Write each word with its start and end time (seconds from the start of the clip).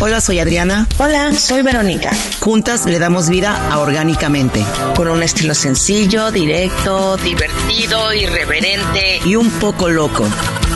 Hola, 0.00 0.20
soy 0.20 0.38
Adriana. 0.38 0.86
Hola, 0.98 1.32
soy 1.32 1.62
Verónica. 1.62 2.12
Juntas 2.38 2.86
le 2.86 3.00
damos 3.00 3.28
vida 3.28 3.68
a 3.72 3.80
Orgánicamente. 3.80 4.64
Con 4.94 5.08
un 5.08 5.24
estilo 5.24 5.54
sencillo, 5.54 6.30
directo, 6.30 7.16
divertido, 7.16 8.14
irreverente 8.14 9.20
y 9.24 9.34
un 9.34 9.50
poco 9.50 9.88
loco. 9.88 10.24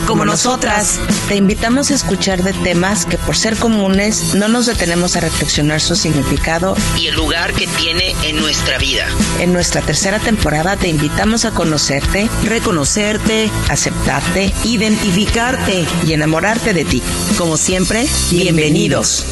Como 0.07 0.25
nosotras, 0.25 0.99
te 1.29 1.37
invitamos 1.37 1.89
a 1.89 1.93
escuchar 1.93 2.43
de 2.43 2.51
temas 2.51 3.05
que 3.05 3.17
por 3.17 3.37
ser 3.37 3.57
comunes 3.57 4.35
no 4.35 4.49
nos 4.49 4.65
detenemos 4.65 5.15
a 5.15 5.21
reflexionar 5.21 5.79
su 5.79 5.95
significado 5.95 6.75
y 6.97 7.07
el 7.07 7.15
lugar 7.15 7.53
que 7.53 7.67
tiene 7.67 8.13
en 8.23 8.35
nuestra 8.35 8.77
vida. 8.77 9.07
En 9.39 9.53
nuestra 9.53 9.81
tercera 9.81 10.19
temporada 10.19 10.75
te 10.75 10.89
invitamos 10.89 11.45
a 11.45 11.51
conocerte, 11.51 12.27
reconocerte, 12.43 13.49
aceptarte, 13.69 14.51
identificarte 14.65 15.85
y 16.05 16.11
enamorarte 16.11 16.73
de 16.73 16.83
ti. 16.83 17.01
Como 17.37 17.55
siempre, 17.55 18.05
bienvenidos. 18.29 19.25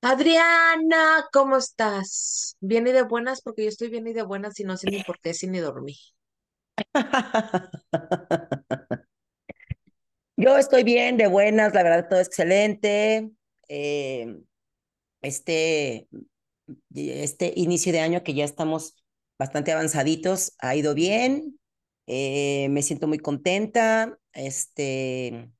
Adriana, 0.00 1.26
¿cómo 1.30 1.58
estás? 1.58 2.56
Bien 2.60 2.86
y 2.86 2.92
de 2.92 3.02
buenas, 3.02 3.42
porque 3.42 3.64
yo 3.64 3.68
estoy 3.68 3.90
bien 3.90 4.06
y 4.06 4.14
de 4.14 4.22
buenas 4.22 4.58
y 4.60 4.64
no 4.64 4.78
sé 4.78 4.90
ni 4.90 5.04
por 5.04 5.20
qué, 5.20 5.34
si 5.34 5.46
ni 5.46 5.58
dormí. 5.58 5.98
Yo 10.40 10.56
estoy 10.56 10.84
bien, 10.84 11.18
de 11.18 11.26
buenas, 11.26 11.74
la 11.74 11.82
verdad, 11.82 12.08
todo 12.08 12.18
excelente. 12.18 13.30
Eh, 13.68 14.38
este, 15.20 16.08
este 16.94 17.52
inicio 17.56 17.92
de 17.92 18.00
año 18.00 18.22
que 18.22 18.32
ya 18.32 18.46
estamos 18.46 18.96
bastante 19.38 19.70
avanzaditos, 19.70 20.54
ha 20.60 20.74
ido 20.74 20.94
bien. 20.94 21.60
Eh, 22.06 22.68
me 22.70 22.80
siento 22.80 23.06
muy 23.06 23.18
contenta. 23.18 24.18
Este, 24.32 25.50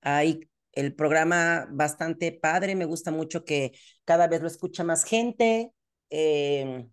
hay 0.00 0.48
el 0.72 0.94
programa 0.94 1.68
bastante 1.70 2.32
padre, 2.32 2.74
me 2.74 2.86
gusta 2.86 3.10
mucho 3.10 3.44
que 3.44 3.72
cada 4.06 4.28
vez 4.28 4.40
lo 4.40 4.46
escucha 4.46 4.82
más 4.82 5.04
gente. 5.04 5.72
Eh, 6.08 6.86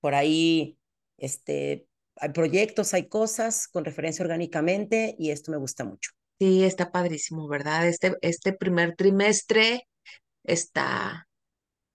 por 0.00 0.16
ahí, 0.16 0.76
este, 1.18 1.86
hay 2.16 2.30
proyectos, 2.30 2.94
hay 2.94 3.08
cosas 3.08 3.68
con 3.68 3.84
referencia 3.84 4.24
orgánicamente 4.24 5.14
y 5.20 5.30
esto 5.30 5.52
me 5.52 5.58
gusta 5.58 5.84
mucho. 5.84 6.17
Sí, 6.38 6.64
está 6.64 6.90
padrísimo, 6.92 7.48
¿verdad? 7.48 7.88
Este, 7.88 8.14
este 8.20 8.52
primer 8.52 8.94
trimestre 8.94 9.88
está 10.44 11.26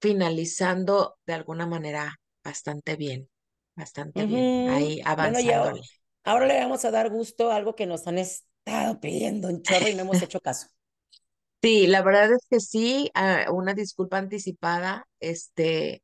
finalizando 0.01 1.15
de 1.25 1.33
alguna 1.33 1.65
manera 1.65 2.19
bastante 2.43 2.97
bien, 2.97 3.29
bastante 3.75 4.25
bien, 4.25 4.69
ahí 4.69 5.01
avanzándole. 5.05 5.81
ahora, 6.25 6.45
le 6.45 6.59
vamos 6.59 6.83
a 6.83 6.91
dar 6.91 7.09
gusto 7.09 7.51
a 7.51 7.55
algo 7.55 7.75
que 7.75 7.85
nos 7.85 8.05
han 8.07 8.17
estado 8.17 8.99
pidiendo 8.99 9.47
un 9.47 9.61
chorro 9.61 9.87
y 9.87 9.95
no 9.95 10.01
hemos 10.01 10.21
hecho 10.21 10.39
caso. 10.39 10.67
Sí, 11.61 11.87
la 11.87 12.01
verdad 12.01 12.29
es 12.33 12.45
que 12.49 12.59
sí, 12.59 13.09
ah, 13.13 13.45
una 13.49 13.73
disculpa 13.73 14.17
anticipada, 14.17 15.07
este, 15.21 16.03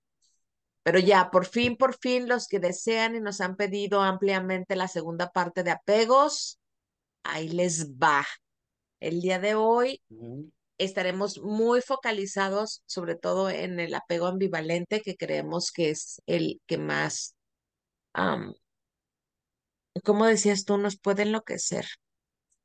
pero 0.83 0.99
ya, 0.99 1.29
por 1.31 1.45
fin, 1.45 1.75
por 1.75 1.97
fin, 1.97 2.29
los 2.29 2.47
que 2.47 2.59
desean 2.59 3.15
y 3.15 3.19
nos 3.19 3.41
han 3.41 3.57
pedido 3.57 4.01
ampliamente 4.01 4.77
la 4.77 4.87
segunda 4.87 5.31
parte 5.31 5.63
de 5.63 5.71
apegos, 5.71 6.59
ahí 7.23 7.49
les 7.49 7.91
va. 7.93 8.25
El 8.99 9.21
día 9.21 9.39
de 9.39 9.55
hoy 9.55 10.01
estaremos 10.77 11.39
muy 11.39 11.81
focalizados, 11.81 12.83
sobre 12.85 13.15
todo 13.15 13.49
en 13.49 13.79
el 13.79 13.93
apego 13.93 14.27
ambivalente, 14.27 15.01
que 15.01 15.15
creemos 15.15 15.71
que 15.71 15.89
es 15.89 16.21
el 16.25 16.61
que 16.65 16.77
más, 16.77 17.35
como 20.03 20.25
decías 20.25 20.65
tú, 20.65 20.77
nos 20.77 20.97
puede 20.97 21.23
enloquecer. 21.23 21.85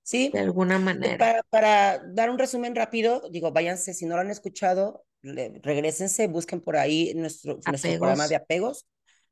Sí. 0.02 0.30
De 0.32 0.40
alguna 0.40 0.78
manera. 0.78 1.18
Para, 1.18 1.42
para, 1.44 2.02
dar 2.12 2.30
un 2.30 2.38
resumen 2.38 2.74
rápido, 2.74 3.22
digo, 3.30 3.52
váyanse, 3.52 3.94
si 3.94 4.06
no 4.06 4.16
lo 4.16 4.20
han 4.20 4.30
escuchado, 4.30 5.04
regresense, 5.22 6.26
busquen 6.28 6.60
por 6.60 6.76
ahí 6.76 7.14
nuestro, 7.14 7.58
nuestro 7.66 7.90
programa 7.92 8.28
de 8.28 8.36
apegos, 8.36 8.86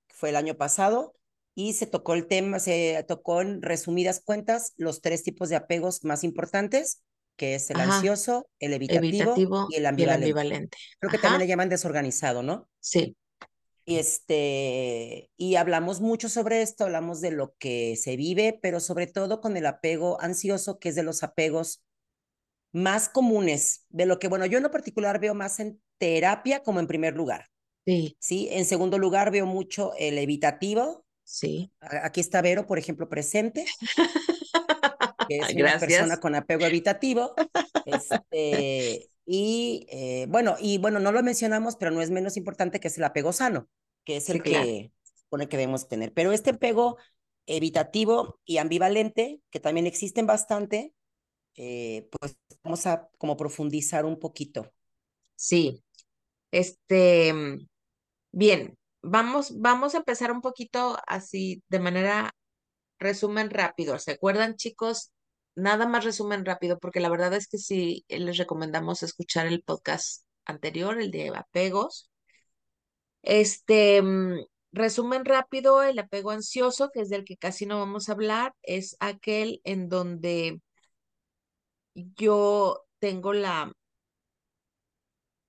que 0.07 0.15
fue 0.15 0.31
el 0.31 0.37
año 0.37 0.57
pasado, 0.57 1.15
y 1.55 1.75
se 1.75 1.87
tocó 1.87 2.15
el 2.15 2.27
tema, 2.27 2.59
se 2.59 3.05
tocó 3.07 3.43
en 3.43 3.63
resumidas 3.63 4.23
cuentas 4.25 4.73
los 4.77 5.01
tres 5.01 5.23
tipos 5.23 5.49
de 5.49 5.57
apegos 5.57 6.05
más 6.05 6.25
importantes, 6.25 7.03
que 7.37 7.55
es 7.55 7.71
el 7.71 7.81
ansioso, 7.81 8.49
el 8.59 8.73
evitativo, 8.73 9.35
y, 9.71 9.77
el 9.77 9.87
ambivalente. 9.87 10.77
Creo 10.99 11.11
que 11.11 11.19
también 11.19 11.41
le 11.41 11.47
llaman 11.47 11.69
desorganizado, 11.69 12.43
¿no? 12.43 12.69
Sí. 12.81 13.17
Y 13.85 13.97
este, 13.97 15.31
y 15.37 15.57
hablamos 15.57 16.01
mucho 16.01 16.29
sobre 16.29 16.63
esto, 16.63 16.85
hablamos 16.85 17.21
de 17.21 17.33
lo 17.33 17.55
que 17.59 17.97
se 17.97 18.17
vive, 18.17 18.59
pero 18.63 18.79
sobre 18.79 19.07
todo 19.07 19.41
con 19.41 19.57
el 19.57 19.67
apego 19.67 20.21
ansioso, 20.21 20.79
que 20.79 20.91
es 20.91 20.95
de 20.95 21.03
los 21.03 21.23
apegos 21.23 21.83
más 22.73 23.09
comunes, 23.09 23.85
de 23.91 24.07
lo 24.07 24.19
que, 24.19 24.29
bueno, 24.29 24.47
yo 24.47 24.59
en 24.59 24.63
lo 24.63 24.71
particular 24.71 25.21
veo 25.21 25.35
más 25.35 25.59
en 25.59 25.81
terapia 25.99 26.63
como 26.63 26.81
en 26.81 26.87
primer 26.87 27.17
lugar. 27.17 27.49
Sí. 27.85 28.17
Sí, 28.21 28.49
en 28.53 28.65
segundo 28.65 28.99
lugar 28.99 29.33
veo 29.33 29.47
mucho 29.47 29.93
el 29.99 30.17
evitativo, 30.19 31.05
Sí. 31.25 31.73
Aquí 31.81 32.21
está 32.21 32.43
Vero, 32.43 32.67
por 32.67 32.79
ejemplo, 32.79 33.09
presente. 33.09 33.67
Que 35.29 35.39
es 35.39 35.55
una 35.55 35.79
persona 35.79 36.17
con 36.19 36.35
apego 36.35 36.67
evitativo. 36.67 37.35
Este, 37.87 39.09
y 39.25 39.87
eh, 39.89 40.27
bueno, 40.29 40.57
y 40.59 40.79
bueno, 40.79 40.99
no 40.99 41.13
lo 41.13 41.23
mencionamos, 41.23 41.77
pero 41.77 41.93
no 41.93 42.03
es 42.03 42.11
menos 42.11 42.37
importante 42.37 42.81
que 42.81 42.89
es 42.89 42.99
el 42.99 43.05
apego 43.05 43.33
sano, 43.33 43.69
que 44.05 44.17
es 44.17 44.29
el 44.29 44.43
que 44.43 44.91
pone 45.29 45.49
que 45.49 45.57
debemos 45.57 45.89
tener. 45.89 46.13
Pero 46.13 46.33
este 46.33 46.51
apego 46.51 46.99
evitativo 47.47 48.41
y 48.45 48.59
ambivalente, 48.59 49.41
que 49.51 49.61
también 49.61 49.87
existen 49.87 50.27
bastante, 50.27 50.93
eh, 51.57 52.09
pues 52.11 52.37
vamos 52.63 52.87
a 52.87 53.09
como 53.19 53.37
profundizar 53.37 54.05
un 54.05 54.19
poquito. 54.19 54.73
Sí. 55.37 55.85
Este, 56.51 57.33
mm, 57.33 57.67
bien, 58.33 58.79
vamos, 59.03 59.61
vamos 59.61 59.95
a 59.95 59.99
empezar 59.99 60.33
un 60.33 60.41
poquito 60.41 60.99
así 61.07 61.63
de 61.69 61.81
manera 61.81 62.35
resumen 62.99 63.51
rápido. 63.51 63.99
¿Se 63.99 64.13
acuerdan, 64.13 64.57
chicos? 64.57 65.13
Nada 65.55 65.87
más 65.89 66.05
resumen 66.05 66.45
rápido, 66.47 66.79
porque 66.79 67.01
la 67.01 67.11
verdad 67.11 67.35
es 67.35 67.49
que 67.49 67.59
sí 67.59 68.05
les 68.09 68.39
recomendamos 68.39 69.03
escuchar 69.03 69.47
el 69.47 69.63
podcast 69.63 70.25
anterior, 70.47 71.01
el 71.01 71.11
de 71.11 71.31
apegos. 71.37 72.11
Este, 73.23 74.03
mm, 74.03 74.45
resumen 74.73 75.25
rápido, 75.25 75.83
el 75.83 75.99
apego 75.99 76.31
ansioso, 76.31 76.91
que 76.93 77.01
es 77.03 77.09
del 77.11 77.25
que 77.25 77.37
casi 77.37 77.67
no 77.67 77.79
vamos 77.79 78.09
a 78.09 78.13
hablar, 78.13 78.55
es 78.63 78.97
aquel 79.01 79.61
en 79.65 79.89
donde 79.89 80.61
yo 81.95 82.85
tengo 82.99 83.33
la 83.33 83.73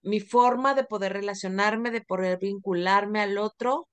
mi 0.04 0.20
forma 0.20 0.76
de 0.76 0.84
poder 0.84 1.14
relacionarme, 1.14 1.92
de 1.92 2.02
poder 2.02 2.38
vincularme 2.40 3.22
al 3.22 3.38
otro, 3.38 3.90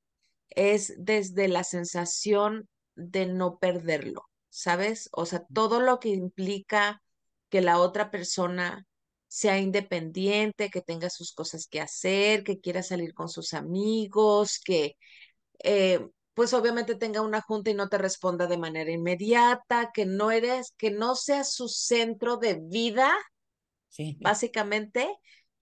es 0.50 0.94
desde 0.98 1.48
la 1.48 1.64
sensación 1.64 2.68
de 2.96 3.26
no 3.26 3.58
perderlo, 3.58 4.28
¿sabes? 4.48 5.08
O 5.12 5.26
sea, 5.26 5.44
todo 5.54 5.80
lo 5.80 6.00
que 6.00 6.10
implica 6.10 7.02
que 7.48 7.60
la 7.60 7.78
otra 7.78 8.10
persona 8.10 8.86
sea 9.28 9.58
independiente, 9.58 10.70
que 10.70 10.82
tenga 10.82 11.08
sus 11.08 11.32
cosas 11.32 11.68
que 11.68 11.80
hacer, 11.80 12.42
que 12.42 12.60
quiera 12.60 12.82
salir 12.82 13.14
con 13.14 13.28
sus 13.28 13.54
amigos, 13.54 14.60
que 14.64 14.96
eh, 15.62 16.04
pues 16.34 16.52
obviamente 16.52 16.96
tenga 16.96 17.20
una 17.20 17.40
junta 17.40 17.70
y 17.70 17.74
no 17.74 17.88
te 17.88 17.98
responda 17.98 18.46
de 18.46 18.58
manera 18.58 18.90
inmediata, 18.90 19.90
que 19.92 20.06
no 20.06 20.30
eres, 20.30 20.72
que 20.76 20.90
no 20.90 21.14
sea 21.14 21.44
su 21.44 21.68
centro 21.68 22.38
de 22.38 22.60
vida, 22.60 23.12
sí. 23.88 24.16
básicamente, 24.20 25.16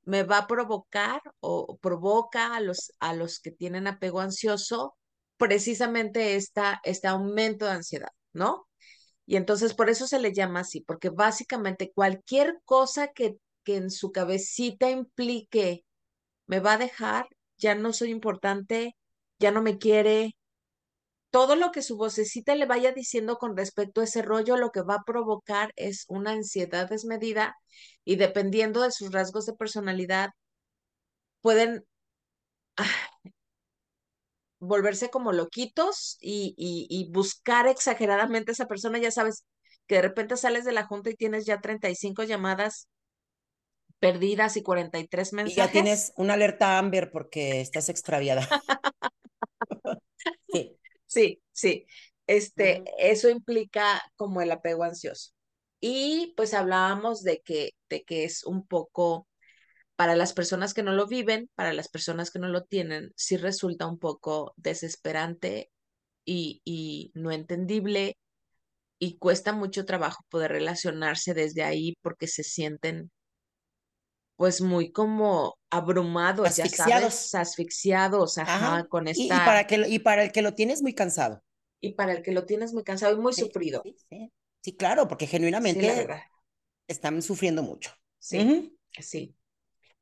me 0.09 0.23
va 0.23 0.39
a 0.39 0.47
provocar 0.47 1.21
o 1.41 1.77
provoca 1.79 2.57
a 2.57 2.61
los, 2.61 2.93
a 2.99 3.13
los 3.15 3.41
que 3.41 3.51
tienen 3.51 3.87
apego 3.87 4.21
ansioso 4.21 4.97
precisamente 5.37 6.37
esta, 6.37 6.81
este 6.85 7.09
aumento 7.09 7.67
de 7.67 7.73
ansiedad, 7.73 8.09
¿no? 8.33 8.67
Y 9.27 9.37
entonces 9.37 9.75
por 9.75 9.91
eso 9.91 10.07
se 10.07 10.19
le 10.19 10.33
llama 10.33 10.61
así, 10.61 10.81
porque 10.81 11.11
básicamente 11.11 11.93
cualquier 11.95 12.59
cosa 12.65 13.09
que, 13.09 13.37
que 13.65 13.77
en 13.77 13.91
su 13.91 14.11
cabecita 14.11 14.91
implique 14.91 15.85
me 16.47 16.61
va 16.61 16.75
a 16.75 16.79
dejar, 16.79 17.29
ya 17.59 17.75
no 17.75 17.93
soy 17.93 18.11
importante, 18.11 18.97
ya 19.39 19.51
no 19.51 19.61
me 19.63 19.77
quiere, 19.77 20.38
todo 21.31 21.57
lo 21.57 21.73
que 21.73 21.83
su 21.83 21.97
vocecita 21.97 22.55
le 22.55 22.67
vaya 22.67 22.93
diciendo 22.93 23.37
con 23.37 23.57
respecto 23.57 24.01
a 24.01 24.05
ese 24.05 24.23
rollo, 24.23 24.57
lo 24.57 24.71
que 24.71 24.83
va 24.83 24.97
a 24.97 25.05
provocar 25.05 25.73
es 25.77 26.05
una 26.09 26.33
ansiedad 26.33 26.89
desmedida 26.89 27.57
y 28.05 28.17
dependiendo 28.17 28.83
de 28.83 28.91
sus 28.91 29.13
rasgos 29.13 29.47
de 29.47 29.55
personalidad, 29.55 30.31
pueden 31.41 31.85
volverse 34.61 35.11
como 35.11 35.33
loquitos 35.33 36.17
y, 36.21 36.55
y, 36.57 37.11
buscar 37.13 37.69
exageradamente 37.69 38.51
a 38.51 38.55
esa 38.55 38.67
persona. 38.67 38.99
Ya 38.99 39.11
sabes 39.11 39.45
que 39.87 39.97
de 39.97 40.03
repente 40.03 40.37
sales 40.37 40.65
de 40.65 40.73
la 40.73 40.87
junta 40.87 41.11
y 41.11 41.15
tienes 41.15 41.47
ya 41.47 41.61
35 41.61 42.25
llamadas 42.25 42.89
perdidas 44.01 44.57
y 44.57 44.63
43 44.63 45.33
mensajes. 45.33 45.57
Y 45.57 45.61
ya 45.61 45.71
tienes 45.71 46.13
una 46.17 46.35
alerta 46.35 46.79
Amber 46.79 47.11
porque 47.11 47.61
estás 47.61 47.89
extraviada. 47.89 48.49
sí. 51.09 51.43
Sí. 51.53 51.87
Este, 52.29 52.85
eso 52.99 53.31
implica 53.31 54.03
como 54.17 54.43
el 54.43 54.53
apego 54.53 54.85
ansioso. 54.85 55.33
Y 55.81 56.35
pues 56.37 56.55
hablábamos 56.55 57.23
de 57.25 57.41
que, 57.43 57.73
de 57.89 58.05
que 58.05 58.25
es 58.25 58.45
un 58.45 58.67
poco 58.67 59.27
para 59.97 60.17
las 60.17 60.33
personas 60.35 60.75
que 60.75 60.83
no 60.85 60.93
lo 60.93 61.07
viven, 61.09 61.51
para 61.57 61.73
las 61.75 61.89
personas 61.89 62.31
que 62.31 62.41
no 62.41 62.49
lo 62.49 62.65
tienen, 62.65 63.13
sí 63.17 63.37
resulta 63.39 63.87
un 63.89 63.99
poco 63.99 64.55
desesperante 64.57 65.71
y, 66.25 66.63
y 66.65 67.13
no 67.15 67.33
entendible 67.33 68.17
y 68.99 69.19
cuesta 69.19 69.53
mucho 69.53 69.85
trabajo 69.87 70.25
poder 70.31 70.53
relacionarse 70.53 71.35
desde 71.35 71.65
ahí 71.65 71.97
porque 72.03 72.27
se 72.29 72.45
sienten 72.45 73.11
pues 74.39 74.63
muy 74.63 74.93
como 74.93 75.59
abrumados, 75.71 76.57
ya 76.57 76.69
sabes, 76.71 77.29
Asfixiados. 77.29 77.35
asfixiados, 77.35 78.39
Ajá. 78.45 78.71
ajá, 78.71 78.87
con 78.89 79.09
Y, 79.15 79.37
y 79.37 79.41
esta, 79.41 79.43
para 79.43 79.67
que, 79.69 79.77
y 79.89 80.01
para 80.01 80.23
el 80.25 80.33
que 80.33 80.43
lo 80.43 80.55
tienes 80.55 80.83
muy 80.83 80.93
cansado. 80.95 81.43
y 81.81 81.95
para 81.95 82.13
el 82.13 82.23
que 82.23 82.31
lo 82.33 82.47
tienes 82.47 82.73
muy 82.73 82.85
cansado 82.85 83.17
y 83.17 83.21
muy 83.21 83.33
Sí, 83.37 83.51
sufrido. 83.51 83.83
sí, 83.83 83.97
sí. 84.09 84.33
Sí, 84.63 84.77
claro, 84.77 85.09
porque 85.09 85.27
genuinamente 85.27 86.17
están 86.89 87.23
sufriendo 87.23 87.63
mucho. 87.65 87.93
sí, 88.19 88.57
sí. 89.01 89.35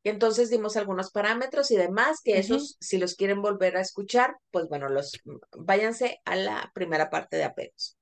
Y 0.05 0.11
entonces 0.11 0.51
dimos 0.51 0.77
algunos 0.77 1.11
parámetros 1.13 1.71
y 1.73 1.77
demás, 1.77 2.21
que 2.25 2.39
esos, 2.39 2.77
si 2.81 2.99
los 2.99 3.17
quieren 3.17 3.43
volver 3.43 3.77
a 3.77 3.83
escuchar, 3.83 4.37
pues 4.53 4.69
bueno, 4.69 4.89
los 4.89 5.23
váyanse 5.59 6.21
a 6.25 6.37
la 6.37 6.73
primera 6.75 7.11
parte 7.11 7.37
de 7.37 7.45
apegos. 7.45 7.99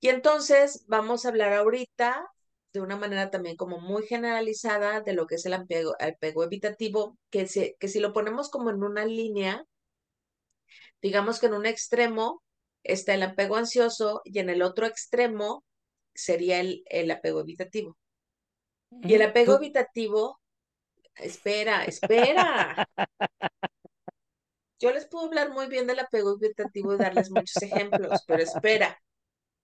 Y 0.00 0.08
entonces 0.08 0.84
vamos 0.88 1.24
a 1.24 1.28
hablar 1.28 1.52
ahorita 1.52 2.26
de 2.72 2.80
una 2.80 2.96
manera 2.96 3.30
también 3.30 3.56
como 3.56 3.80
muy 3.80 4.06
generalizada 4.06 5.00
de 5.00 5.12
lo 5.12 5.26
que 5.26 5.36
es 5.36 5.46
el 5.46 5.54
apego, 5.54 5.94
apego 5.98 6.44
evitativo, 6.44 7.18
que, 7.30 7.46
se, 7.46 7.76
que 7.80 7.88
si 7.88 8.00
lo 8.00 8.12
ponemos 8.12 8.48
como 8.50 8.70
en 8.70 8.82
una 8.82 9.04
línea, 9.04 9.64
digamos 11.02 11.40
que 11.40 11.46
en 11.46 11.54
un 11.54 11.66
extremo 11.66 12.42
está 12.82 13.14
el 13.14 13.22
apego 13.22 13.56
ansioso 13.56 14.20
y 14.24 14.38
en 14.38 14.50
el 14.50 14.62
otro 14.62 14.86
extremo 14.86 15.64
sería 16.14 16.60
el, 16.60 16.82
el 16.86 17.10
apego 17.10 17.40
evitativo. 17.40 17.96
Y 19.02 19.14
el 19.14 19.22
apego 19.22 19.56
Tú. 19.56 19.64
evitativo, 19.64 20.40
espera, 21.16 21.84
espera. 21.84 22.88
Yo 24.80 24.92
les 24.92 25.06
puedo 25.06 25.26
hablar 25.26 25.50
muy 25.50 25.66
bien 25.68 25.86
del 25.86 26.00
apego 26.00 26.36
evitativo 26.40 26.94
y 26.94 26.98
darles 26.98 27.30
muchos 27.30 27.62
ejemplos, 27.62 28.24
pero 28.26 28.42
espera. 28.42 29.00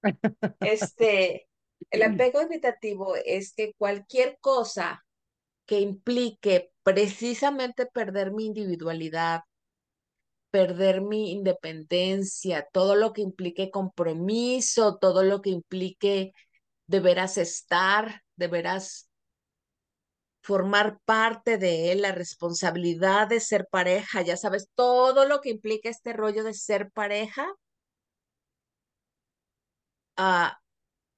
Este, 0.61 1.49
el 1.91 2.03
apego 2.03 2.41
evitativo 2.41 3.17
es 3.17 3.53
que 3.55 3.75
cualquier 3.77 4.39
cosa 4.41 5.05
que 5.67 5.81
implique 5.81 6.73
precisamente 6.83 7.87
perder 7.87 8.33
mi 8.33 8.47
individualidad, 8.47 9.43
perder 10.51 11.01
mi 11.01 11.33
independencia, 11.33 12.67
todo 12.73 12.95
lo 12.95 13.13
que 13.13 13.23
implique 13.23 13.71
compromiso, 13.71 14.97
todo 14.99 15.23
lo 15.23 15.43
que 15.43 15.51
implique 15.51 16.33
de 16.87 17.01
veras 17.01 17.39
estar, 17.39 18.23
de 18.37 18.49
veras 18.49 19.11
formar 20.43 21.01
parte 21.05 21.59
de 21.59 21.91
él, 21.91 22.03
la 22.03 22.13
responsabilidad 22.13 23.27
de 23.29 23.41
ser 23.41 23.67
pareja, 23.69 24.23
ya 24.23 24.37
sabes, 24.37 24.71
todo 24.77 25.27
lo 25.27 25.41
que 25.41 25.51
implica 25.51 25.89
este 25.89 26.13
rollo 26.13 26.45
de 26.45 26.55
ser 26.55 26.91
pareja, 26.93 27.49
ah, 30.17 30.59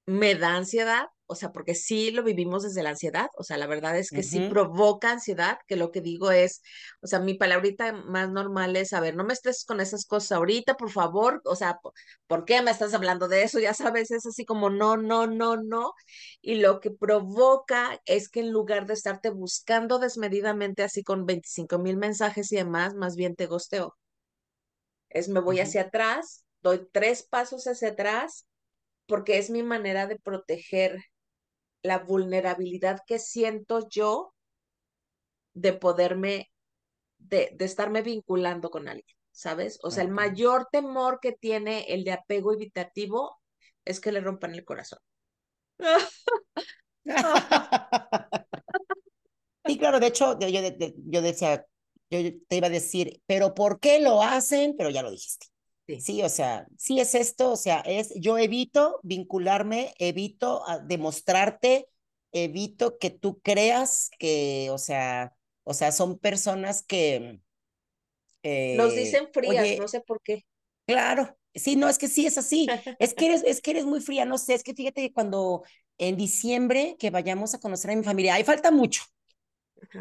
me 0.09 0.35
da 0.35 0.57
ansiedad, 0.57 1.07
o 1.27 1.35
sea, 1.35 1.53
porque 1.53 1.75
sí 1.75 2.11
lo 2.11 2.23
vivimos 2.23 2.63
desde 2.63 2.83
la 2.83 2.91
ansiedad, 2.91 3.29
o 3.37 3.45
sea, 3.45 3.59
la 3.59 3.67
verdad 3.67 3.99
es 3.99 4.11
que 4.11 4.23
sí 4.23 4.41
provoca 4.41 5.11
ansiedad, 5.13 5.59
que 5.67 5.77
lo 5.77 5.93
que 5.93 6.01
digo 6.01 6.31
es, 6.31 6.63
o 7.03 7.07
sea, 7.07 7.21
mi 7.21 7.35
palabrita 7.35 7.93
más 7.93 8.31
normal 8.31 8.75
es, 8.77 8.95
a 8.95 9.01
ver, 9.01 9.17
no 9.17 9.25
me 9.25 9.35
estés 9.35 9.65
con 9.67 9.81
esas 9.81 10.07
cosas 10.07 10.33
ahorita, 10.33 10.77
por 10.77 10.91
favor, 10.91 11.43
o 11.45 11.55
sea, 11.57 11.77
¿por, 11.83 11.93
¿por 12.27 12.47
qué 12.47 12.63
me 12.63 12.71
estás 12.71 12.95
hablando 12.95 13.29
de 13.29 13.43
eso? 13.43 13.59
Ya 13.61 13.75
sabes, 13.75 14.11
es 14.11 14.25
así 14.27 14.47
como 14.47 14.71
no, 14.71 14.97
no, 14.97 15.27
no, 15.27 15.57
no, 15.59 15.93
y 16.41 16.55
lo 16.57 16.81
que 16.81 16.91
provoca 16.91 18.01
es 18.07 18.31
que 18.31 18.41
en 18.41 18.51
lugar 18.51 18.87
de 18.87 18.95
estarte 18.95 19.29
buscando 19.31 19.99
desmedidamente 19.99 20.83
así 20.83 21.03
con 21.03 21.27
25 21.27 21.79
mil 21.79 21.99
mensajes 21.99 22.51
y 22.53 22.57
demás, 22.57 22.95
más 22.95 23.15
bien 23.15 23.37
te 23.37 23.45
gosteo. 23.47 23.95
Es 25.11 25.29
me 25.29 25.41
voy 25.41 25.61
hacia 25.61 25.83
atrás, 25.83 26.45
doy 26.63 26.89
tres 26.93 27.23
pasos 27.23 27.67
hacia 27.67 27.91
atrás 27.91 28.47
porque 29.09 29.39
es 29.39 29.51
mi 29.51 29.65
manera 29.65 30.07
de 30.09 30.19
proteger 30.21 31.05
la 31.83 31.99
vulnerabilidad 32.01 33.01
que 33.07 33.19
siento 33.19 33.89
yo 33.91 34.35
de 35.55 35.73
poderme, 35.75 36.51
de, 37.19 37.51
de 37.57 37.65
estarme 37.67 38.03
vinculando 38.03 38.71
con 38.71 38.89
alguien, 38.89 39.17
¿sabes? 39.33 39.79
O 39.85 39.91
sea, 39.91 40.05
el 40.05 40.11
mayor 40.11 40.69
temor 40.73 41.21
que 41.23 41.33
tiene 41.33 41.87
el 41.89 42.05
de 42.05 42.13
apego 42.13 42.53
evitativo 42.55 43.41
es 43.85 44.01
que 44.01 44.13
le 44.13 44.21
rompan 44.21 44.55
el 44.55 44.65
corazón. 44.65 45.01
Y 49.67 49.79
claro, 49.79 50.01
de 50.01 50.07
hecho, 50.09 50.39
yo, 50.39 50.49
yo, 50.49 50.61
yo 51.07 51.23
decía, 51.23 51.65
yo 52.11 52.19
te 52.49 52.57
iba 52.57 52.67
a 52.69 52.71
decir, 52.71 53.23
pero 53.27 53.55
¿por 53.55 53.81
qué 53.81 54.01
lo 54.01 54.23
hacen? 54.23 54.75
Pero 54.77 54.91
ya 54.91 55.03
lo 55.03 55.11
dijiste. 55.11 55.47
Sí, 56.01 56.23
o 56.23 56.29
sea, 56.29 56.67
sí 56.77 57.01
es 57.01 57.15
esto, 57.15 57.53
o 57.53 57.57
sea, 57.57 57.81
es 57.81 58.13
yo 58.15 58.37
evito 58.37 59.01
vincularme, 59.03 59.95
evito 59.99 60.63
ah, 60.67 60.81
demostrarte, 60.81 61.89
evito 62.31 62.99
que 62.99 63.09
tú 63.09 63.41
creas 63.41 64.11
que, 64.19 64.69
o 64.71 64.77
sea, 64.77 65.35
o 65.65 65.73
sea, 65.73 65.91
son 65.91 66.19
personas 66.19 66.83
que, 66.83 67.41
nos 68.43 68.93
eh, 68.93 68.97
dicen 68.97 69.29
frías, 69.33 69.79
no 69.79 69.89
sé 69.89 70.01
por 70.03 70.21
qué. 70.23 70.45
claro, 70.87 71.37
sí, 71.55 71.75
no, 71.77 71.89
es 71.89 71.97
que 71.97 72.09
sí 72.09 72.27
es 72.27 72.37
así, 72.37 72.67
es 72.99 73.15
que 73.15 73.27
eres, 73.27 73.43
es 73.45 73.63
que 73.63 73.71
eres 73.71 73.87
muy 73.87 74.01
fría, 74.01 74.27
no 74.27 74.37
sé, 74.37 74.55
es 74.55 74.63
que 74.63 74.75
fíjate 74.75 75.01
que 75.01 75.13
cuando 75.13 75.65
en 75.97 76.17
diciembre 76.17 76.97
que 76.99 77.11
vayamos 77.11 77.55
a 77.55 77.61
conocer 77.61 77.91
a 77.93 77.97
mi 77.97 78.05
familia, 78.05 78.35
ahí 78.35 78.45
falta 78.45 78.71
mucho. 78.71 79.03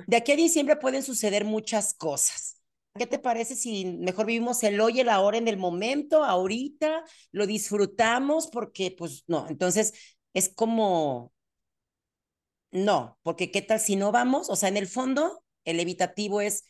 De 0.05 0.17
aquí 0.17 0.31
a 0.33 0.35
diciembre 0.35 0.75
pueden 0.75 1.03
suceder 1.03 1.45
muchas 1.45 1.93
cosas. 1.93 2.56
¿Qué 2.97 3.07
te 3.07 3.19
parece 3.19 3.55
si 3.55 3.85
mejor 3.85 4.25
vivimos 4.25 4.63
el 4.63 4.79
hoy, 4.81 4.99
el 4.99 5.09
ahora, 5.09 5.37
en 5.37 5.47
el 5.47 5.57
momento, 5.57 6.23
ahorita, 6.23 7.03
lo 7.31 7.47
disfrutamos? 7.47 8.47
Porque, 8.47 8.95
pues, 8.97 9.23
no, 9.27 9.47
entonces 9.49 9.93
es 10.33 10.49
como, 10.53 11.33
no, 12.71 13.17
porque 13.23 13.51
¿qué 13.51 13.61
tal 13.61 13.79
si 13.79 13.95
no 13.95 14.11
vamos? 14.11 14.49
O 14.49 14.55
sea, 14.55 14.69
en 14.69 14.77
el 14.77 14.87
fondo, 14.87 15.43
el 15.65 15.79
evitativo 15.79 16.41
es, 16.41 16.63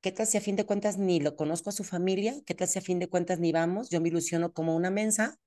¿qué 0.00 0.12
tal 0.12 0.26
si 0.26 0.38
a 0.38 0.40
fin 0.40 0.56
de 0.56 0.64
cuentas 0.64 0.98
ni 0.98 1.20
lo 1.20 1.36
conozco 1.36 1.70
a 1.70 1.72
su 1.72 1.84
familia? 1.84 2.34
¿Qué 2.46 2.54
tal 2.54 2.68
si 2.68 2.78
a 2.78 2.82
fin 2.82 2.98
de 2.98 3.08
cuentas 3.08 3.40
ni 3.40 3.52
vamos? 3.52 3.90
Yo 3.90 4.00
me 4.00 4.08
ilusiono 4.08 4.52
como 4.52 4.76
una 4.76 4.90
mensa, 4.90 5.38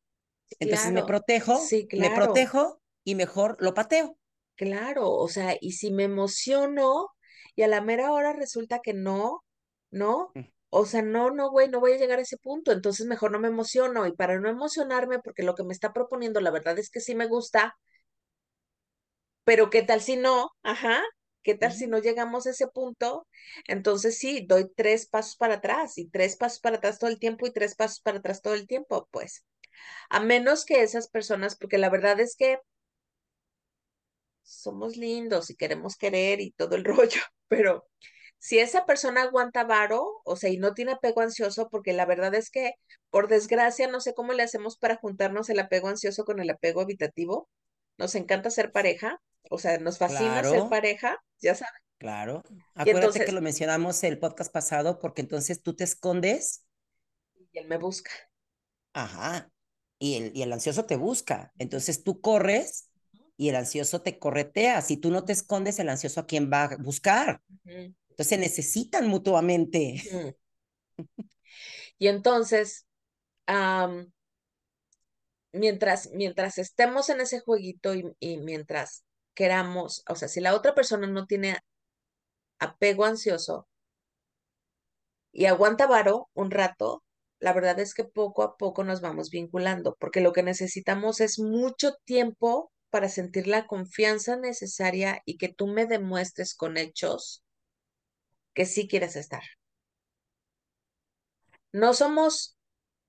entonces 0.59 0.91
me 0.91 1.03
protejo, 1.03 1.57
sí, 1.57 1.87
me 1.95 2.11
protejo 2.11 2.81
y 3.03 3.15
mejor 3.15 3.57
lo 3.59 3.73
pateo. 3.73 4.17
claro. 4.55 5.11
O 5.11 5.27
sea, 5.27 5.57
y 5.59 5.73
si 5.73 5.91
me 5.91 6.03
emociono 6.03 7.09
y 7.55 7.63
a 7.63 7.67
la 7.67 7.81
mera 7.81 8.11
hora 8.11 8.33
resulta 8.33 8.79
que 8.79 8.93
no, 8.93 9.43
¿no? 9.93 10.35
O 10.71 10.85
sea, 10.85 11.01
no, 11.03 11.31
no, 11.31 11.51
güey, 11.51 11.69
no 11.69 11.79
voy 11.81 11.93
a 11.93 11.97
llegar 11.97 12.19
a 12.19 12.23
ese 12.23 12.37
punto, 12.37 12.71
entonces 12.73 13.05
mejor 13.07 13.31
no 13.31 13.39
me 13.39 13.47
emociono. 13.49 14.07
Y 14.07 14.13
para 14.13 14.39
no 14.39 14.49
emocionarme, 14.49 15.19
porque 15.19 15.43
lo 15.43 15.55
que 15.55 15.63
me 15.63 15.73
está 15.73 15.93
proponiendo, 15.93 16.41
la 16.41 16.51
verdad 16.51 16.79
es 16.79 16.89
que 16.91 17.01
sí 17.01 17.15
me 17.15 17.27
gusta, 17.27 17.77
pero 19.43 19.69
¿qué 19.69 19.83
tal 19.83 20.01
si 20.01 20.15
no? 20.15 20.49
Ajá, 20.63 21.01
¿qué 21.43 21.55
tal 21.55 21.73
si 21.73 21.87
no 21.87 21.99
llegamos 21.99 22.47
a 22.47 22.51
ese 22.51 22.67
punto? 22.67 23.27
Entonces 23.67 24.17
sí, 24.17 24.45
doy 24.47 24.69
tres 24.75 25.07
pasos 25.07 25.35
para 25.35 25.55
atrás 25.55 25.97
y 25.97 26.09
tres 26.09 26.37
pasos 26.37 26.59
para 26.59 26.77
atrás 26.77 26.99
todo 26.99 27.09
el 27.09 27.19
tiempo 27.19 27.45
y 27.47 27.51
tres 27.53 27.75
pasos 27.75 27.99
para 28.01 28.19
atrás 28.19 28.41
todo 28.41 28.53
el 28.53 28.67
tiempo, 28.67 29.07
pues. 29.11 29.45
A 30.09 30.19
menos 30.21 30.65
que 30.65 30.83
esas 30.83 31.09
personas, 31.09 31.55
porque 31.57 31.77
la 31.79 31.89
verdad 31.91 32.19
es 32.21 32.35
que 32.37 32.59
somos 34.43 34.97
lindos 34.97 35.49
y 35.49 35.55
queremos 35.55 35.95
querer 35.97 36.41
y 36.41 36.51
todo 36.51 36.75
el 36.75 36.83
rollo, 36.85 37.21
pero 37.47 37.87
si 38.43 38.59
esa 38.59 38.85
persona 38.85 39.21
aguanta 39.23 39.63
varo, 39.63 40.21
o 40.25 40.35
sea, 40.35 40.49
y 40.49 40.57
no 40.57 40.73
tiene 40.73 40.91
apego 40.93 41.21
ansioso, 41.21 41.69
porque 41.69 41.93
la 41.93 42.05
verdad 42.05 42.35
es 42.35 42.49
que, 42.49 42.73
por 43.09 43.27
desgracia, 43.29 43.87
no 43.87 44.01
sé 44.01 44.13
cómo 44.13 44.33
le 44.33 44.43
hacemos 44.43 44.77
para 44.77 44.97
juntarnos 44.97 45.49
el 45.49 45.59
apego 45.59 45.87
ansioso 45.87 46.25
con 46.25 46.39
el 46.39 46.49
apego 46.49 46.81
evitativo. 46.81 47.49
Nos 47.97 48.15
encanta 48.15 48.49
ser 48.49 48.71
pareja, 48.71 49.21
o 49.49 49.59
sea, 49.59 49.77
nos 49.77 49.97
fascina 49.97 50.43
ser 50.43 50.63
pareja, 50.69 51.17
ya 51.39 51.55
sabes. 51.55 51.73
Claro. 51.97 52.43
Acuérdate 52.75 53.23
que 53.23 53.31
lo 53.31 53.41
mencionamos 53.41 54.03
el 54.03 54.19
podcast 54.19 54.51
pasado 54.51 54.99
porque 54.99 55.21
entonces 55.21 55.61
tú 55.63 55.73
te 55.75 55.85
escondes, 55.85 56.65
y 57.53 57.59
él 57.59 57.67
me 57.67 57.77
busca. 57.77 58.11
ajá, 58.93 59.51
y 59.99 60.15
el, 60.15 60.31
y 60.35 60.41
el 60.43 60.53
ansioso 60.53 60.85
te 60.85 60.95
busca. 60.97 61.53
Entonces 61.57 62.03
tú 62.03 62.21
corres 62.21 62.89
y 63.37 63.49
el 63.49 63.55
ansioso 63.55 64.01
te 64.01 64.19
corretea. 64.19 64.81
Si 64.81 64.97
tú 64.97 65.11
no 65.11 65.25
te 65.25 65.33
escondes, 65.33 65.79
el 65.79 65.89
ansioso 65.89 66.19
a 66.21 66.25
quién 66.27 66.49
va 66.51 66.65
a 66.65 66.77
buscar. 66.77 67.41
Ujú, 67.49 67.93
Entonces 68.13 68.29
se 68.29 68.37
necesitan 68.37 69.07
mutuamente. 69.07 70.03
Y 71.97 72.07
entonces, 72.07 72.85
mientras, 75.51 76.11
mientras 76.13 76.57
estemos 76.59 77.09
en 77.09 77.21
ese 77.21 77.39
jueguito 77.39 77.95
y, 77.95 78.11
y 78.19 78.37
mientras 78.37 79.03
queramos, 79.33 80.03
o 80.07 80.15
sea, 80.15 80.27
si 80.27 80.41
la 80.41 80.53
otra 80.53 80.75
persona 80.75 81.07
no 81.07 81.25
tiene 81.25 81.57
apego 82.59 83.05
ansioso 83.05 83.67
y 85.31 85.45
aguanta 85.45 85.87
varo 85.87 86.29
un 86.33 86.51
rato, 86.51 87.03
la 87.39 87.53
verdad 87.53 87.79
es 87.79 87.95
que 87.95 88.03
poco 88.03 88.43
a 88.43 88.57
poco 88.57 88.83
nos 88.83 89.01
vamos 89.01 89.31
vinculando, 89.31 89.95
porque 89.99 90.21
lo 90.21 90.33
que 90.33 90.43
necesitamos 90.43 91.19
es 91.19 91.39
mucho 91.39 91.95
tiempo 92.05 92.71
para 92.91 93.09
sentir 93.09 93.47
la 93.47 93.65
confianza 93.65 94.35
necesaria 94.35 95.21
y 95.25 95.37
que 95.37 95.49
tú 95.49 95.65
me 95.65 95.87
demuestres 95.87 96.53
con 96.53 96.77
hechos 96.77 97.42
que 98.53 98.65
sí 98.65 98.87
quieres 98.87 99.15
estar. 99.15 99.43
No 101.73 101.93
somos 101.93 102.57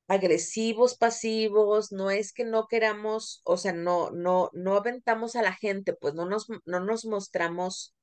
agresivos, 0.08 0.96
pasivos, 0.96 1.92
no 1.92 2.10
es 2.10 2.32
que 2.32 2.44
no 2.44 2.66
queramos, 2.68 3.40
o 3.44 3.56
sea, 3.56 3.72
no, 3.72 4.10
no, 4.10 4.50
no 4.52 4.76
aventamos 4.76 5.36
a 5.36 5.42
la 5.42 5.54
gente, 5.54 5.94
pues 5.94 6.14
no 6.14 6.26
nos, 6.26 6.46
no 6.66 6.80
nos 6.80 7.04
mostramos 7.06 7.94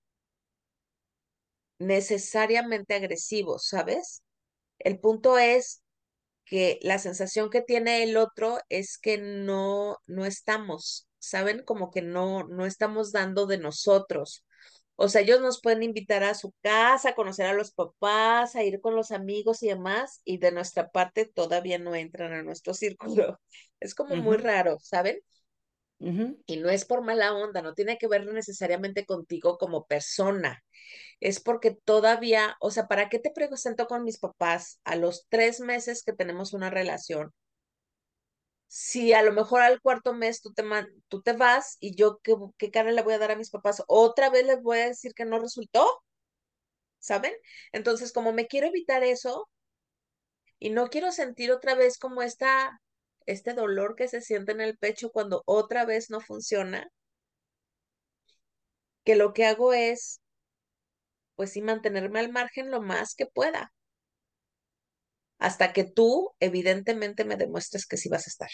necesariamente 1.80 2.94
agresivos, 2.96 3.68
¿sabes? 3.68 4.24
El 4.80 5.00
punto 5.00 5.38
es 5.38 5.84
que 6.46 6.80
la 6.84 7.00
sensación 7.00 7.50
que 7.50 7.62
tiene 7.62 8.04
el 8.04 8.18
otro 8.18 8.60
es 8.70 8.98
que 8.98 9.18
no, 9.20 9.98
no 10.08 10.26
estamos, 10.26 11.08
¿saben? 11.20 11.64
Como 11.64 11.92
que 11.92 12.02
no, 12.02 12.44
no 12.48 12.66
estamos 12.66 13.12
dando 13.12 13.48
de 13.48 13.58
nosotros. 13.60 14.46
O 15.02 15.10
sea, 15.10 15.22
ellos 15.22 15.42
nos 15.42 15.62
pueden 15.62 15.84
invitar 15.84 16.24
a 16.24 16.36
su 16.36 16.54
casa, 16.62 17.10
a 17.10 17.16
conocer 17.16 17.48
a 17.48 17.54
los 17.54 17.72
papás, 17.72 18.56
a 18.56 18.64
ir 18.64 18.80
con 18.82 18.96
los 18.96 19.12
amigos 19.12 19.64
y 19.64 19.68
demás, 19.70 20.22
y 20.26 20.38
de 20.38 20.52
nuestra 20.52 20.90
parte 20.92 21.26
todavía 21.26 21.80
no 21.80 21.96
entran 21.96 22.34
a 22.34 22.44
nuestro 22.44 22.74
círculo. 23.28 23.40
Es 23.80 23.96
como 23.96 24.16
muy 24.18 24.38
raro, 24.38 24.78
¿saben? 24.82 25.20
Y 26.46 26.58
no 26.58 26.70
es 26.70 26.86
por 26.86 27.02
mala 27.04 27.34
onda, 27.34 27.62
no 27.62 27.74
tiene 27.74 27.98
que 27.98 28.08
ver 28.08 28.26
necesariamente 28.28 29.06
contigo 29.06 29.58
como 29.58 29.88
persona. 29.88 30.64
Es 31.20 31.40
porque 31.42 31.72
todavía, 31.72 32.58
o 32.62 32.72
sea, 32.72 32.88
¿para 32.88 33.10
qué 33.10 33.20
te 33.20 33.32
presento 33.32 33.88
con 33.88 34.04
mis 34.04 34.20
papás 34.20 34.80
a 34.84 34.96
los 34.96 35.28
tres 35.30 35.62
meses 35.62 36.04
que 36.04 36.14
tenemos 36.14 36.54
una 36.54 36.70
relación? 36.70 37.32
Si 38.74 39.14
a 39.14 39.22
lo 39.22 39.34
mejor 39.34 39.62
al 39.62 39.82
cuarto 39.82 40.14
mes 40.16 40.42
tú 40.42 40.52
te, 40.54 40.64
tú 41.10 41.22
te 41.22 41.34
vas 41.34 41.78
y 41.80 41.94
yo, 41.96 42.20
¿qué, 42.24 42.36
¿qué 42.58 42.72
cara 42.72 42.92
le 42.92 43.02
voy 43.04 43.14
a 43.14 43.20
dar 43.20 43.32
a 43.32 43.36
mis 43.36 43.50
papás? 43.52 43.84
¿Otra 43.88 44.30
vez 44.30 44.46
les 44.46 44.62
voy 44.64 44.80
a 44.80 44.88
decir 44.88 45.14
que 45.14 45.26
no 45.26 45.40
resultó? 45.40 45.86
¿Saben? 47.00 47.34
Entonces, 47.74 48.14
como 48.14 48.32
me 48.34 48.48
quiero 48.48 48.68
evitar 48.68 49.04
eso 49.04 49.50
y 50.60 50.70
no 50.70 50.88
quiero 50.90 51.12
sentir 51.12 51.52
otra 51.52 51.76
vez 51.76 51.98
como 51.98 52.22
esta 52.22 52.80
este 53.26 53.54
dolor 53.54 53.96
que 53.98 54.08
se 54.08 54.22
siente 54.22 54.54
en 54.54 54.62
el 54.62 54.78
pecho 54.78 55.12
cuando 55.12 55.44
otra 55.46 55.84
vez 55.86 56.10
no 56.10 56.22
funciona, 56.22 56.90
que 59.06 59.16
lo 59.16 59.34
que 59.34 59.46
hago 59.46 59.74
es, 59.74 60.22
pues 61.36 61.52
sí, 61.52 61.62
mantenerme 61.62 62.20
al 62.22 62.32
margen 62.32 62.72
lo 62.72 62.82
más 62.82 63.16
que 63.16 63.26
pueda, 63.26 63.74
hasta 65.42 65.74
que 65.74 65.84
tú 65.84 66.32
evidentemente 66.40 67.26
me 67.26 67.36
demuestres 67.36 67.86
que 67.86 67.98
sí 67.98 68.08
vas 68.08 68.28
a 68.28 68.30
estar. 68.30 68.50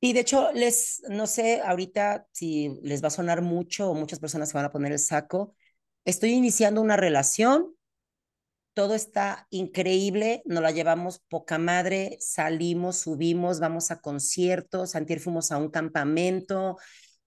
Y 0.00 0.12
de 0.12 0.20
hecho, 0.20 0.52
les, 0.52 1.02
no 1.08 1.26
sé 1.26 1.60
ahorita 1.60 2.26
si 2.32 2.78
les 2.82 3.02
va 3.02 3.08
a 3.08 3.10
sonar 3.10 3.42
mucho 3.42 3.90
o 3.90 3.94
muchas 3.94 4.20
personas 4.20 4.48
se 4.48 4.56
van 4.56 4.64
a 4.64 4.70
poner 4.72 4.92
el 4.92 4.98
saco. 5.00 5.54
Estoy 6.04 6.30
iniciando 6.30 6.80
una 6.80 6.96
relación 6.96 7.74
todo 8.78 8.94
está 8.94 9.48
increíble, 9.50 10.40
nos 10.44 10.62
la 10.62 10.70
llevamos 10.70 11.18
poca 11.28 11.58
madre, 11.58 12.16
salimos, 12.20 12.98
subimos, 12.98 13.58
vamos 13.58 13.90
a 13.90 14.00
conciertos, 14.00 14.94
antier 14.94 15.18
fuimos 15.18 15.50
a 15.50 15.58
un 15.58 15.68
campamento, 15.68 16.78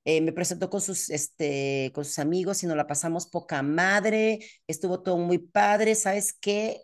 eh, 0.05 0.21
me 0.21 0.31
presentó 0.31 0.69
con 0.69 0.79
sus, 0.79 1.09
este, 1.09 1.91
con 1.93 2.05
sus 2.05 2.19
amigos 2.19 2.63
y 2.63 2.67
nos 2.67 2.77
la 2.77 2.87
pasamos 2.87 3.27
poca 3.27 3.61
madre, 3.63 4.39
estuvo 4.65 5.01
todo 5.03 5.17
muy 5.17 5.39
padre, 5.39 5.95
¿sabes 5.95 6.31
qué? 6.39 6.81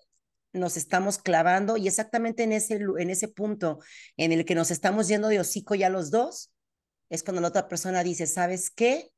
Nos 0.57 0.77
estamos 0.77 1.17
clavando 1.17 1.77
y 1.77 1.87
exactamente 1.87 2.43
en 2.43 2.51
ese, 2.51 2.75
en 2.75 3.09
ese 3.09 3.27
punto 3.27 3.79
en 4.17 4.31
el 4.31 4.45
que 4.45 4.55
nos 4.55 4.71
estamos 4.71 5.07
yendo 5.07 5.27
de 5.27 5.39
hocico 5.39 5.75
ya 5.75 5.89
los 5.89 6.11
dos, 6.11 6.51
es 7.09 7.23
cuando 7.23 7.41
la 7.41 7.49
otra 7.49 7.67
persona 7.67 8.03
dice, 8.03 8.27
¿sabes 8.27 8.69
qué? 8.69 9.11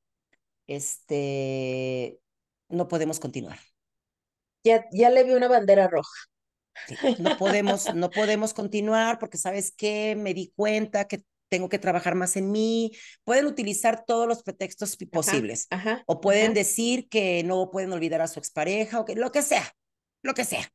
Este, 0.68 2.20
no 2.70 2.88
podemos 2.88 3.20
continuar 3.20 3.60
ya, 4.64 4.86
ya 4.92 5.10
le 5.10 5.24
vi 5.24 5.34
una 5.34 5.48
bandera 5.48 5.88
roja. 5.88 6.12
no 7.20 7.38
podemos, 7.38 7.94
no 7.94 8.10
podemos 8.10 8.54
continuar 8.54 9.20
porque 9.20 9.38
sabes 9.38 9.72
que 9.72 10.16
me 10.16 10.34
di 10.34 10.52
cuenta 10.56 11.08
que 11.08 11.24
tengo 11.50 11.68
que 11.68 11.80
trabajar 11.80 12.16
más 12.16 12.36
en 12.36 12.52
mí. 12.52 12.92
Pueden 13.24 13.48
utilizar 13.48 14.06
todos 14.06 14.28
los 14.28 14.44
pretextos 14.44 14.98
posibles. 15.12 15.68
o 16.06 16.22
pueden 16.22 16.54
decir 16.54 17.10
que 17.10 17.44
no 17.44 17.70
pueden 17.72 17.92
olvidar 17.92 18.22
a 18.22 18.28
su 18.28 18.40
expareja 18.40 19.00
o 19.00 19.06
que 19.06 19.16
lo 19.16 19.32
que 19.32 19.42
sea, 19.42 19.74
lo 20.22 20.34
que 20.34 20.46
sea. 20.46 20.70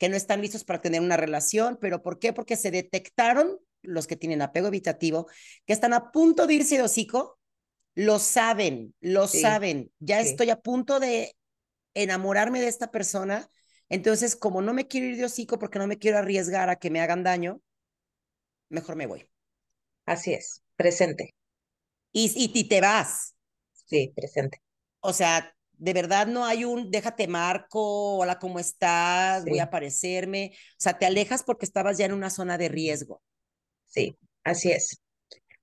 Que 0.00 0.08
no 0.08 0.16
están 0.16 0.40
listos 0.40 0.64
para 0.64 0.80
tener 0.80 1.00
una 1.00 1.16
relación, 1.16 1.78
pero 1.80 2.02
¿por 2.02 2.18
qué? 2.18 2.32
Porque 2.32 2.56
se 2.56 2.72
detectaron 2.72 3.60
los 3.82 4.08
que 4.08 4.16
tienen 4.16 4.42
apego 4.42 4.68
evitativo, 4.68 5.28
que 5.64 5.72
están 5.72 5.92
a 5.92 6.10
punto 6.10 6.48
de 6.48 6.54
irse 6.54 6.76
de 6.76 6.82
hocico, 6.82 7.38
lo 7.94 8.18
saben, 8.18 8.94
lo 9.00 9.28
saben. 9.28 9.92
Ya 9.98 10.20
estoy 10.20 10.50
a 10.50 10.60
punto 10.60 11.00
de 11.00 11.36
enamorarme 11.94 12.60
de 12.60 12.68
esta 12.68 12.90
persona. 12.90 13.48
Entonces, 13.88 14.36
como 14.36 14.62
no 14.62 14.72
me 14.72 14.86
quiero 14.86 15.06
ir 15.06 15.16
de 15.16 15.24
hocico 15.26 15.58
porque 15.58 15.78
no 15.78 15.86
me 15.86 15.98
quiero 15.98 16.18
arriesgar 16.18 16.70
a 16.70 16.76
que 16.76 16.90
me 16.90 17.00
hagan 17.00 17.22
daño, 17.22 17.60
mejor 18.68 18.96
me 18.96 19.06
voy. 19.06 19.28
Así 20.06 20.32
es, 20.32 20.62
presente. 20.76 21.34
Y, 22.12 22.32
y, 22.36 22.68
te 22.68 22.80
vas. 22.80 23.34
Sí, 23.86 24.12
presente. 24.14 24.60
O 25.00 25.12
sea, 25.12 25.54
de 25.80 25.92
verdad 25.94 26.26
no 26.26 26.44
hay 26.46 26.64
un 26.64 26.90
déjate 26.90 27.28
marco, 27.28 28.18
hola, 28.18 28.38
¿cómo 28.38 28.58
estás? 28.58 29.46
Voy 29.46 29.58
a 29.60 29.64
aparecerme. 29.64 30.52
O 30.54 30.76
sea, 30.78 30.98
te 30.98 31.06
alejas 31.06 31.42
porque 31.42 31.66
estabas 31.66 31.98
ya 31.98 32.06
en 32.06 32.12
una 32.12 32.30
zona 32.30 32.58
de 32.58 32.68
riesgo. 32.68 33.22
Sí, 33.86 34.16
así 34.44 34.72
es. 34.72 35.00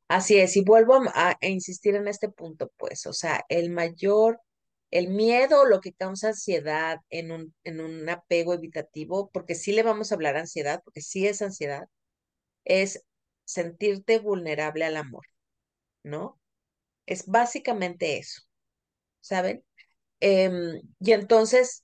Así 0.07 0.37
es. 0.39 0.55
Y 0.57 0.63
vuelvo 0.63 0.95
a, 1.13 1.37
a 1.41 1.47
insistir 1.47 1.95
en 1.95 2.07
este 2.07 2.29
punto, 2.29 2.71
pues, 2.77 3.05
o 3.07 3.13
sea, 3.13 3.43
el 3.49 3.69
mayor 3.71 4.41
el 4.91 5.09
miedo, 5.09 5.65
lo 5.65 5.81
que 5.81 5.93
causa 5.93 6.29
ansiedad 6.29 6.99
en 7.09 7.31
un, 7.31 7.53
en 7.65 7.81
un 7.81 8.07
apego 8.09 8.53
evitativo, 8.53 9.29
porque 9.33 9.55
sí 9.55 9.73
le 9.73 9.83
vamos 9.83 10.11
a 10.11 10.15
hablar 10.15 10.37
ansiedad, 10.37 10.81
porque 10.83 11.01
sí 11.01 11.27
es 11.27 11.41
ansiedad, 11.41 11.87
es 12.65 13.03
sentirte 13.45 14.19
vulnerable 14.19 14.85
al 14.85 14.97
amor, 14.97 15.25
¿no? 16.03 16.39
Es 17.07 17.27
básicamente 17.27 18.17
eso, 18.19 18.43
¿saben? 19.21 19.63
Em, 20.19 20.81
y 20.99 21.11
entonces, 21.11 21.83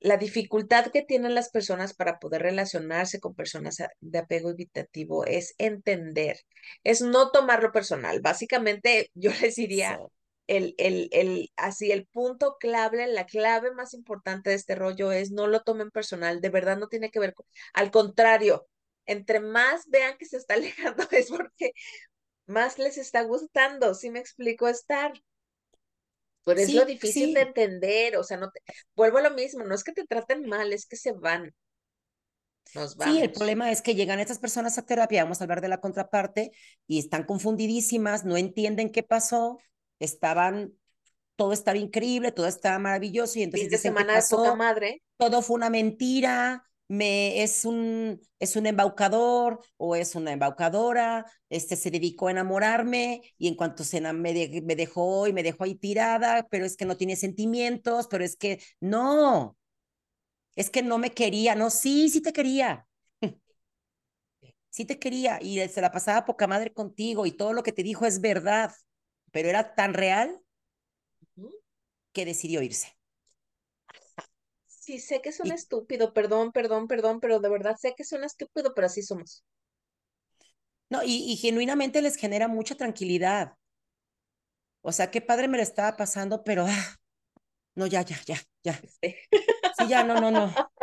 la 0.00 0.16
dificultad 0.18 0.88
que 0.92 1.02
tienen 1.02 1.34
las 1.34 1.50
personas 1.50 1.94
para 1.94 2.18
poder 2.18 2.42
relacionarse 2.42 3.20
con 3.20 3.34
personas 3.34 3.78
de 4.00 4.18
apego 4.18 4.50
evitativo 4.50 5.24
es 5.26 5.54
entender, 5.58 6.38
es 6.84 7.00
no 7.02 7.30
tomarlo 7.30 7.72
personal. 7.72 8.20
Básicamente, 8.20 9.10
yo 9.14 9.30
les 9.42 9.56
diría, 9.56 9.98
el, 10.46 10.74
el, 10.78 11.08
el, 11.12 11.50
así 11.56 11.90
el 11.90 12.06
punto 12.06 12.56
clave, 12.60 13.06
la 13.06 13.26
clave 13.26 13.72
más 13.74 13.94
importante 13.94 14.50
de 14.50 14.56
este 14.56 14.74
rollo 14.74 15.10
es 15.12 15.30
no 15.30 15.46
lo 15.46 15.62
tomen 15.62 15.90
personal, 15.90 16.40
de 16.40 16.50
verdad 16.50 16.76
no 16.78 16.88
tiene 16.88 17.10
que 17.10 17.18
ver 17.20 17.34
con, 17.34 17.46
al 17.72 17.90
contrario, 17.90 18.66
entre 19.06 19.40
más 19.40 19.88
vean 19.88 20.16
que 20.18 20.26
se 20.26 20.36
está 20.36 20.54
alejando 20.54 21.04
es 21.10 21.30
porque 21.30 21.72
más 22.46 22.78
les 22.78 22.98
está 22.98 23.22
gustando, 23.22 23.94
si 23.94 24.10
me 24.10 24.20
explico 24.20 24.68
estar. 24.68 25.12
Pero 26.44 26.60
es 26.60 26.72
lo 26.74 26.84
difícil 26.84 27.34
de 27.34 27.40
entender, 27.42 28.16
o 28.16 28.24
sea, 28.24 28.36
no 28.36 28.50
te, 28.50 28.60
vuelvo 28.94 29.18
a 29.18 29.22
lo 29.22 29.30
mismo, 29.30 29.64
no 29.64 29.74
es 29.74 29.82
que 29.82 29.92
te 29.92 30.04
traten 30.04 30.46
mal, 30.46 30.72
es 30.72 30.86
que 30.86 30.96
se 30.96 31.12
van. 31.12 31.54
Nos 32.74 32.96
vamos. 32.96 33.14
Sí, 33.14 33.22
el 33.22 33.32
problema 33.32 33.70
es 33.70 33.82
que 33.82 33.94
llegan 33.94 34.20
estas 34.20 34.38
personas 34.38 34.76
a 34.78 34.84
terapia, 34.84 35.22
vamos 35.22 35.40
a 35.40 35.44
hablar 35.44 35.60
de 35.60 35.68
la 35.68 35.80
contraparte, 35.80 36.52
y 36.86 36.98
están 36.98 37.24
confundidísimas, 37.24 38.24
no 38.24 38.36
entienden 38.36 38.92
qué 38.92 39.02
pasó, 39.02 39.58
estaban, 40.00 40.74
todo 41.36 41.52
estaba 41.52 41.78
increíble, 41.78 42.32
todo 42.32 42.46
estaba 42.46 42.78
maravilloso 42.78 43.38
y 43.38 43.42
entonces 43.44 43.70
de 43.70 43.78
semana 43.78 44.20
de 44.20 44.56
madre. 44.56 45.02
Todo 45.16 45.40
fue 45.40 45.56
una 45.56 45.70
mentira, 45.70 46.68
me, 46.88 47.42
es, 47.42 47.64
un, 47.64 48.20
es 48.38 48.56
un 48.56 48.66
embaucador 48.66 49.60
o 49.76 49.96
es 49.96 50.14
una 50.14 50.32
embaucadora, 50.32 51.26
este 51.48 51.76
se 51.76 51.90
dedicó 51.90 52.28
a 52.28 52.30
enamorarme 52.32 53.22
y 53.38 53.48
en 53.48 53.54
cuanto 53.56 53.84
se 53.84 54.00
me, 54.00 54.12
me 54.14 54.76
dejó 54.76 55.26
y 55.26 55.32
me 55.32 55.42
dejó 55.42 55.64
ahí 55.64 55.74
tirada, 55.76 56.46
pero 56.50 56.64
es 56.66 56.76
que 56.76 56.84
no 56.86 56.96
tiene 56.96 57.16
sentimientos, 57.16 58.06
pero 58.08 58.24
es 58.24 58.36
que 58.36 58.60
no, 58.80 59.56
es 60.56 60.70
que 60.70 60.82
no 60.82 60.98
me 60.98 61.12
quería, 61.12 61.54
no, 61.54 61.70
sí, 61.70 62.08
sí 62.10 62.20
te 62.22 62.32
quería. 62.32 62.86
Sí 64.70 64.84
te 64.84 64.98
quería 64.98 65.38
y 65.40 65.66
se 65.68 65.80
la 65.80 65.92
pasaba 65.92 66.24
poca 66.24 66.46
madre 66.46 66.72
contigo 66.72 67.26
y 67.26 67.32
todo 67.32 67.52
lo 67.52 67.62
que 67.62 67.72
te 67.72 67.82
dijo 67.82 68.06
es 68.06 68.20
verdad 68.20 68.72
pero 69.32 69.48
era 69.48 69.74
tan 69.74 69.94
real 69.94 70.40
que 72.12 72.24
decidió 72.24 72.62
irse. 72.62 72.93
Sí, 74.84 74.98
sé 75.00 75.22
que 75.22 75.30
es 75.30 75.40
un 75.40 75.50
estúpido, 75.50 76.12
perdón, 76.12 76.52
perdón, 76.52 76.88
perdón, 76.88 77.18
pero 77.18 77.40
de 77.40 77.48
verdad 77.48 77.74
sé 77.80 77.94
que 77.96 78.04
un 78.14 78.22
estúpido, 78.22 78.74
pero 78.74 78.86
así 78.86 79.00
somos. 79.02 79.42
No, 80.90 81.00
y, 81.02 81.34
genuinamente 81.36 82.02
les 82.02 82.16
genera 82.16 82.48
mucha 82.48 82.74
tranquilidad. 82.74 83.54
O 84.82 84.92
sea, 84.92 85.10
qué 85.10 85.22
padre 85.22 85.48
me 85.48 85.56
lo 85.56 85.62
estaba 85.62 85.96
pasando, 85.96 86.44
pero 86.44 86.66
ah, 86.68 86.96
no, 87.76 87.86
ya, 87.86 88.02
ya, 88.02 88.18
ya, 88.26 88.36
ya. 88.62 88.78
Sí. 89.00 89.14
sí, 89.78 89.88
ya, 89.88 90.04
no, 90.04 90.16
no, 90.16 90.30
no. 90.30 90.52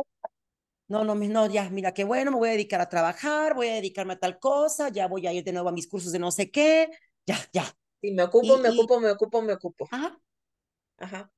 No, 0.88 1.06
no, 1.06 1.14
no, 1.16 1.48
ya, 1.48 1.70
mira, 1.70 1.94
qué 1.94 2.04
bueno, 2.04 2.32
me 2.32 2.38
voy 2.38 2.50
a 2.50 2.52
dedicar 2.54 2.82
a 2.82 2.90
trabajar, 2.90 3.54
voy 3.54 3.68
a 3.70 3.76
dedicarme 3.76 4.14
a 4.14 4.20
tal 4.20 4.40
cosa, 4.40 4.90
ya 4.90 5.08
voy 5.08 5.26
a 5.28 5.32
ir 5.32 5.44
de 5.44 5.54
nuevo 5.54 5.70
a 5.70 5.72
mis 5.72 5.88
cursos 5.88 6.12
de 6.12 6.20
no 6.20 6.32
sé 6.32 6.52
qué, 6.52 6.90
ya, 7.26 7.38
ya. 7.54 7.64
Y 8.02 8.12
me 8.14 8.24
ocupo, 8.24 8.58
me 8.58 8.70
Y, 8.70 8.74
y, 8.74 8.80
ocupo, 8.80 9.00
me 9.00 9.12
ocupo, 9.12 9.42
me 9.42 9.54
ocupo. 9.54 9.88
ajá, 9.90 10.20
Ajá. 10.98 11.32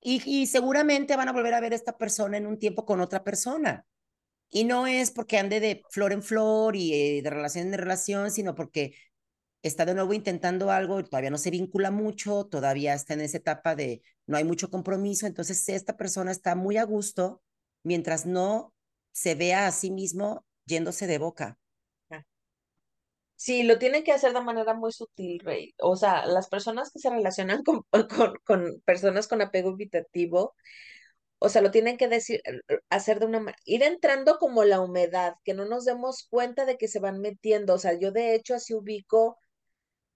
Y, 0.00 0.22
y 0.24 0.46
seguramente 0.46 1.16
van 1.16 1.28
a 1.28 1.32
volver 1.32 1.54
a 1.54 1.60
ver 1.60 1.72
esta 1.72 1.98
persona 1.98 2.36
en 2.38 2.46
un 2.46 2.58
tiempo 2.58 2.86
con 2.86 3.00
otra 3.00 3.22
persona. 3.22 3.84
Y 4.50 4.64
no 4.64 4.86
es 4.86 5.12
porque 5.12 5.38
ande 5.38 5.60
de 5.60 5.82
flor 5.90 6.12
en 6.12 6.22
flor 6.22 6.74
y 6.76 6.92
eh, 6.94 7.22
de 7.22 7.30
relación 7.30 7.68
en 7.68 7.78
relación, 7.78 8.30
sino 8.30 8.54
porque 8.54 8.94
está 9.62 9.84
de 9.84 9.94
nuevo 9.94 10.12
intentando 10.14 10.70
algo, 10.70 11.04
todavía 11.04 11.30
no 11.30 11.38
se 11.38 11.50
vincula 11.50 11.90
mucho, 11.90 12.46
todavía 12.46 12.94
está 12.94 13.14
en 13.14 13.20
esa 13.22 13.38
etapa 13.38 13.76
de 13.76 14.02
no 14.26 14.36
hay 14.36 14.44
mucho 14.44 14.70
compromiso, 14.70 15.26
entonces 15.26 15.68
esta 15.68 15.96
persona 15.96 16.32
está 16.32 16.54
muy 16.56 16.78
a 16.78 16.84
gusto 16.84 17.42
mientras 17.82 18.26
no 18.26 18.74
se 19.12 19.34
vea 19.34 19.66
a 19.66 19.72
sí 19.72 19.90
mismo 19.90 20.44
yéndose 20.66 21.06
de 21.06 21.18
boca. 21.18 21.59
Sí, 23.40 23.62
lo 23.62 23.78
tienen 23.78 24.04
que 24.04 24.12
hacer 24.12 24.34
de 24.34 24.42
manera 24.42 24.74
muy 24.74 24.92
sutil, 24.92 25.40
Rey. 25.40 25.74
O 25.78 25.96
sea, 25.96 26.26
las 26.26 26.48
personas 26.48 26.90
que 26.92 26.98
se 26.98 27.08
relacionan 27.10 27.62
con, 27.64 27.84
con, 28.44 28.80
personas 28.84 29.28
con 29.28 29.40
apego 29.42 29.70
evitativo, 29.70 30.54
o 31.38 31.48
sea, 31.50 31.62
lo 31.62 31.70
tienen 31.72 31.96
que 31.98 32.08
decir, 32.08 32.42
hacer 32.90 33.20
de 33.20 33.26
una 33.26 33.40
manera, 33.40 33.58
ir 33.64 33.82
entrando 33.82 34.38
como 34.38 34.64
la 34.64 34.80
humedad, 34.80 35.36
que 35.44 35.54
no 35.54 35.66
nos 35.66 35.84
demos 35.86 36.26
cuenta 36.30 36.66
de 36.66 36.78
que 36.78 36.88
se 36.88 37.00
van 37.00 37.20
metiendo. 37.20 37.74
O 37.74 37.78
sea, 37.78 37.94
yo 37.98 38.12
de 38.12 38.34
hecho 38.34 38.54
así 38.54 38.74
ubico 38.74 39.38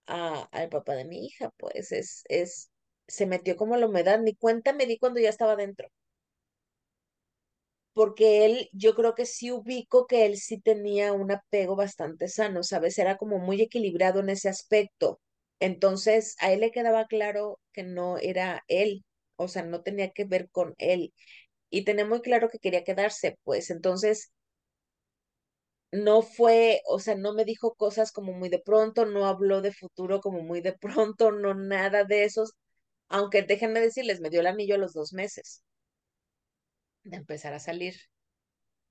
a, 0.06 0.48
al 0.52 0.68
papá 0.70 0.94
de 0.96 1.04
mi 1.06 1.26
hija, 1.26 1.50
pues 1.58 1.92
es, 1.92 2.24
es, 2.28 2.70
se 3.08 3.26
metió 3.26 3.56
como 3.56 3.76
la 3.76 3.86
humedad, 3.88 4.20
ni 4.20 4.34
cuenta 4.36 4.72
me 4.74 4.86
di 4.86 4.98
cuando 4.98 5.20
ya 5.20 5.30
estaba 5.30 5.56
dentro. 5.56 5.88
Porque 7.94 8.44
él, 8.46 8.68
yo 8.72 8.94
creo 8.94 9.14
que 9.14 9.26
sí 9.26 9.50
ubico 9.52 10.06
que 10.06 10.26
él 10.26 10.36
sí 10.38 10.60
tenía 10.60 11.12
un 11.12 11.30
apego 11.32 11.76
bastante 11.76 12.28
sano, 12.28 12.62
¿sabes? 12.64 12.98
Era 12.98 13.16
como 13.18 13.38
muy 13.38 13.62
equilibrado 13.62 14.20
en 14.20 14.30
ese 14.30 14.48
aspecto. 14.50 15.20
Entonces, 15.60 16.36
a 16.40 16.52
él 16.52 16.60
le 16.60 16.72
quedaba 16.72 17.06
claro 17.06 17.60
que 17.72 17.84
no 17.84 18.18
era 18.18 18.62
él, 18.68 19.04
o 19.36 19.48
sea, 19.48 19.62
no 19.64 19.82
tenía 19.82 20.10
que 20.12 20.24
ver 20.24 20.50
con 20.50 20.74
él. 20.78 21.14
Y 21.70 21.84
tenía 21.84 22.06
muy 22.06 22.22
claro 22.22 22.48
que 22.50 22.58
quería 22.60 22.84
quedarse, 22.84 23.38
pues 23.44 23.70
entonces 23.70 24.32
no 25.92 26.22
fue, 26.22 26.80
o 26.86 26.98
sea, 26.98 27.14
no 27.16 27.32
me 27.34 27.44
dijo 27.44 27.74
cosas 27.74 28.12
como 28.12 28.32
muy 28.32 28.48
de 28.50 28.58
pronto, 28.60 29.06
no 29.06 29.26
habló 29.26 29.62
de 29.62 29.72
futuro 29.72 30.20
como 30.20 30.42
muy 30.42 30.60
de 30.60 30.72
pronto, 30.74 31.30
no 31.32 31.54
nada 31.54 32.04
de 32.04 32.24
esos, 32.24 32.52
aunque 33.08 33.42
déjenme 33.42 33.80
decirles, 33.80 34.20
me 34.20 34.30
dio 34.30 34.40
el 34.40 34.46
anillo 34.48 34.74
a 34.76 34.78
los 34.78 34.92
dos 34.94 35.12
meses 35.12 35.62
de 37.04 37.16
empezar 37.18 37.54
a 37.54 37.60
salir. 37.60 37.94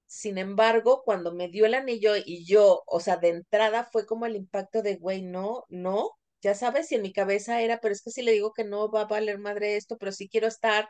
Sin 0.05 0.37
embargo, 0.37 1.01
cuando 1.03 1.33
me 1.33 1.49
dio 1.49 1.65
el 1.65 1.73
anillo 1.73 2.13
y 2.15 2.45
yo, 2.45 2.83
o 2.87 2.99
sea, 2.99 3.17
de 3.17 3.29
entrada 3.29 3.83
fue 3.91 4.05
como 4.05 4.25
el 4.25 4.35
impacto 4.35 4.81
de, 4.81 4.95
güey, 4.97 5.21
no, 5.23 5.63
no, 5.69 6.11
ya 6.41 6.53
sabes, 6.55 6.91
y 6.91 6.95
en 6.95 7.01
mi 7.01 7.13
cabeza 7.13 7.61
era, 7.61 7.79
pero 7.79 7.93
es 7.93 8.01
que 8.03 8.11
si 8.11 8.21
le 8.21 8.31
digo 8.33 8.53
que 8.53 8.63
no 8.63 8.91
va 8.91 9.01
a 9.01 9.05
valer 9.05 9.39
madre 9.39 9.75
esto, 9.77 9.97
pero 9.97 10.11
sí 10.11 10.29
quiero 10.29 10.47
estar, 10.47 10.89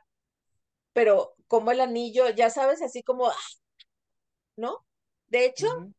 pero 0.94 1.36
como 1.48 1.72
el 1.72 1.82
anillo, 1.82 2.30
ya 2.32 2.50
sabes, 2.52 2.82
así 2.82 3.04
como, 3.04 3.28
¡ah! 3.30 3.36
¿no? 4.56 4.86
De 5.28 5.46
hecho, 5.46 5.68
Uh 5.68 5.80
-huh. 5.80 5.94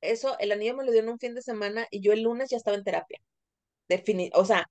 eso, 0.00 0.38
el 0.38 0.52
anillo 0.52 0.76
me 0.76 0.84
lo 0.84 0.92
dio 0.92 1.00
en 1.02 1.08
un 1.10 1.18
fin 1.18 1.34
de 1.34 1.42
semana 1.42 1.86
y 1.90 2.00
yo 2.02 2.12
el 2.12 2.22
lunes 2.22 2.50
ya 2.50 2.56
estaba 2.58 2.76
en 2.76 2.84
terapia. 2.84 3.20
Defini 3.88 4.30
o 4.34 4.44
sea, 4.46 4.66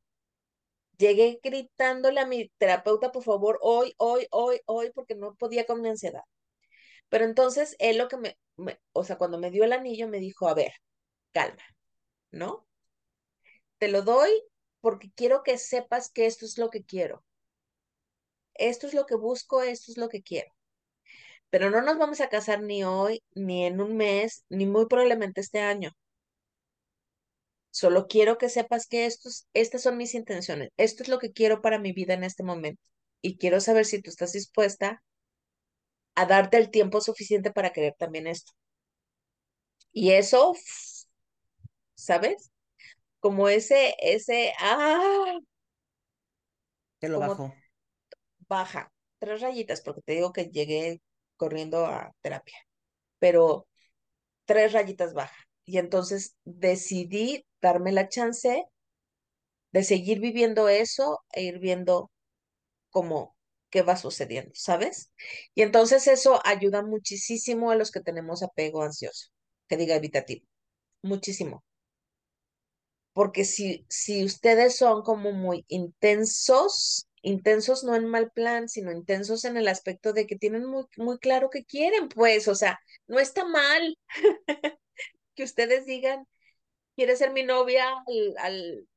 llegué 1.03 1.39
gritándole 1.43 2.19
a 2.21 2.25
mi 2.27 2.49
terapeuta, 2.57 3.11
por 3.11 3.23
favor, 3.23 3.59
hoy, 3.61 3.93
hoy, 3.97 4.27
hoy, 4.31 4.61
hoy, 4.65 4.91
porque 4.95 5.15
no 5.15 5.35
podía 5.35 5.65
con 5.65 5.81
mi 5.81 5.89
ansiedad. 5.89 6.23
Pero 7.09 7.25
entonces 7.25 7.75
él 7.79 7.97
lo 7.97 8.07
que 8.07 8.17
me, 8.17 8.37
o 8.93 9.03
sea, 9.03 9.17
cuando 9.17 9.37
me 9.39 9.51
dio 9.51 9.63
el 9.65 9.73
anillo 9.73 10.07
me 10.07 10.19
dijo, 10.19 10.47
a 10.47 10.53
ver, 10.55 10.73
calma, 11.33 11.63
¿no? 12.31 12.67
Te 13.77 13.87
lo 13.89 14.01
doy 14.03 14.31
porque 14.81 15.11
quiero 15.15 15.43
que 15.43 15.57
sepas 15.57 16.11
que 16.11 16.25
esto 16.25 16.45
es 16.45 16.57
lo 16.57 16.69
que 16.69 16.83
quiero. 16.83 17.23
Esto 18.55 18.87
es 18.87 18.93
lo 18.93 19.05
que 19.05 19.15
busco, 19.15 19.61
esto 19.61 19.91
es 19.91 19.97
lo 19.97 20.09
que 20.09 20.21
quiero. 20.23 20.51
Pero 21.49 21.69
no 21.69 21.81
nos 21.81 21.97
vamos 21.97 22.21
a 22.21 22.29
casar 22.29 22.63
ni 22.63 22.83
hoy, 22.83 23.23
ni 23.35 23.65
en 23.65 23.81
un 23.81 23.95
mes, 23.97 24.45
ni 24.49 24.65
muy 24.65 24.87
probablemente 24.87 25.41
este 25.41 25.59
año. 25.59 25.91
Solo 27.73 28.07
quiero 28.07 28.37
que 28.37 28.49
sepas 28.49 28.87
que 28.87 29.05
estos, 29.07 29.47
estas 29.53 29.81
son 29.81 29.97
mis 29.97 30.13
intenciones. 30.15 30.69
Esto 30.77 31.03
es 31.03 31.09
lo 31.09 31.17
que 31.19 31.31
quiero 31.33 31.61
para 31.61 31.79
mi 31.79 31.91
vida 31.91 32.13
en 32.13 32.23
este 32.23 32.43
momento. 32.43 32.81
Y 33.21 33.37
quiero 33.37 33.59
saber 33.61 33.85
si 33.85 34.01
tú 34.01 34.11
estás 34.11 34.33
dispuesta 34.33 35.01
a 36.15 36.25
darte 36.25 36.57
el 36.57 36.71
tiempo 36.71 37.01
suficiente 37.01 37.51
para 37.51 37.71
querer 37.71 37.93
también 37.97 38.25
esto. 38.27 38.51
Y 39.93 40.11
eso, 40.11 40.53
¿sabes? 41.95 42.51
Como 43.19 43.49
ese, 43.49 43.95
ese, 43.99 44.53
ah, 44.59 45.39
Te 46.99 47.09
lo 47.09 47.19
bajó. 47.19 47.53
baja, 48.47 48.91
tres 49.19 49.41
rayitas, 49.41 49.81
porque 49.81 50.01
te 50.01 50.13
digo 50.13 50.31
que 50.33 50.45
llegué 50.45 51.01
corriendo 51.37 51.85
a 51.85 52.13
terapia, 52.21 52.57
pero 53.19 53.67
tres 54.45 54.73
rayitas 54.73 55.13
baja. 55.13 55.37
Y 55.65 55.77
entonces 55.77 56.35
decidí 56.45 57.45
darme 57.61 57.91
la 57.91 58.09
chance 58.09 58.65
de 59.71 59.83
seguir 59.83 60.19
viviendo 60.19 60.69
eso 60.69 61.19
e 61.33 61.43
ir 61.43 61.59
viendo 61.59 62.11
cómo 62.91 63.35
qué 63.69 63.81
va 63.83 63.97
sucediendo, 63.97 64.51
¿sabes? 64.55 65.11
Y 65.55 65.63
entonces 65.63 66.07
eso 66.07 66.41
ayuda 66.45 66.83
muchísimo 66.83 67.71
a 67.71 67.75
los 67.75 67.91
que 67.91 68.01
tenemos 68.01 68.43
apego 68.43 68.83
ansioso, 68.83 69.29
que 69.67 69.77
diga 69.77 69.95
evitativo, 69.95 70.45
muchísimo. 71.03 71.63
Porque 73.13 73.45
si, 73.45 73.85
si 73.89 74.23
ustedes 74.23 74.77
son 74.77 75.03
como 75.03 75.31
muy 75.31 75.65
intensos, 75.67 77.07
intensos 77.21 77.83
no 77.83 77.95
en 77.95 78.07
mal 78.07 78.31
plan, 78.31 78.69
sino 78.69 78.91
intensos 78.91 79.45
en 79.45 79.57
el 79.57 79.67
aspecto 79.67 80.13
de 80.13 80.25
que 80.27 80.35
tienen 80.35 80.65
muy, 80.65 80.85
muy 80.97 81.19
claro 81.19 81.49
que 81.49 81.63
quieren, 81.65 82.09
pues, 82.09 82.47
o 82.47 82.55
sea, 82.55 82.79
no 83.07 83.19
está 83.19 83.45
mal 83.45 83.97
que 85.35 85.43
ustedes 85.43 85.85
digan, 85.85 86.27
quiere 86.95 87.15
ser 87.17 87.31
mi 87.33 87.43
novia 87.43 87.85
al, 88.07 88.35
al, 88.39 88.87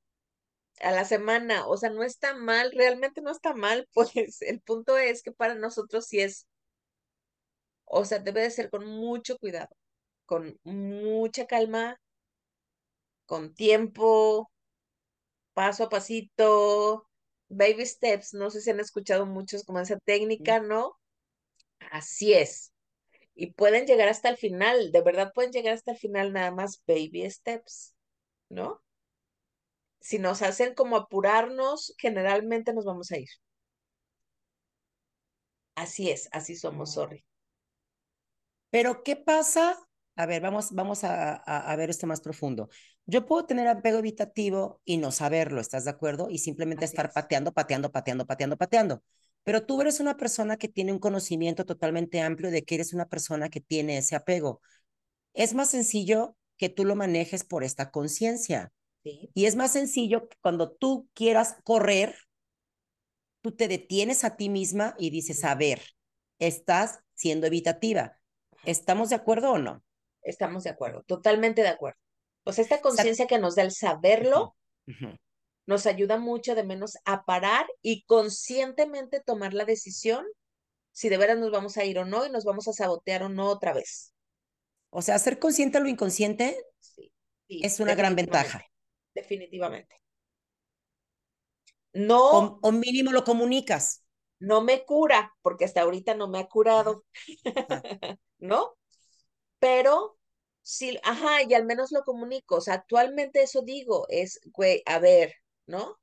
a 0.80 0.92
la 0.92 1.04
semana, 1.04 1.66
o 1.68 1.76
sea, 1.76 1.90
no 1.90 2.02
está 2.04 2.34
mal, 2.36 2.72
realmente 2.72 3.20
no 3.22 3.30
está 3.32 3.54
mal, 3.54 3.88
pues 3.94 4.42
el 4.42 4.60
punto 4.62 4.96
es 4.98 5.22
que 5.22 5.32
para 5.32 5.54
nosotros 5.56 6.06
sí 6.06 6.20
es, 6.20 6.46
o 7.86 8.04
sea, 8.04 8.18
debe 8.20 8.42
de 8.42 8.50
ser 8.50 8.70
con 8.70 8.86
mucho 8.86 9.38
cuidado, 9.38 9.74
con 10.26 10.58
mucha 10.64 11.46
calma, 11.46 11.98
con 13.26 13.54
tiempo, 13.54 14.50
paso 15.54 15.84
a 15.84 15.88
pasito, 15.88 17.06
baby 17.48 17.84
steps, 17.86 18.34
no 18.34 18.50
sé 18.50 18.60
si 18.60 18.70
han 18.70 18.80
escuchado 18.80 19.26
muchos 19.26 19.64
como 19.64 19.80
esa 19.80 19.98
técnica, 19.98 20.60
¿no? 20.60 20.96
Así 21.92 22.34
es. 22.34 22.72
Y 23.36 23.52
pueden 23.52 23.86
llegar 23.86 24.08
hasta 24.08 24.28
el 24.30 24.36
final, 24.38 24.92
de 24.92 25.02
verdad 25.02 25.32
pueden 25.34 25.52
llegar 25.52 25.74
hasta 25.74 25.92
el 25.92 25.98
final 25.98 26.32
nada 26.34 26.50
más 26.52 26.82
baby 26.88 27.30
steps, 27.30 27.94
¿no? 28.50 28.82
Si 30.00 30.18
nos 30.18 30.40
hacen 30.40 30.72
como 30.74 30.96
apurarnos, 30.96 31.94
generalmente 31.98 32.72
nos 32.72 32.86
vamos 32.86 33.12
a 33.12 33.18
ir. 33.18 33.28
Así 35.74 36.10
es, 36.10 36.28
así 36.32 36.54
somos, 36.56 36.92
sorry. 36.94 37.24
Pero, 38.70 39.02
¿qué 39.02 39.16
pasa? 39.16 39.76
A 40.16 40.26
ver, 40.26 40.42
vamos, 40.42 40.72
vamos 40.72 41.04
a, 41.04 41.34
a, 41.36 41.72
a 41.72 41.76
ver 41.76 41.90
esto 41.90 42.06
más 42.06 42.20
profundo. 42.20 42.68
Yo 43.06 43.26
puedo 43.26 43.46
tener 43.46 43.68
apego 43.68 43.98
evitativo 43.98 44.80
y 44.84 44.96
no 44.98 45.12
saberlo, 45.12 45.60
¿estás 45.60 45.84
de 45.84 45.90
acuerdo? 45.90 46.28
Y 46.30 46.38
simplemente 46.38 46.84
Así 46.84 46.84
estar 46.84 47.12
es. 47.12 47.12
pateando, 47.12 47.52
pateando, 47.52 47.92
pateando, 47.92 48.26
pateando, 48.26 48.56
pateando. 48.56 49.02
Pero 49.46 49.64
tú 49.64 49.80
eres 49.80 50.00
una 50.00 50.16
persona 50.16 50.56
que 50.56 50.66
tiene 50.66 50.92
un 50.92 50.98
conocimiento 50.98 51.64
totalmente 51.64 52.20
amplio 52.20 52.50
de 52.50 52.64
que 52.64 52.74
eres 52.74 52.92
una 52.92 53.06
persona 53.06 53.48
que 53.48 53.60
tiene 53.60 53.96
ese 53.96 54.16
apego. 54.16 54.60
Es 55.34 55.54
más 55.54 55.70
sencillo 55.70 56.36
que 56.56 56.68
tú 56.68 56.84
lo 56.84 56.96
manejes 56.96 57.44
por 57.44 57.62
esta 57.62 57.92
conciencia. 57.92 58.72
Sí. 59.04 59.30
Y 59.34 59.44
es 59.44 59.54
más 59.54 59.72
sencillo 59.72 60.28
que 60.28 60.36
cuando 60.40 60.72
tú 60.72 61.08
quieras 61.14 61.58
correr, 61.62 62.16
tú 63.40 63.52
te 63.52 63.68
detienes 63.68 64.24
a 64.24 64.34
ti 64.34 64.48
misma 64.48 64.96
y 64.98 65.10
dices, 65.10 65.44
a 65.44 65.54
ver, 65.54 65.80
estás 66.40 66.98
siendo 67.14 67.46
evitativa. 67.46 68.18
¿Estamos 68.64 69.10
de 69.10 69.14
acuerdo 69.14 69.52
o 69.52 69.58
no? 69.58 69.84
Estamos 70.22 70.64
de 70.64 70.70
acuerdo, 70.70 71.04
totalmente 71.04 71.62
de 71.62 71.68
acuerdo. 71.68 72.00
Pues 72.42 72.58
esta 72.58 72.80
conciencia 72.80 73.28
que 73.28 73.38
nos 73.38 73.54
da 73.54 73.62
el 73.62 73.70
saberlo. 73.70 74.56
Nos 75.66 75.86
ayuda 75.86 76.18
mucho 76.18 76.54
de 76.54 76.64
menos 76.64 76.96
a 77.04 77.24
parar 77.24 77.66
y 77.82 78.04
conscientemente 78.06 79.20
tomar 79.20 79.54
la 79.54 79.64
decisión 79.64 80.26
si 80.92 81.08
de 81.10 81.18
veras 81.18 81.38
nos 81.38 81.50
vamos 81.52 81.76
a 81.78 81.84
ir 81.84 81.98
o 81.98 82.04
no 82.06 82.26
y 82.26 82.30
nos 82.30 82.44
vamos 82.44 82.68
a 82.68 82.72
sabotear 82.74 83.22
o 83.24 83.28
no 83.30 83.48
otra 83.50 83.74
vez. 83.74 84.14
O 84.90 85.00
sea, 85.02 85.18
ser 85.20 85.38
consciente 85.38 85.78
de 85.78 85.84
lo 85.84 85.90
inconsciente 85.90 86.56
Sí, 86.80 87.12
sí, 87.48 87.68
es 87.68 87.80
una 87.80 87.94
gran 87.94 88.16
ventaja. 88.16 88.64
definitivamente. 89.14 89.96
No, 92.10 92.58
o 92.62 92.70
mínimo 92.72 93.10
lo 93.12 93.24
comunicas. 93.24 93.84
no 94.38 94.62
me 94.62 94.84
cura, 94.84 95.34
porque 95.42 95.64
hasta 95.64 95.82
ahorita 95.82 96.14
no 96.14 96.28
me 96.28 96.38
ha 96.40 96.48
curado, 96.48 97.04
ajá. 97.54 97.84
¿no? 98.38 98.76
Pero 99.60 100.18
sí, 100.62 100.98
ajá, 101.04 101.42
y 101.44 101.54
al 101.54 101.66
menos 101.66 101.92
lo 101.92 102.04
comunico. 102.04 102.56
O 102.56 102.60
sea, 102.60 102.74
actualmente 102.76 103.42
eso 103.42 103.62
digo, 103.62 104.06
es, 104.10 104.40
güey, 104.46 104.82
a 104.86 104.98
ver, 105.00 105.34
¿no? 105.66 105.98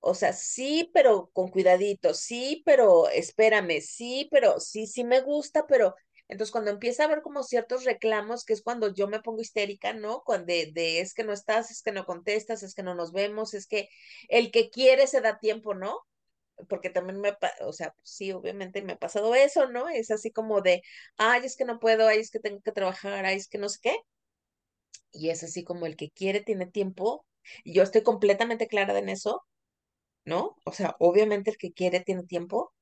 O 0.00 0.14
sea, 0.14 0.32
sí, 0.32 0.90
pero 0.94 1.30
con 1.32 1.48
cuidadito, 1.50 2.14
sí, 2.14 2.62
pero 2.66 3.08
espérame, 3.08 3.80
sí, 3.80 4.28
pero 4.32 4.58
sí, 4.60 4.86
sí 4.86 5.04
me 5.04 5.20
gusta, 5.20 5.66
pero 5.66 5.94
entonces 6.28 6.50
cuando 6.52 6.70
empieza 6.72 7.04
a 7.04 7.06
haber 7.06 7.22
como 7.22 7.42
ciertos 7.44 7.84
reclamos, 7.84 8.44
que 8.44 8.52
es 8.54 8.62
cuando 8.62 8.92
yo 8.94 9.06
me 9.08 9.20
pongo 9.20 9.40
histérica, 9.42 9.92
¿no? 9.92 10.22
Cuando 10.24 10.46
de, 10.46 10.72
de 10.72 11.00
es 11.00 11.14
que 11.14 11.24
no 11.24 11.32
estás, 11.32 11.70
es 11.70 11.82
que 11.82 11.92
no 11.92 12.04
contestas, 12.06 12.62
es 12.64 12.74
que 12.74 12.82
no 12.82 12.94
nos 12.94 13.12
vemos, 13.12 13.54
es 13.54 13.66
que 13.68 13.88
el 14.28 14.50
que 14.50 14.70
quiere 14.70 15.06
se 15.06 15.20
da 15.20 15.38
tiempo, 15.38 15.74
¿no? 15.74 16.00
Porque 16.68 16.90
también 16.90 17.20
me, 17.20 17.36
o 17.62 17.72
sea, 17.72 17.94
sí, 18.02 18.32
obviamente 18.32 18.82
me 18.82 18.92
ha 18.94 18.96
pasado 18.98 19.34
eso, 19.34 19.68
¿no? 19.68 19.88
Es 19.88 20.10
así 20.10 20.30
como 20.32 20.60
de, 20.62 20.82
ay, 21.16 21.42
es 21.44 21.56
que 21.56 21.64
no 21.64 21.80
puedo, 21.80 22.06
ay, 22.08 22.20
es 22.20 22.30
que 22.30 22.40
tengo 22.40 22.60
que 22.62 22.72
trabajar, 22.72 23.24
ay, 23.26 23.36
es 23.36 23.48
que 23.48 23.58
no 23.58 23.68
sé 23.68 23.78
qué. 23.82 23.96
Y 25.10 25.30
es 25.30 25.42
así 25.42 25.64
como 25.64 25.86
el 25.86 25.96
que 25.96 26.10
quiere 26.10 26.40
tiene 26.42 26.66
tiempo. 26.66 27.24
Y 27.64 27.74
yo 27.74 27.82
estoy 27.82 28.02
completamente 28.02 28.66
clara 28.68 28.98
en 28.98 29.08
eso 29.08 29.44
¿no? 30.24 30.56
O 30.64 30.72
sea, 30.72 30.96
obviamente 30.98 31.50
el 31.50 31.56
que 31.58 31.72
quiere 31.72 32.00
tiene 32.00 32.24
tiempo 32.24 32.72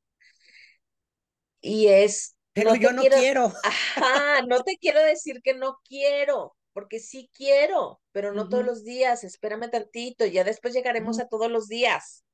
y 1.60 1.88
es, 1.88 2.36
Pero 2.52 2.74
no 2.74 2.76
yo 2.76 2.92
no 2.92 3.08
quiero, 3.08 3.16
quiero. 3.16 3.52
ajá, 3.62 4.42
no 4.46 4.62
te 4.62 4.76
quiero 4.78 5.00
decir 5.02 5.40
que 5.42 5.54
no 5.54 5.78
quiero, 5.88 6.56
porque 6.72 7.00
sí 7.00 7.30
quiero, 7.34 8.00
pero 8.12 8.32
no 8.32 8.48
todos 8.48 8.64
los 8.64 8.84
días, 8.84 9.24
espérame 9.24 9.70
tantito, 9.70 10.26
ya 10.26 10.44
después 10.44 10.74
llegaremos 10.74 11.18
a 11.20 11.28
todos 11.28 11.50
los 11.50 11.68
días. 11.68 12.24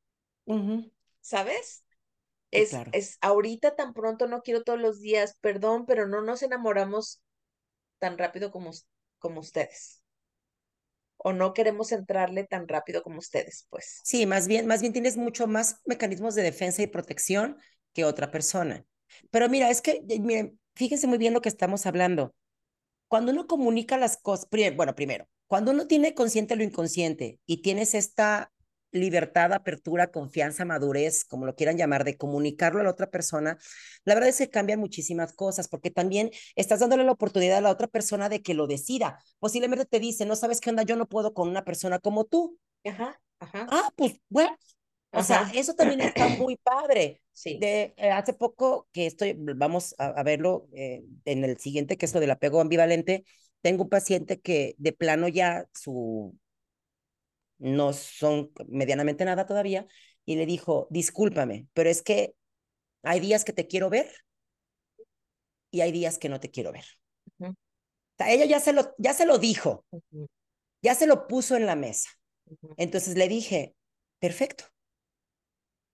¿sabes? 1.20 1.84
Es, 2.52 2.68
claro. 2.68 2.92
es 2.92 3.18
ahorita 3.22 3.76
tan 3.76 3.94
pronto 3.94 4.28
no 4.28 4.42
quiero 4.42 4.64
todos 4.64 4.80
los 4.80 5.00
días, 5.00 5.36
perdón, 5.40 5.86
pero 5.86 6.06
no 6.08 6.22
nos 6.22 6.42
enamoramos 6.42 7.22
tan 7.98 8.18
rápido 8.18 8.50
como, 8.52 8.72
como 9.18 9.40
ustedes, 9.40 10.02
o 11.26 11.32
no 11.32 11.54
queremos 11.54 11.90
entrarle 11.90 12.44
tan 12.44 12.68
rápido 12.68 13.02
como 13.02 13.18
ustedes, 13.18 13.66
pues. 13.68 14.00
Sí, 14.04 14.26
más 14.26 14.46
bien, 14.46 14.68
más 14.68 14.80
bien 14.80 14.92
tienes 14.92 15.16
mucho 15.16 15.48
más 15.48 15.80
mecanismos 15.84 16.36
de 16.36 16.42
defensa 16.42 16.82
y 16.82 16.86
protección 16.86 17.56
que 17.92 18.04
otra 18.04 18.30
persona. 18.30 18.84
Pero 19.32 19.48
mira, 19.48 19.68
es 19.68 19.82
que, 19.82 20.04
eh, 20.08 20.20
miren, 20.20 20.60
fíjense 20.76 21.08
muy 21.08 21.18
bien 21.18 21.34
lo 21.34 21.40
que 21.40 21.48
estamos 21.48 21.84
hablando. 21.84 22.32
Cuando 23.08 23.32
uno 23.32 23.48
comunica 23.48 23.98
las 23.98 24.16
cosas, 24.16 24.46
bueno, 24.76 24.94
primero, 24.94 25.26
cuando 25.48 25.72
uno 25.72 25.88
tiene 25.88 26.14
consciente 26.14 26.54
lo 26.54 26.62
inconsciente 26.62 27.40
y 27.44 27.60
tienes 27.60 27.94
esta 27.94 28.52
libertad, 28.92 29.52
apertura, 29.52 30.08
confianza, 30.10 30.64
madurez, 30.64 31.24
como 31.24 31.46
lo 31.46 31.54
quieran 31.54 31.76
llamar, 31.76 32.04
de 32.04 32.16
comunicarlo 32.16 32.80
a 32.80 32.84
la 32.84 32.90
otra 32.90 33.10
persona, 33.10 33.58
la 34.04 34.14
verdad 34.14 34.30
es 34.30 34.38
que 34.38 34.50
cambian 34.50 34.80
muchísimas 34.80 35.32
cosas, 35.32 35.68
porque 35.68 35.90
también 35.90 36.30
estás 36.54 36.80
dándole 36.80 37.04
la 37.04 37.12
oportunidad 37.12 37.58
a 37.58 37.60
la 37.60 37.70
otra 37.70 37.88
persona 37.88 38.28
de 38.28 38.42
que 38.42 38.54
lo 38.54 38.66
decida. 38.66 39.18
Posiblemente 39.38 39.84
te 39.84 40.00
dice, 40.00 40.24
no 40.26 40.36
sabes 40.36 40.60
qué 40.60 40.70
onda, 40.70 40.82
yo 40.82 40.96
no 40.96 41.06
puedo 41.06 41.34
con 41.34 41.48
una 41.48 41.64
persona 41.64 41.98
como 41.98 42.24
tú. 42.24 42.58
Ajá, 42.84 43.20
ajá, 43.40 43.66
Ah, 43.70 43.90
pues 43.96 44.20
bueno, 44.28 44.56
o 45.12 45.22
sea, 45.22 45.50
eso 45.54 45.74
también 45.74 46.00
está 46.00 46.28
muy 46.28 46.56
padre. 46.56 47.20
Sí. 47.32 47.58
De 47.58 47.94
eh, 47.96 48.10
hace 48.10 48.32
poco 48.32 48.88
que 48.92 49.06
estoy, 49.06 49.34
vamos 49.38 49.94
a, 49.98 50.06
a 50.06 50.22
verlo 50.22 50.68
eh, 50.74 51.04
en 51.24 51.44
el 51.44 51.58
siguiente, 51.58 51.96
que 51.96 52.06
es 52.06 52.14
lo 52.14 52.20
del 52.20 52.30
apego 52.30 52.60
ambivalente, 52.60 53.24
tengo 53.60 53.84
un 53.84 53.88
paciente 53.88 54.40
que 54.40 54.74
de 54.78 54.92
plano 54.92 55.28
ya 55.28 55.66
su, 55.74 56.34
no 57.58 57.92
son 57.92 58.52
medianamente 58.68 59.24
nada 59.24 59.46
todavía, 59.46 59.86
y 60.24 60.36
le 60.36 60.46
dijo, 60.46 60.88
discúlpame, 60.90 61.66
pero 61.74 61.90
es 61.90 62.02
que 62.02 62.34
hay 63.02 63.20
días 63.20 63.44
que 63.44 63.52
te 63.54 63.66
quiero 63.68 63.90
ver 63.90 64.10
y 65.70 65.80
hay 65.82 65.92
días 65.92 66.18
que 66.18 66.28
no 66.28 66.40
te 66.40 66.50
quiero 66.50 66.72
ver. 66.72 66.84
O 68.14 68.16
sea, 68.18 68.32
ella 68.32 68.44
ya 68.46 68.60
se 68.60 68.72
lo, 68.72 68.94
ya 68.98 69.12
se 69.14 69.26
lo 69.26 69.38
dijo, 69.38 69.84
ya 70.82 70.94
se 70.94 71.06
lo 71.06 71.26
puso 71.28 71.56
en 71.56 71.66
la 71.66 71.76
mesa. 71.76 72.10
Entonces 72.76 73.16
le 73.16 73.28
dije, 73.28 73.76
perfecto, 74.20 74.64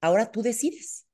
ahora 0.03 0.31
tú 0.31 0.43
decides. 0.43 1.07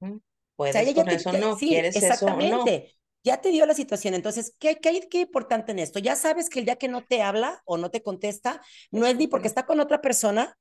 ujú. 0.00 0.16
O 0.16 0.22
sea, 0.70 0.82
¿Puedes 0.82 0.82
ella 0.82 0.92
ya 0.92 1.04
con 1.04 1.08
te, 1.08 1.16
eso 1.16 1.30
ya- 1.30 1.38
no? 1.40 1.56
sí, 1.56 1.68
¿Quieres 1.68 2.02
eso 2.02 2.26
o 2.26 2.42
no? 2.42 2.78
Ya 3.24 3.40
te 3.40 3.50
dio 3.50 3.66
la 3.66 3.74
situación. 3.74 4.14
Entonces, 4.14 4.54
¿qué, 4.58 4.76
qué, 4.80 5.08
qué 5.10 5.20
importante 5.20 5.72
en 5.72 5.78
esto? 5.80 5.98
Ya 5.98 6.16
sabes 6.16 6.48
que 6.50 6.60
el 6.60 6.64
día 6.66 6.76
que 6.76 6.88
no 6.88 7.04
te 7.04 7.22
habla 7.22 7.62
o 7.64 7.76
no 7.78 7.90
te 7.90 8.02
contesta, 8.02 8.60
no 8.90 9.06
Es 9.06 9.16
ni 9.16 9.26
porque 9.28 9.48
está 9.48 9.66
con 9.66 9.80
otra 9.80 10.00
persona, 10.00 10.56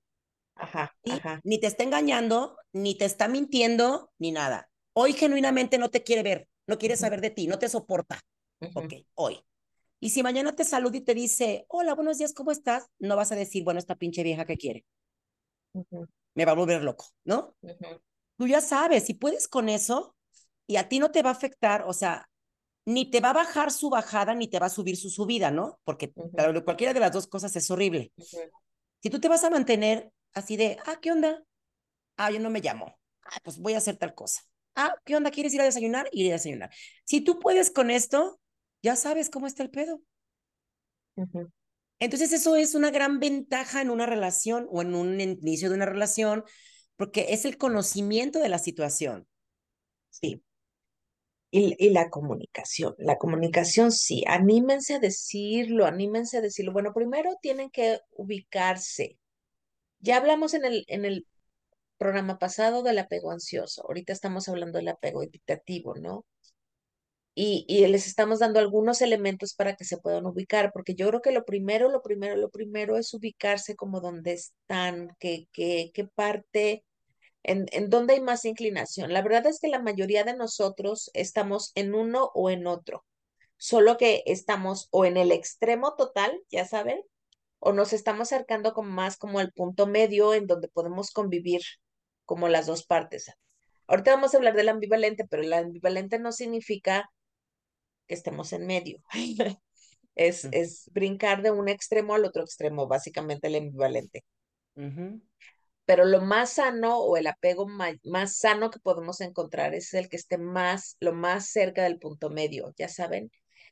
Ajá, 0.55 0.95
ni 1.43 1.59
te 1.59 1.67
está 1.67 1.83
engañando, 1.83 2.57
ni 2.73 2.97
te 2.97 3.05
está 3.05 3.27
mintiendo, 3.27 4.11
ni 4.19 4.31
nada. 4.31 4.69
Hoy 4.93 5.13
genuinamente 5.13 5.77
no 5.77 5.89
te 5.89 6.03
quiere 6.03 6.23
ver, 6.23 6.49
no 6.67 6.77
quiere 6.77 6.97
saber 6.97 7.21
de 7.21 7.29
ti, 7.29 7.47
no 7.47 7.59
te 7.59 7.69
soporta. 7.69 8.19
ujú, 8.61 8.69
Ok, 8.73 8.93
hoy. 9.15 9.39
Y 9.99 10.11
si 10.11 10.23
mañana 10.23 10.55
te 10.55 10.65
saluda 10.65 10.97
y 10.97 11.01
te 11.01 11.15
dice, 11.15 11.65
hola, 11.69 11.95
buenos 11.95 12.17
días, 12.19 12.33
¿cómo 12.33 12.51
estás? 12.51 12.87
No 12.99 13.15
vas 13.15 13.31
a 13.31 13.35
decir, 13.35 13.63
bueno, 13.63 13.79
esta 13.79 13.95
pinche 13.95 14.23
vieja 14.23 14.45
que 14.45 14.57
quiere, 14.57 14.85
me 16.35 16.45
va 16.45 16.51
a 16.51 16.55
volver 16.55 16.83
loco, 16.83 17.05
¿no? 17.25 17.55
Tú 18.37 18.47
ya 18.47 18.61
sabes, 18.61 19.05
si 19.05 19.13
puedes 19.15 19.47
con 19.47 19.69
eso 19.69 20.15
y 20.67 20.77
a 20.77 20.89
ti 20.89 20.99
no 20.99 21.11
te 21.11 21.23
va 21.23 21.29
a 21.31 21.33
afectar, 21.33 21.83
o 21.87 21.93
sea, 21.93 22.29
ni 22.87 23.11
te 23.11 23.19
va 23.19 23.31
a 23.31 23.33
bajar 23.33 23.69
su 23.69 23.89
bajada, 23.89 24.33
ni 24.33 24.47
te 24.47 24.59
va 24.59 24.67
a 24.67 24.69
subir 24.69 24.95
su 24.95 25.09
subida, 25.09 25.51
¿no? 25.51 25.77
Porque 25.83 26.13
claro, 26.33 26.63
cualquiera 26.63 26.93
de 26.93 27.01
las 27.01 27.11
dos 27.11 27.27
cosas 27.27 27.53
es 27.57 27.69
horrible. 27.69 28.13
Si 29.03 29.09
tú 29.09 29.19
te 29.19 29.27
vas 29.27 29.43
a 29.43 29.49
mantener 29.49 30.09
así 30.33 30.55
de, 30.55 30.77
ah, 30.85 30.97
¿qué 31.01 31.11
onda? 31.11 31.43
Ah, 32.15 32.31
yo 32.31 32.39
no 32.39 32.49
me 32.49 32.61
llamo. 32.61 32.97
Ah, 33.23 33.39
pues 33.43 33.59
voy 33.59 33.73
a 33.73 33.79
hacer 33.79 33.97
tal 33.97 34.15
cosa. 34.15 34.41
Ah, 34.73 34.95
¿qué 35.03 35.17
onda? 35.17 35.31
¿Quieres 35.31 35.53
ir 35.53 35.59
a 35.59 35.65
desayunar? 35.65 36.07
Ir 36.13 36.29
a 36.31 36.35
desayunar. 36.35 36.69
Si 37.03 37.19
tú 37.19 37.39
puedes 37.39 37.71
con 37.71 37.91
esto, 37.91 38.39
ya 38.81 38.95
sabes 38.95 39.29
cómo 39.29 39.47
está 39.47 39.63
el 39.63 39.69
pedo. 39.69 40.01
Entonces 41.99 42.31
eso 42.31 42.55
es 42.55 42.73
una 42.73 42.89
gran 42.89 43.19
ventaja 43.19 43.81
en 43.81 43.89
una 43.89 44.05
relación 44.05 44.65
o 44.71 44.81
en 44.81 44.95
un 44.95 45.19
inicio 45.19 45.67
de 45.67 45.75
una 45.75 45.87
relación, 45.87 46.45
porque 46.95 47.33
es 47.33 47.43
el 47.43 47.57
conocimiento 47.57 48.39
de 48.39 48.47
la 48.47 48.59
situación. 48.59 49.27
Sí. 50.09 50.41
Y, 51.49 51.75
y 51.79 51.91
la 51.91 52.09
comunicación, 52.09 52.93
la 52.97 53.17
comunicación 53.17 53.91
sí, 53.91 54.23
anímense 54.27 54.95
a 54.95 54.99
decirlo, 54.99 55.85
anímense 55.85 56.37
a 56.37 56.41
decirlo. 56.41 56.73
Bueno, 56.73 56.93
primero 56.93 57.37
tienen 57.41 57.69
que 57.69 57.99
ubicarse. 58.11 59.17
Ya 59.99 60.17
hablamos 60.17 60.53
en 60.53 60.65
el, 60.65 60.83
en 60.87 61.05
el 61.05 61.27
programa 61.97 62.39
pasado 62.39 62.83
del 62.83 62.99
apego 62.99 63.31
ansioso, 63.31 63.83
ahorita 63.87 64.13
estamos 64.13 64.49
hablando 64.49 64.77
del 64.79 64.89
apego 64.89 65.23
evitativo, 65.23 65.95
¿no? 65.95 66.25
y, 67.39 67.65
y 67.67 67.85
les 67.87 68.07
estamos 68.07 68.39
dando 68.39 68.59
algunos 68.59 68.99
elementos 69.01 69.53
para 69.53 69.75
que 69.75 69.85
se 69.85 69.99
puedan 69.99 70.25
ubicar, 70.25 70.71
porque 70.73 70.95
yo 70.95 71.07
creo 71.09 71.21
que 71.21 71.31
lo 71.31 71.45
primero, 71.45 71.87
lo 71.87 72.01
primero, 72.01 72.35
lo 72.35 72.49
primero 72.49 72.97
es 72.97 73.13
ubicarse 73.13 73.75
como 73.75 74.01
donde 74.01 74.33
están, 74.33 75.15
qué, 75.19 75.47
qué, 75.51 75.91
qué 75.93 76.05
parte, 76.07 76.83
en, 77.43 77.65
en 77.71 77.89
dónde 77.89 78.13
hay 78.15 78.21
más 78.21 78.45
inclinación. 78.45 79.13
La 79.13 79.21
verdad 79.21 79.45
es 79.47 79.59
que 79.59 79.67
la 79.67 79.81
mayoría 79.81 80.23
de 80.23 80.35
nosotros 80.35 81.09
estamos 81.13 81.71
en 81.75 81.95
uno 81.95 82.31
o 82.33 82.49
en 82.49 82.67
otro, 82.67 83.05
solo 83.57 83.97
que 83.97 84.23
estamos 84.25 84.87
o 84.91 85.05
en 85.05 85.17
el 85.17 85.31
extremo 85.31 85.95
total, 85.95 86.41
ya 86.49 86.65
saben, 86.65 87.01
o 87.59 87.73
nos 87.73 87.93
estamos 87.93 88.31
acercando 88.31 88.73
como 88.73 88.89
más 88.89 89.17
como 89.17 89.39
al 89.39 89.51
punto 89.51 89.87
medio 89.87 90.33
en 90.33 90.47
donde 90.47 90.67
podemos 90.67 91.11
convivir 91.11 91.61
como 92.25 92.47
las 92.49 92.65
dos 92.67 92.85
partes. 92.85 93.31
Ahorita 93.87 94.11
vamos 94.11 94.33
a 94.33 94.37
hablar 94.37 94.55
del 94.55 94.69
ambivalente, 94.69 95.25
pero 95.27 95.43
el 95.43 95.53
ambivalente 95.53 96.19
no 96.19 96.31
significa 96.31 97.09
que 98.07 98.15
estemos 98.15 98.53
en 98.53 98.67
medio. 98.67 99.01
Es, 100.19 100.45
es 100.45 100.89
brincar 100.93 101.43
de 101.43 101.51
un 101.51 101.69
extremo 101.69 102.15
al 102.15 102.25
otro 102.25 102.41
extremo, 102.41 102.87
básicamente 102.87 103.49
el 103.49 103.55
ambivalente. 103.57 104.25
Pero 105.87 106.05
lo 106.05 106.21
más 106.21 106.51
sano 106.55 106.99
o 106.99 107.17
el 107.17 107.27
apego 107.27 107.67
más 107.67 108.37
sano 108.37 108.71
que 108.71 108.79
podemos 108.79 109.21
encontrar 109.21 109.75
es 109.75 109.95
el 109.95 110.09
que 110.09 110.17
esté 110.17 110.37
más, 110.39 110.97
lo 111.01 111.13
más 111.13 111.49
cerca 111.49 111.83
del 111.85 111.99
punto 111.99 112.29
medio, 112.31 112.75
ya 112.77 112.89
saben, 112.89 113.31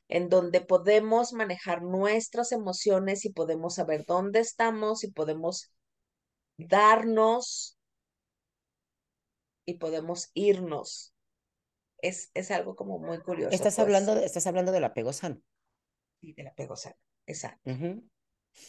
en 0.10 0.30
donde 0.30 0.62
podemos 0.62 1.34
manejar 1.34 1.84
nuestras 1.84 2.54
emociones 2.54 3.26
y 3.26 3.32
podemos 3.34 3.76
saber 3.76 4.06
dónde 4.08 4.42
estamos 4.42 5.06
y 5.06 5.12
podemos 5.12 5.72
darnos 6.58 7.78
y 9.66 9.76
podemos 9.76 10.30
irnos. 10.34 11.14
Es, 12.02 12.32
es 12.36 12.52
algo 12.52 12.76
como 12.76 13.00
muy 13.00 13.20
curioso, 13.22 13.58
Estás 13.58 13.76
pues, 13.76 13.82
hablando, 13.88 14.16
de- 14.16 14.26
estás 14.26 14.48
hablando 14.48 14.72
del 14.72 14.84
apego 14.86 15.14
sano. 15.14 15.42
sí, 16.22 16.34
del 16.34 16.48
apego 16.48 16.76
sano. 16.76 16.96
Exacto. 17.26 17.64
Ujú. 17.66 18.02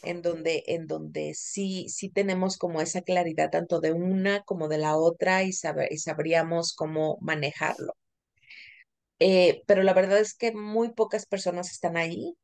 En 0.03 0.23
donde, 0.23 0.65
en 0.67 0.87
donde 0.87 1.35
sí, 1.35 1.89
sí 1.89 2.11
tenemos 2.11 2.59
como 2.59 2.81
esa 2.81 3.03
claridad 3.03 3.51
tanto 3.51 3.81
de 3.81 3.93
una 3.93 4.43
como 4.43 4.69
de 4.69 4.79
la 4.79 4.97
otra 4.97 5.43
y, 5.45 5.53
saber, 5.53 5.93
y 5.93 5.99
sabríamos 5.99 6.75
cómo 6.75 7.19
manejarlo. 7.21 7.95
Eh, 9.19 9.63
pero 9.67 9.83
la 9.83 9.95
verdad 9.95 10.19
es 10.19 10.35
que 10.35 10.53
muy 10.53 10.93
pocas 10.93 11.27
personas 11.27 11.71
están 11.71 11.97
ahí 11.97 12.35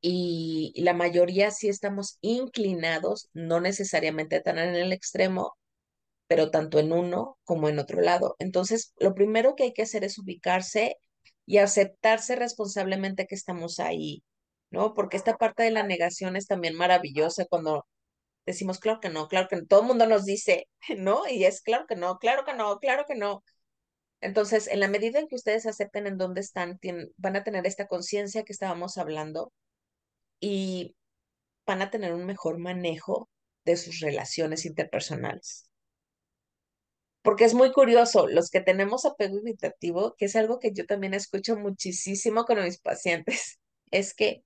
y 0.00 0.72
la 0.76 0.94
mayoría 0.94 1.50
sí 1.50 1.68
estamos 1.68 2.18
inclinados, 2.22 3.28
no 3.34 3.60
necesariamente 3.60 4.40
tan 4.40 4.58
en 4.58 4.74
el 4.74 4.92
extremo, 4.92 5.56
pero 6.28 6.50
tanto 6.50 6.78
en 6.78 6.92
uno 6.92 7.38
como 7.44 7.68
en 7.68 7.78
otro 7.78 8.00
lado. 8.02 8.36
Entonces, 8.38 8.94
lo 8.98 9.14
primero 9.14 9.56
que 9.56 9.64
hay 9.64 9.72
que 9.74 9.82
hacer 9.82 10.04
es 10.04 10.18
ubicarse 10.18 10.96
y 11.46 11.58
aceptarse 11.58 12.36
responsablemente 12.36 13.26
que 13.26 13.34
estamos 13.34 13.80
ahí, 13.80 14.22
¿no? 14.70 14.94
Porque 14.94 15.16
esta 15.16 15.36
parte 15.36 15.62
de 15.64 15.70
la 15.70 15.82
negación 15.84 16.36
es 16.36 16.46
también 16.46 16.76
maravillosa 16.76 17.46
cuando 17.46 17.86
decimos, 18.46 18.78
claro 18.80 19.00
que 19.00 19.10
no, 19.10 19.28
claro 19.28 19.48
que 19.48 19.56
no. 19.56 19.66
Todo 19.66 19.80
el 19.82 19.86
mundo 19.88 20.06
nos 20.06 20.24
dice, 20.24 20.68
¿no? 20.98 21.28
Y 21.28 21.44
es 21.44 21.62
claro 21.62 21.86
que 21.86 21.96
no, 21.96 22.18
claro 22.18 22.44
que 22.44 22.54
no, 22.54 22.78
claro 22.78 23.04
que 23.08 23.16
no. 23.16 23.44
Entonces, 24.20 24.68
en 24.68 24.80
la 24.80 24.88
medida 24.88 25.18
en 25.18 25.28
que 25.28 25.36
ustedes 25.36 25.66
acepten 25.66 26.06
en 26.06 26.18
dónde 26.18 26.40
están, 26.42 26.78
van 27.16 27.36
a 27.36 27.44
tener 27.44 27.66
esta 27.66 27.86
conciencia 27.88 28.44
que 28.44 28.52
estábamos 28.52 28.98
hablando 28.98 29.52
y 30.40 30.96
van 31.66 31.82
a 31.82 31.90
tener 31.90 32.12
un 32.14 32.26
mejor 32.26 32.58
manejo 32.58 33.30
de 33.64 33.76
sus 33.76 34.00
relaciones 34.00 34.66
interpersonales. 34.66 35.70
Porque 37.22 37.44
es 37.44 37.54
muy 37.54 37.72
curioso, 37.72 38.26
los 38.28 38.50
que 38.50 38.60
tenemos 38.60 39.04
apego 39.04 39.38
evitativo, 39.38 40.14
que 40.16 40.26
es 40.26 40.36
algo 40.36 40.58
que 40.58 40.72
yo 40.72 40.86
también 40.86 41.14
escucho 41.14 41.56
muchísimo 41.56 42.44
con 42.44 42.62
mis 42.62 42.80
pacientes, 42.80 43.58
es 43.90 44.14
que 44.14 44.42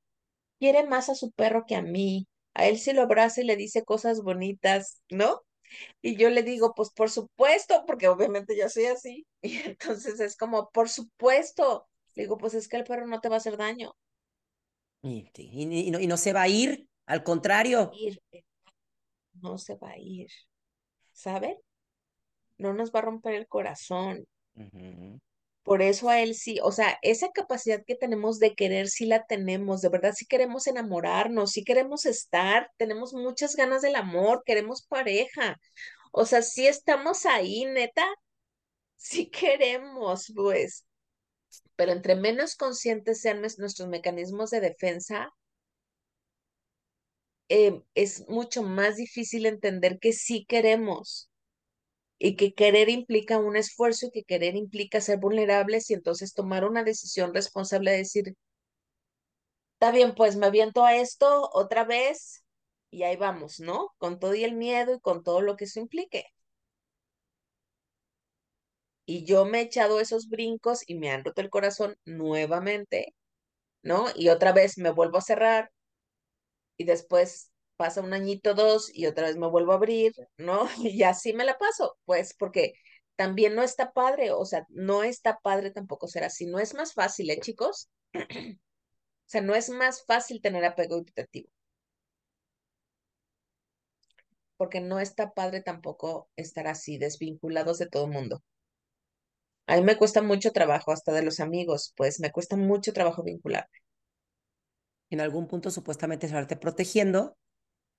quiere 0.65 0.87
más 0.87 1.11
a 1.11 1.15
su 1.15 1.31
perro 1.33 1.67
que 1.67 1.77
a 1.77 1.83
mí. 1.83 2.27
A 2.55 2.67
él 2.67 2.79
se 2.79 2.95
lo 2.95 3.03
abraza 3.03 3.43
y 3.43 3.45
le 3.45 3.55
dice 3.55 3.85
cosas 3.85 4.23
bonitas, 4.23 5.03
¿no? 5.11 5.43
Y 6.01 6.17
yo 6.17 6.31
le 6.31 6.43
digo, 6.43 6.73
pues 6.75 6.89
por 6.89 7.11
supuesto, 7.11 7.85
porque 7.87 8.09
obviamente 8.09 8.57
yo 8.57 8.71
soy 8.71 8.87
así. 8.87 9.27
Y 9.43 9.59
entonces 9.59 10.21
es 10.21 10.37
como, 10.39 10.71
por 10.71 10.89
supuesto. 10.89 11.87
Le 12.15 12.23
digo, 12.23 12.39
pues 12.39 12.55
es 12.55 12.67
que 12.67 12.79
el 12.79 12.85
perro 12.85 13.07
no 13.07 13.21
te 13.21 13.29
va 13.29 13.35
a 13.35 13.39
hacer 13.39 13.59
daño. 13.59 13.95
Y, 15.03 15.29
y, 15.37 15.91
no, 15.91 16.01
y 16.01 16.07
no, 16.07 16.17
se 16.17 16.33
va 16.33 16.43
a 16.43 16.49
ir, 16.49 16.89
al 17.05 17.23
contrario. 17.25 17.91
Ir, 17.93 18.23
no 19.43 19.59
se 19.59 19.75
va 19.75 19.91
a 19.91 19.99
ir. 19.99 20.31
¿Saben? 21.13 21.59
No 22.57 22.73
nos 22.73 22.91
va 22.91 23.01
a 23.01 23.03
romper 23.03 23.35
el 23.35 23.47
corazón. 23.49 24.25
Por 25.65 25.83
eso 25.83 26.11
a 26.11 26.21
él 26.23 26.35
sí, 26.37 26.59
o 26.63 26.73
sea, 26.73 26.99
esa 27.03 27.31
capacidad 27.33 27.83
que 27.87 27.97
tenemos 27.97 28.39
de 28.39 28.55
querer, 28.55 28.89
sí 28.89 29.07
la 29.07 29.27
tenemos, 29.27 29.83
de 29.83 29.89
verdad, 29.91 30.15
sí 30.17 30.27
queremos 30.27 30.67
enamorarnos, 30.69 31.53
sí 31.53 31.65
queremos 31.65 32.07
estar, 32.07 32.71
tenemos 32.79 33.15
muchas 33.15 33.57
ganas 33.57 33.83
del 33.83 33.97
amor, 33.97 34.43
queremos 34.47 34.87
pareja, 34.87 35.59
o 36.13 36.27
sea, 36.27 36.43
sí 36.43 36.67
estamos 36.69 37.27
ahí, 37.27 37.65
neta, 37.67 38.05
sí 38.97 39.31
queremos, 39.31 40.33
pues, 40.37 40.87
pero 41.77 41.93
entre 41.93 42.17
menos 42.17 42.57
conscientes 42.57 43.21
sean 43.23 43.41
nuestros 43.43 43.89
mecanismos 43.89 44.51
de 44.51 44.61
defensa, 44.61 45.31
eh, 47.49 47.83
es 47.95 48.29
mucho 48.29 48.63
más 48.63 48.97
difícil 48.97 49.47
entender 49.47 49.99
que 49.99 50.13
sí 50.13 50.45
queremos 50.47 51.31
y 52.19 52.37
que 52.37 52.55
querer 52.55 52.89
implica 52.89 53.39
un 53.39 53.57
esfuerzo 53.57 54.07
y 54.07 54.11
que 54.11 54.25
querer 54.25 54.57
implica 54.57 55.01
ser 55.01 55.19
vulnerables 55.19 55.91
y 55.91 55.95
entonces 55.95 56.35
tomar 56.35 56.65
una 56.65 56.85
decisión 56.85 57.35
responsable 57.35 57.93
de 57.93 57.99
decir, 57.99 58.35
está 59.75 59.93
bien, 59.93 60.15
pues 60.15 60.37
me 60.37 60.47
aviento 60.47 60.85
a 60.85 60.97
esto 60.97 61.49
otra 61.53 61.85
vez 61.85 62.45
y 62.91 63.03
ahí 63.05 63.17
vamos, 63.17 63.61
¿no? 63.61 63.91
Con 63.99 64.19
todo 64.19 64.35
y 64.35 64.45
el 64.45 64.55
miedo 64.55 64.95
y 64.95 65.01
con 65.01 65.23
todo 65.23 65.41
lo 65.43 65.57
que 65.57 65.65
eso 65.65 65.81
implique. 65.81 66.27
Y 69.07 69.25
yo 69.25 69.45
me 69.45 69.59
he 69.61 69.63
echado 69.63 70.01
esos 70.01 70.29
brincos 70.29 70.83
y 70.87 70.95
me 70.95 71.11
han 71.11 71.25
roto 71.25 71.41
el 71.41 71.51
corazón 71.51 71.97
nuevamente, 72.05 73.15
¿no? 73.83 74.07
Y 74.17 74.29
otra 74.31 74.53
vez 74.53 74.79
me 74.79 74.91
vuelvo 74.91 75.19
a 75.19 75.23
cerrar 75.23 75.71
y 76.77 76.85
después 76.85 77.51
pasa 77.77 78.01
un 78.01 78.13
añito, 78.15 78.55
dos 78.55 78.91
y 78.95 79.07
otra 79.07 79.27
vez 79.27 79.37
me 79.37 79.49
vuelvo 79.49 79.73
a 79.73 79.77
abrir, 79.77 80.13
¿no? 80.39 80.67
Y 80.79 81.03
así 81.05 81.33
me 81.33 81.45
la 81.45 81.59
paso, 81.59 81.97
pues 82.05 82.35
porque 82.39 82.75
también 83.17 83.55
no 83.55 83.63
está 83.63 83.93
padre, 83.93 84.33
o 84.33 84.45
sea, 84.45 84.67
no 84.71 85.03
está 85.05 85.39
padre 85.41 85.71
tampoco 85.71 86.09
ser 86.09 86.25
así. 86.25 86.47
No 86.47 86.59
es 86.59 86.75
más 86.75 86.95
fácil, 86.95 87.31
¿eh, 87.31 87.41
chicos? 87.41 87.89
o 88.15 88.59
sea, 89.27 89.41
no 89.43 89.55
es 89.55 89.71
más 89.71 90.05
fácil 90.07 90.41
tener 90.41 90.65
apego 90.65 90.99
evitativo. 90.99 91.49
Porque 94.57 94.81
no 94.81 94.99
está 95.01 95.33
padre 95.33 95.63
tampoco 95.63 96.29
estar 96.37 96.67
así, 96.67 96.99
desvinculados 96.99 97.79
de 97.79 97.87
todo 97.89 98.07
el 98.07 98.13
mundo. 98.13 98.43
A 99.67 99.77
mí 99.77 99.83
me 99.83 99.97
cuesta 99.97 100.23
mucho 100.23 100.53
trabajo, 100.53 100.93
hasta 100.93 101.13
de 101.13 101.23
los 101.23 101.41
amigos, 101.41 101.93
pues 101.97 102.21
me 102.21 102.31
cuesta 102.31 102.57
mucho 102.57 102.93
trabajo 102.93 103.23
vincularme. 103.23 103.79
En 105.11 105.21
algún 105.21 105.47
punto 105.49 105.71
supuestamente 105.71 106.27
estarte 106.27 106.57
protegiendo, 106.57 107.37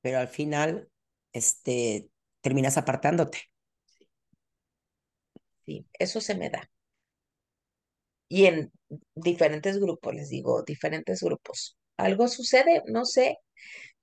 pero 0.06 0.20
al 0.20 0.28
final 0.28 0.88
este, 1.34 2.12
terminas 2.40 2.78
apartándote. 2.78 3.40
Sí, 5.66 5.88
eso 5.94 6.22
se 6.22 6.36
me 6.36 6.52
da. 6.52 6.70
Y 8.30 8.46
en 8.46 8.72
diferentes 9.16 9.80
grupos, 9.80 10.14
les 10.14 10.30
digo, 10.30 10.62
diferentes 10.62 11.24
grupos. 11.24 11.76
Algo 11.98 12.28
sucede, 12.28 12.84
no 12.86 13.04
sé. 13.06 13.40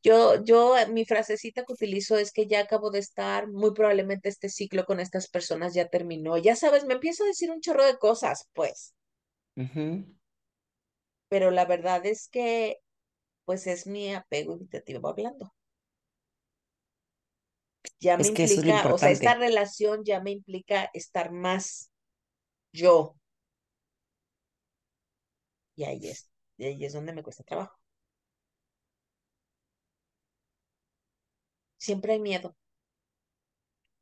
Yo, 0.03 0.43
yo, 0.43 0.75
mi 0.91 1.05
frasecita 1.05 1.63
que 1.65 1.75
utilizo 1.75 2.17
es 2.17 2.33
que 2.33 2.49
ya 2.49 2.59
acabo 2.59 2.91
de 2.91 2.99
estar, 2.99 3.47
muy 3.47 3.73
probablemente 3.73 4.29
este 4.29 4.49
ciclo 4.49 4.85
con 4.85 4.99
estas 4.99 5.29
personas 5.29 5.73
ya 5.73 5.87
terminó. 5.87 6.37
Ya 6.37 6.57
sabes, 6.57 6.85
me 6.85 6.95
empiezo 6.95 7.23
a 7.23 7.29
decir 7.29 7.53
un 7.53 7.61
chorro 7.61 7.87
de 7.87 7.97
cosas, 7.99 8.49
pues. 8.55 8.93
Pero 11.29 11.53
la 11.53 11.65
verdad 11.65 12.05
es 12.07 12.27
que, 12.27 12.79
pues 13.45 13.69
es 13.69 13.87
mi 13.87 14.13
apego 14.13 14.57
evitativo 14.57 15.09
hablando 15.09 15.55
ya 18.03 18.19
me 18.19 18.27
implica, 18.27 18.93
o 18.93 18.99
sea, 18.99 19.11
esta 19.11 19.35
relación 19.35 20.05
ya 20.05 20.21
me 20.21 20.33
implica 20.33 20.91
estar 20.93 21.31
más 21.31 21.91
yo. 22.73 23.17
Y 25.77 25.85
ahí 25.85 26.09
es, 26.09 26.29
y 26.57 26.65
ahí 26.65 26.85
es 26.85 26.93
donde 26.93 27.13
me 27.13 27.23
cuesta 27.23 27.45
trabajo. 27.45 27.79
Siempre 31.77 32.15
hay 32.15 32.21
miedo. 32.21 32.57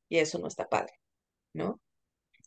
Y 0.08 0.18
eso 0.18 0.38
no 0.38 0.48
está 0.48 0.68
padre, 0.68 0.94
¿no? 1.52 1.80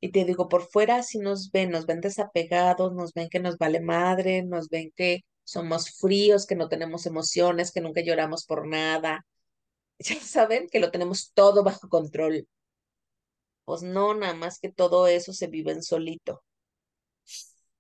Y 0.02 0.12
te 0.12 0.26
digo, 0.26 0.50
por 0.50 0.64
fuera 0.68 1.04
si 1.04 1.20
nos 1.20 1.52
ven, 1.52 1.70
nos 1.70 1.86
ven 1.86 2.02
desapegados, 2.02 2.94
nos 2.94 3.14
ven 3.14 3.30
que 3.30 3.40
nos 3.40 3.58
vale 3.58 3.80
madre, 3.80 4.44
nos 4.44 4.70
ven 4.70 4.92
que 4.96 5.22
somos 5.44 5.98
fríos, 6.00 6.48
que 6.48 6.56
no 6.56 6.68
tenemos 6.68 7.06
emociones, 7.06 7.72
que 7.72 7.82
nunca 7.82 8.02
lloramos 8.02 8.46
por 8.46 8.68
nada, 8.68 9.26
ya 10.04 10.20
saben 10.22 10.68
que 10.70 10.80
lo 10.80 10.92
tenemos 10.92 11.32
todo 11.34 11.64
bajo 11.64 11.90
control. 11.90 12.48
Pues 13.66 13.82
no, 13.82 14.14
nada 14.14 14.34
más 14.34 14.60
que 14.60 14.72
todo 14.72 15.08
eso 15.08 15.34
se 15.34 15.48
vive 15.48 15.72
en 15.72 15.84
solito. 15.84 16.44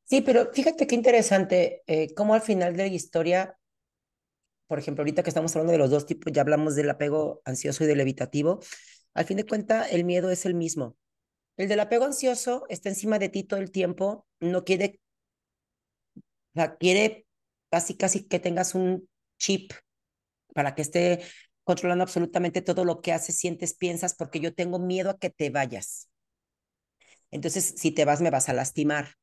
Sí, 0.05 0.21
pero 0.21 0.51
fíjate 0.53 0.86
qué 0.88 0.95
interesante, 0.95 1.81
eh, 1.88 2.13
cómo 2.13 2.33
al 2.33 2.41
final 2.41 2.75
de 2.75 2.88
la 2.88 2.93
historia, 2.93 3.57
por 4.67 4.79
ejemplo, 4.79 5.01
ahorita 5.01 5.23
que 5.23 5.29
estamos 5.29 5.55
hablando 5.55 5.71
de 5.71 5.77
los 5.79 5.89
dos 5.89 6.05
tipos, 6.05 6.31
ya 6.31 6.41
hablamos 6.41 6.75
del 6.75 6.89
apego 6.89 7.41
ansioso 7.45 7.83
y 7.83 7.88
del 7.88 8.01
evitativo, 8.01 8.59
al 9.13 9.25
fin 9.25 9.38
de 9.38 9.45
cuentas 9.45 9.91
el 9.91 10.03
miedo 10.03 10.29
es 10.29 10.45
el 10.45 10.55
mismo. 10.55 10.97
El 11.57 11.67
del 11.67 11.79
apego 11.79 12.05
ansioso 12.05 12.65
está 12.69 12.89
encima 12.89 13.19
de 13.19 13.29
ti 13.29 13.43
todo 13.43 13.59
el 13.59 13.71
tiempo, 13.71 14.27
no 14.39 14.63
quiere, 14.63 14.99
o 16.17 16.21
sea, 16.55 16.75
quiere 16.77 17.25
casi, 17.69 17.95
casi 17.95 18.27
que 18.27 18.39
tengas 18.39 18.75
un 18.75 19.07
chip 19.38 19.73
para 20.53 20.75
que 20.75 20.81
esté 20.83 21.23
controlando 21.63 22.04
absolutamente 22.04 22.62
todo 22.62 22.86
lo 22.86 23.02
que 23.02 23.13
haces, 23.13 23.38
sientes, 23.38 23.73
piensas, 23.73 24.15
porque 24.15 24.39
yo 24.39 24.54
tengo 24.54 24.80
miedo 24.80 25.10
a 25.10 25.17
que 25.17 25.30
te 25.30 25.49
vayas. 25.49 26.10
Entonces, 27.32 27.73
si 27.78 27.91
te 27.91 28.06
vas, 28.06 28.21
me 28.21 28.30
vas 28.30 28.49
a 28.49 28.54
lastimar 28.54 29.15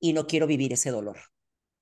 y 0.00 0.12
no 0.12 0.26
quiero 0.26 0.46
vivir 0.46 0.72
ese 0.72 0.90
dolor. 0.90 1.18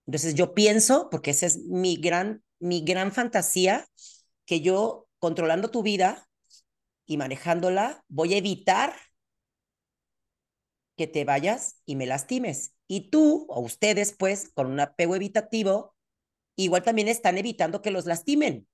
Entonces, 0.07 0.35
yo 0.35 0.55
pienso, 0.55 1.09
porque 1.11 1.31
esa 1.31 1.47
es 1.47 1.59
mi 1.59 1.97
gran, 1.97 2.43
mi 2.59 2.83
gran 2.83 3.13
fantasía, 3.13 3.87
que 4.45 4.61
yo 4.61 5.07
controlando 5.19 5.71
tu 5.71 5.83
vida 5.83 6.29
y 7.07 7.17
manejándola, 7.17 8.05
voy 8.09 8.35
a 8.35 8.39
evitar 8.39 8.95
que 10.97 11.07
te 11.07 11.25
vayas 11.25 11.81
y 11.87 11.97
me 11.97 12.07
lastimes. 12.07 12.75
Y 12.87 13.11
tú 13.11 13.47
o 13.49 13.61
ustedes, 13.61 14.15
pues, 14.19 14.51
con 14.53 14.67
un 14.67 14.81
apego 14.81 15.17
evitativo, 15.17 15.95
igual 16.57 16.83
también 16.83 17.09
están 17.09 17.39
evitando 17.39 17.83
que 17.83 17.91
los 17.91 18.07
lastimen. 18.07 18.67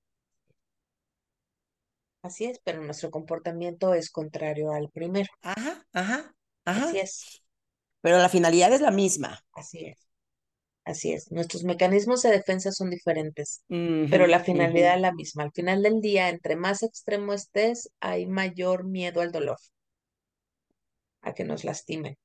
Así 2.27 2.43
es, 2.43 2.59
pero 2.61 2.83
nuestro 2.83 3.09
comportamiento 3.09 3.93
es 3.93 4.11
contrario 4.11 4.71
al 4.73 4.89
primero. 4.89 5.29
Ajá, 5.41 5.87
ajá, 5.93 6.35
ajá. 6.65 6.85
Así 6.89 6.99
es. 6.99 7.41
Pero 8.01 8.17
la 8.17 8.27
finalidad 8.27 8.73
es 8.73 8.81
la 8.81 8.91
misma. 8.91 9.41
Así 9.53 9.85
es. 9.85 10.07
Así 10.83 11.13
es. 11.13 11.31
Nuestros 11.31 11.63
mecanismos 11.63 12.23
de 12.23 12.31
defensa 12.31 12.73
son 12.73 12.89
diferentes, 12.89 13.63
pero 14.09 14.27
la 14.27 14.41
finalidad 14.41 14.95
es 14.95 15.01
la 15.01 15.13
misma. 15.13 15.43
Al 15.43 15.53
final 15.53 15.83
del 15.83 16.01
día, 16.01 16.27
entre 16.27 16.57
más 16.57 16.83
extremo 16.83 17.33
estés, 17.33 17.89
hay 18.01 18.25
mayor 18.25 18.83
miedo 18.85 19.21
al 19.21 19.31
dolor, 19.31 19.57
a 21.21 21.33
que 21.33 21.45
nos 21.45 21.63
lastimen. 21.63 22.17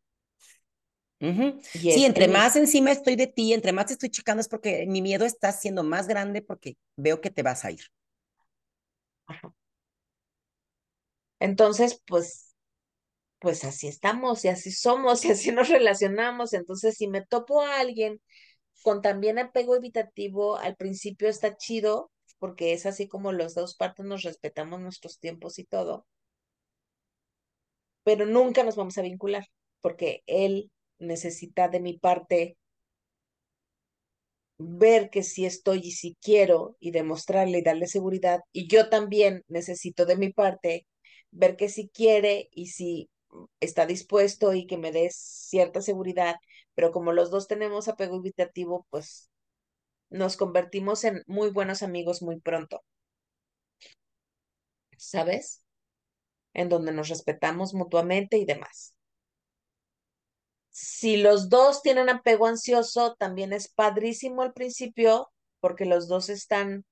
sí, 1.62 2.04
entre 2.04 2.26
más 2.26 2.56
encima 2.56 2.90
estoy 2.90 3.14
de 3.14 3.28
ti, 3.28 3.52
entre 3.52 3.72
más 3.72 3.86
te 3.86 3.92
estoy 3.92 4.10
checando 4.10 4.40
es 4.40 4.48
porque 4.48 4.84
mi 4.88 5.00
miedo 5.00 5.24
está 5.24 5.52
siendo 5.52 5.84
más 5.84 6.08
grande 6.08 6.42
porque 6.42 6.76
veo 6.96 7.20
que 7.20 7.30
te 7.30 7.44
vas 7.44 7.64
a 7.64 7.70
ir. 7.70 7.82
Ajá. 9.26 9.52
Entonces, 11.42 12.00
pues, 12.06 12.54
pues 13.40 13.64
así 13.64 13.88
estamos 13.88 14.44
y 14.44 14.48
así 14.48 14.72
somos 14.72 15.24
y 15.24 15.32
así 15.32 15.52
nos 15.52 15.68
relacionamos. 15.68 16.54
Entonces, 16.54 16.96
si 16.96 17.08
me 17.08 17.26
topo 17.26 17.62
a 17.62 17.80
alguien 17.80 18.20
con 18.82 19.02
también 19.02 19.38
apego 19.38 19.76
evitativo, 19.76 20.56
al 20.56 20.76
principio 20.76 21.28
está 21.28 21.56
chido 21.56 22.12
porque 22.38 22.72
es 22.74 22.86
así 22.86 23.08
como 23.08 23.32
los 23.32 23.54
dos 23.54 23.76
partes 23.76 24.06
nos 24.06 24.22
respetamos 24.22 24.80
nuestros 24.80 25.18
tiempos 25.20 25.58
y 25.58 25.64
todo, 25.64 26.06
pero 28.04 28.26
nunca 28.26 28.62
nos 28.64 28.76
vamos 28.76 28.98
a 28.98 29.02
vincular 29.02 29.46
porque 29.80 30.22
él 30.26 30.70
necesita 30.98 31.68
de 31.68 31.80
mi 31.80 31.98
parte 31.98 32.56
ver 34.58 35.10
que 35.10 35.22
si 35.22 35.44
estoy 35.46 35.80
y 35.84 35.92
si 35.92 36.16
quiero 36.22 36.76
y 36.80 36.92
demostrarle 36.92 37.58
y 37.58 37.62
darle 37.62 37.86
seguridad. 37.86 38.40
Y 38.52 38.68
yo 38.68 38.88
también 38.88 39.44
necesito 39.48 40.06
de 40.06 40.16
mi 40.16 40.32
parte 40.32 40.86
ver 41.32 41.56
que 41.56 41.68
si 41.68 41.88
quiere 41.88 42.48
y 42.52 42.68
si 42.68 43.10
está 43.60 43.86
dispuesto 43.86 44.54
y 44.54 44.66
que 44.66 44.78
me 44.78 44.92
dé 44.92 45.10
cierta 45.10 45.80
seguridad. 45.80 46.36
Pero 46.74 46.92
como 46.92 47.12
los 47.12 47.30
dos 47.30 47.48
tenemos 47.48 47.88
apego 47.88 48.18
evitativo, 48.18 48.86
pues 48.90 49.30
nos 50.10 50.36
convertimos 50.36 51.04
en 51.04 51.22
muy 51.26 51.50
buenos 51.50 51.82
amigos 51.82 52.22
muy 52.22 52.40
pronto. 52.40 52.82
¿Sabes? 54.96 55.62
En 56.54 56.68
donde 56.68 56.92
nos 56.92 57.08
respetamos 57.08 57.74
mutuamente 57.74 58.36
y 58.38 58.44
demás. 58.44 58.94
Si 60.70 61.18
los 61.18 61.50
dos 61.50 61.82
tienen 61.82 62.08
apego 62.08 62.46
ansioso, 62.46 63.14
también 63.18 63.52
es 63.52 63.68
padrísimo 63.68 64.42
al 64.42 64.54
principio 64.54 65.30
porque 65.60 65.84
los 65.84 66.08
dos 66.08 66.28
están, 66.30 66.84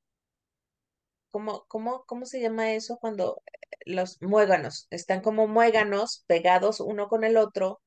¿cómo, 1.30 1.64
cómo, 1.68 2.04
cómo 2.06 2.26
se 2.26 2.40
llama 2.40 2.72
eso? 2.72 2.98
Cuando 2.98 3.42
eh, 3.46 3.76
los 3.86 4.20
muéganos, 4.22 4.86
están 4.90 5.20
como 5.22 5.46
muéganos 5.48 6.24
pegados 6.26 6.80
uno 6.80 7.08
con 7.08 7.24
el 7.24 7.36
otro, 7.36 7.80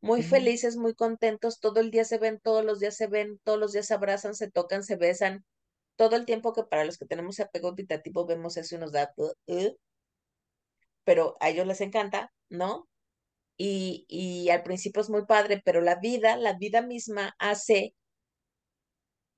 muy 0.00 0.22
felices, 0.22 0.76
muy 0.76 0.94
contentos, 0.94 1.60
todo 1.60 1.80
el 1.80 1.90
día 1.90 2.04
se 2.04 2.18
ven, 2.18 2.40
todos 2.40 2.64
los 2.64 2.80
días 2.80 2.96
se 2.96 3.08
ven, 3.08 3.40
todos 3.44 3.58
los 3.58 3.72
días 3.72 3.86
se 3.86 3.94
abrazan, 3.94 4.34
se 4.34 4.50
tocan, 4.50 4.84
se 4.84 4.96
besan, 4.96 5.44
todo 5.96 6.16
el 6.16 6.24
tiempo 6.26 6.52
que 6.52 6.64
para 6.64 6.84
los 6.84 6.98
que 6.98 7.06
tenemos 7.06 7.40
apego 7.40 7.70
evitativo 7.70 8.26
vemos 8.26 8.56
eso 8.56 8.76
y 8.76 8.78
nos 8.78 8.92
da, 8.92 9.12
uh, 9.16 9.32
uh, 9.46 9.76
pero 11.04 11.36
a 11.40 11.50
ellos 11.50 11.66
les 11.66 11.80
encanta, 11.80 12.32
¿no? 12.48 12.88
y, 13.58 14.06
y 14.08 14.50
al 14.50 14.62
principio 14.62 15.02
es 15.02 15.10
muy 15.10 15.26
padre, 15.26 15.60
pero 15.64 15.80
la 15.82 15.96
vida, 15.96 16.36
la 16.36 16.54
vida 16.54 16.80
misma 16.80 17.34
hace 17.38 17.94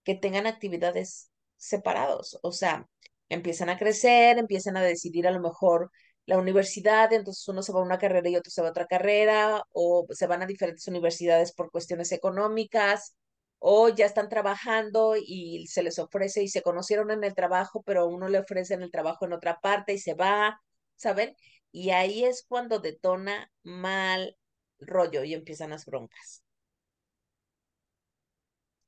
que 0.04 0.14
tengan 0.14 0.46
actividades 0.46 1.30
separados, 1.56 2.38
o 2.42 2.52
sea, 2.52 2.88
empiezan 3.30 3.70
a 3.70 3.78
crecer, 3.78 4.38
empiezan 4.38 4.76
a 4.76 4.82
decidir 4.82 5.26
a 5.28 5.30
lo 5.32 5.40
mejor 5.40 5.90
la 6.26 6.38
universidad, 6.38 7.12
entonces 7.12 7.46
uno 7.48 7.62
se 7.62 7.72
va 7.72 7.80
a 7.80 7.84
una 7.84 7.98
carrera 7.98 8.28
y 8.28 8.36
otro 8.36 8.50
se 8.50 8.62
va 8.62 8.68
a 8.68 8.70
otra 8.72 8.86
carrera, 8.86 9.64
o 9.72 10.06
se 10.10 10.26
van 10.26 10.42
a 10.42 10.46
diferentes 10.46 10.86
universidades 10.88 11.52
por 11.52 11.70
cuestiones 11.70 12.12
económicas, 12.12 13.16
o 13.58 13.88
ya 13.90 14.06
están 14.06 14.28
trabajando 14.28 15.16
y 15.16 15.66
se 15.68 15.82
les 15.82 15.98
ofrece 15.98 16.42
y 16.42 16.48
se 16.48 16.62
conocieron 16.62 17.10
en 17.10 17.24
el 17.24 17.34
trabajo, 17.34 17.82
pero 17.84 18.06
uno 18.06 18.28
le 18.28 18.38
ofrece 18.40 18.74
en 18.74 18.82
el 18.82 18.90
trabajo 18.90 19.26
en 19.26 19.32
otra 19.34 19.60
parte 19.60 19.92
y 19.94 19.98
se 19.98 20.14
va, 20.14 20.60
¿saben? 20.96 21.34
Y 21.72 21.90
ahí 21.90 22.24
es 22.24 22.44
cuando 22.48 22.78
detona 22.80 23.50
mal 23.62 24.36
rollo 24.80 25.24
y 25.24 25.34
empiezan 25.34 25.70
las 25.70 25.86
broncas. 25.86 26.42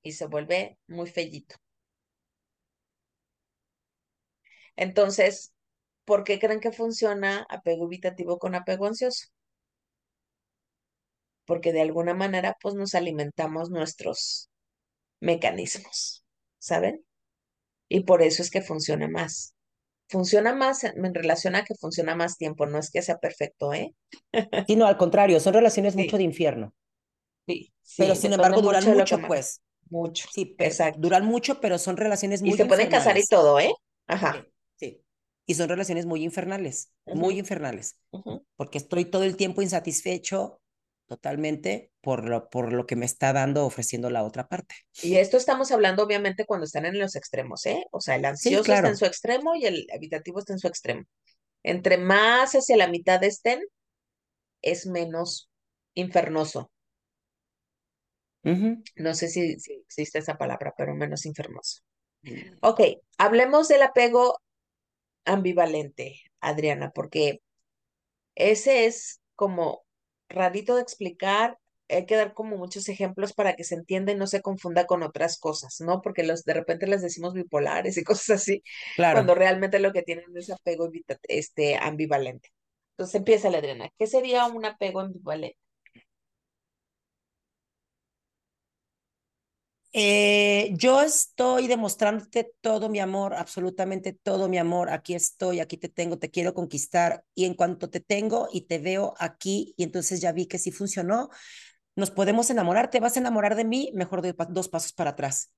Y 0.02 0.12
se 0.12 0.26
vuelve 0.26 0.78
muy 0.86 1.08
fellito. 1.10 1.56
Entonces, 4.76 5.52
¿por 6.04 6.24
qué 6.24 6.38
creen 6.38 6.60
que 6.60 6.72
funciona 6.72 7.46
apego 7.48 7.86
evitativo 7.86 8.38
con 8.38 8.54
apego 8.54 8.86
ansioso? 8.86 9.26
Porque 11.44 11.72
de 11.72 11.82
alguna 11.82 12.14
manera, 12.14 12.56
pues 12.60 12.74
nos 12.74 12.94
alimentamos 12.94 13.70
nuestros 13.70 14.48
mecanismos, 15.20 16.24
¿saben? 16.58 17.04
Y 17.88 18.04
por 18.04 18.22
eso 18.22 18.42
es 18.42 18.50
que 18.50 18.62
funciona 18.62 19.08
más 19.08 19.54
funciona 20.12 20.54
más 20.54 20.84
en 20.84 21.14
relación 21.14 21.56
a 21.56 21.64
que 21.64 21.74
funciona 21.74 22.14
más 22.14 22.36
tiempo, 22.36 22.66
no 22.66 22.78
es 22.78 22.90
que 22.90 23.00
sea 23.00 23.16
perfecto, 23.18 23.72
¿eh? 23.72 23.94
Sí, 24.68 24.76
no, 24.76 24.86
al 24.86 24.98
contrario, 24.98 25.40
son 25.40 25.54
relaciones 25.54 25.96
mucho 25.96 26.18
de 26.18 26.22
infierno. 26.22 26.74
Sí, 27.46 27.72
sí. 27.82 28.02
Pero 28.02 28.14
sin 28.14 28.32
embargo 28.34 28.60
duran 28.60 28.84
mucho, 28.84 29.18
pues. 29.26 29.62
Mucho. 29.88 30.28
Sí, 30.32 30.54
exacto. 30.58 31.00
Duran 31.00 31.24
mucho, 31.24 31.60
pero 31.60 31.78
son 31.78 31.96
relaciones 31.96 32.42
muy 32.42 32.50
Y 32.50 32.52
se 32.54 32.66
pueden 32.66 32.88
casar 32.88 33.18
y 33.18 33.24
todo, 33.26 33.58
¿eh? 33.58 33.72
Ajá. 34.06 34.46
Y 35.46 35.54
son 35.54 35.68
relaciones 35.68 36.06
muy 36.06 36.22
infernales, 36.22 36.92
muy 37.06 37.38
infernales. 37.38 37.98
Porque 38.56 38.78
estoy 38.78 39.04
todo 39.04 39.24
el 39.24 39.36
tiempo 39.36 39.62
insatisfecho 39.62 40.62
totalmente 41.06 41.92
por 42.00 42.26
lo, 42.26 42.48
por 42.48 42.72
lo 42.72 42.86
que 42.86 42.96
me 42.96 43.04
está 43.04 43.34
dando, 43.34 43.66
ofreciendo 43.66 44.08
la 44.08 44.22
otra 44.22 44.48
parte. 44.48 44.74
Y 45.02 45.16
esto 45.16 45.36
estamos 45.36 45.70
hablando 45.70 46.02
obviamente 46.02 46.46
cuando 46.46 46.64
están 46.64 46.86
en 46.86 46.98
los 46.98 47.16
extremos, 47.16 47.66
¿eh? 47.66 47.84
O 47.90 48.00
sea, 48.00 48.16
el 48.16 48.24
ansioso 48.24 48.72
está 48.72 48.88
en 48.88 48.96
su 48.96 49.04
extremo 49.04 49.54
y 49.54 49.66
el 49.66 49.86
habitativo 49.94 50.38
está 50.38 50.54
en 50.54 50.58
su 50.58 50.68
extremo. 50.68 51.04
Entre 51.62 51.98
más 51.98 52.54
hacia 52.54 52.76
la 52.78 52.88
mitad 52.88 53.22
estén, 53.24 53.60
es 54.62 54.86
menos 54.86 55.50
infernoso. 55.94 56.70
No 58.44 59.14
sé 59.14 59.28
si, 59.28 59.60
si, 59.60 59.74
existe 59.74 60.18
esa 60.18 60.38
palabra, 60.38 60.74
pero 60.76 60.94
menos 60.94 61.26
infernoso. 61.26 61.82
Mm. 62.22 62.56
Ok, 62.62 62.80
hablemos 63.18 63.68
del 63.68 63.82
apego 63.82 64.40
ambivalente, 65.24 66.20
Adriana, 66.40 66.90
porque 66.94 67.40
ese 68.34 68.86
es 68.86 69.20
como 69.34 69.84
rarito 70.28 70.76
de 70.76 70.82
explicar, 70.82 71.58
hay 71.88 72.06
que 72.06 72.16
dar 72.16 72.32
como 72.32 72.56
muchos 72.56 72.88
ejemplos 72.88 73.32
para 73.34 73.54
que 73.54 73.64
se 73.64 73.74
entienda 73.74 74.12
y 74.12 74.16
no 74.16 74.26
se 74.26 74.40
confunda 74.40 74.86
con 74.86 75.02
otras 75.02 75.38
cosas, 75.38 75.80
¿no? 75.80 76.00
Porque 76.00 76.22
los 76.22 76.44
de 76.44 76.54
repente 76.54 76.86
les 76.86 77.02
decimos 77.02 77.34
bipolares 77.34 77.96
y 77.98 78.04
cosas 78.04 78.42
así, 78.42 78.62
claro. 78.96 79.16
cuando 79.16 79.34
realmente 79.34 79.78
lo 79.78 79.92
que 79.92 80.02
tienen 80.02 80.24
es 80.36 80.50
apego 80.50 80.90
este, 81.28 81.76
ambivalente. 81.76 82.50
Entonces 82.92 83.16
empieza 83.16 83.50
la 83.50 83.58
Adriana. 83.58 83.90
¿Qué 83.98 84.06
sería 84.06 84.46
un 84.46 84.64
apego 84.64 85.00
ambivalente? 85.00 85.58
Eh, 89.94 90.70
yo 90.74 91.02
estoy 91.02 91.66
demostrándote 91.66 92.52
todo 92.62 92.88
mi 92.88 92.98
amor, 93.00 93.34
absolutamente 93.34 94.12
todo 94.14 94.48
mi 94.48 94.56
amor. 94.58 94.88
Aquí 94.90 95.14
estoy, 95.14 95.60
aquí 95.60 95.76
te 95.76 95.88
tengo, 95.90 96.18
te 96.18 96.30
quiero 96.30 96.54
conquistar. 96.54 97.24
Y 97.34 97.44
en 97.44 97.54
cuanto 97.54 97.90
te 97.90 98.00
tengo 98.00 98.48
y 98.52 98.62
te 98.62 98.78
veo 98.78 99.14
aquí, 99.18 99.74
y 99.76 99.82
entonces 99.84 100.20
ya 100.20 100.32
vi 100.32 100.46
que 100.46 100.58
sí 100.58 100.70
funcionó, 100.72 101.28
nos 101.96 102.10
podemos 102.10 102.50
enamorar. 102.50 102.90
Te 102.90 103.00
vas 103.00 103.16
a 103.16 103.20
enamorar 103.20 103.56
de 103.56 103.64
mí, 103.64 103.92
mejor 103.94 104.22
doy 104.22 104.34
dos 104.50 104.68
pasos 104.68 104.92
para 104.92 105.10
atrás. 105.10 105.52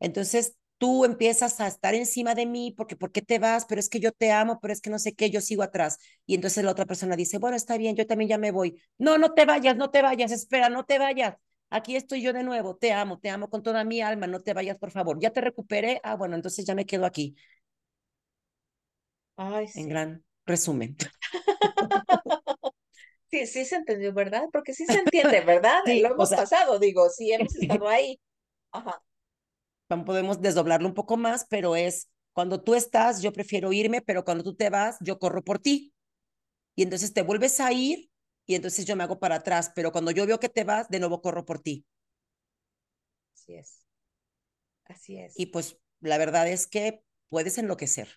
Entonces 0.00 0.56
tú 0.78 1.04
empiezas 1.04 1.60
a 1.60 1.66
estar 1.68 1.94
encima 1.94 2.34
de 2.34 2.46
mí 2.46 2.72
porque 2.76 2.96
¿por 2.96 3.12
qué 3.12 3.22
te 3.22 3.38
vas? 3.38 3.66
Pero 3.66 3.80
es 3.80 3.88
que 3.88 4.00
yo 4.00 4.12
te 4.12 4.32
amo, 4.32 4.60
pero 4.60 4.72
es 4.72 4.80
que 4.80 4.90
no 4.90 4.98
sé 4.98 5.14
qué, 5.14 5.30
yo 5.30 5.40
sigo 5.40 5.62
atrás. 5.62 5.98
Y 6.26 6.34
entonces 6.36 6.64
la 6.64 6.70
otra 6.72 6.86
persona 6.86 7.16
dice, 7.16 7.38
bueno, 7.38 7.56
está 7.56 7.76
bien, 7.78 7.96
yo 7.96 8.06
también 8.06 8.30
ya 8.30 8.38
me 8.38 8.52
voy. 8.52 8.80
No, 8.98 9.18
no 9.18 9.34
te 9.34 9.44
vayas, 9.46 9.76
no 9.76 9.90
te 9.90 10.02
vayas, 10.02 10.32
espera, 10.32 10.68
no 10.70 10.84
te 10.84 10.98
vayas 10.98 11.36
aquí 11.70 11.96
estoy 11.96 12.22
yo 12.22 12.32
de 12.32 12.42
nuevo, 12.42 12.76
te 12.76 12.92
amo, 12.92 13.18
te 13.18 13.30
amo 13.30 13.48
con 13.48 13.62
toda 13.62 13.84
mi 13.84 14.00
alma, 14.02 14.26
no 14.26 14.40
te 14.40 14.52
vayas, 14.54 14.78
por 14.78 14.90
favor. 14.90 15.18
Ya 15.20 15.30
te 15.30 15.40
recuperé, 15.40 16.00
ah, 16.04 16.16
bueno, 16.16 16.34
entonces 16.36 16.64
ya 16.66 16.74
me 16.74 16.86
quedo 16.86 17.06
aquí. 17.06 17.36
Ay, 19.36 19.68
sí. 19.68 19.80
En 19.80 19.88
gran 19.88 20.24
resumen. 20.46 20.96
Sí, 23.30 23.46
sí 23.46 23.64
se 23.64 23.76
entendió, 23.76 24.12
¿verdad? 24.12 24.42
Porque 24.52 24.74
sí 24.74 24.84
se 24.86 24.98
entiende, 24.98 25.40
¿verdad? 25.46 25.78
Lo 25.86 26.14
hemos 26.14 26.30
pasado, 26.30 26.80
digo, 26.80 27.08
sí 27.10 27.32
hemos 27.32 27.54
estado 27.54 27.88
ahí. 27.88 28.20
Ajá. 28.72 29.00
Podemos 30.04 30.40
desdoblarlo 30.40 30.88
un 30.88 30.94
poco 30.94 31.16
más, 31.16 31.46
pero 31.48 31.76
es 31.76 32.08
cuando 32.32 32.60
tú 32.62 32.74
estás, 32.74 33.22
yo 33.22 33.32
prefiero 33.32 33.72
irme, 33.72 34.00
pero 34.00 34.24
cuando 34.24 34.42
tú 34.42 34.54
te 34.54 34.68
vas, 34.70 34.96
yo 35.00 35.18
corro 35.18 35.42
por 35.42 35.60
ti. 35.60 35.92
Y 36.74 36.82
entonces 36.82 37.12
te 37.12 37.22
vuelves 37.22 37.60
a 37.60 37.72
ir 37.72 38.09
y 38.50 38.56
entonces 38.56 38.84
yo 38.84 38.96
me 38.96 39.04
hago 39.04 39.20
para 39.20 39.36
atrás, 39.36 39.70
pero 39.76 39.92
cuando 39.92 40.10
yo 40.10 40.26
veo 40.26 40.40
que 40.40 40.48
te 40.48 40.64
vas, 40.64 40.88
de 40.88 40.98
nuevo 40.98 41.22
corro 41.22 41.44
por 41.44 41.60
ti. 41.60 41.86
Así 43.32 43.54
es. 43.54 43.86
Así 44.86 45.18
es. 45.18 45.38
Y 45.38 45.46
pues 45.46 45.78
la 46.00 46.18
verdad 46.18 46.48
es 46.48 46.66
que 46.66 47.04
puedes 47.28 47.58
enloquecer. 47.58 48.08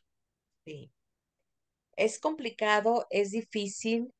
Sí. 0.66 0.91
Es 1.95 2.20
complicado, 2.20 3.05
es 3.12 3.30
difícil. 3.30 4.12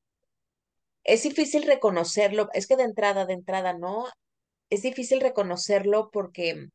Es 1.04 1.24
difícil 1.24 1.64
reconocerlo. 1.64 2.48
Es 2.54 2.68
que 2.68 2.76
de 2.76 2.84
entrada, 2.84 3.26
de 3.26 3.34
entrada, 3.34 3.74
¿no? 3.74 4.06
Es 4.70 4.84
difícil 4.84 5.20
reconocerlo 5.20 6.12
porque 6.12 6.68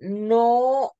no 0.00 0.92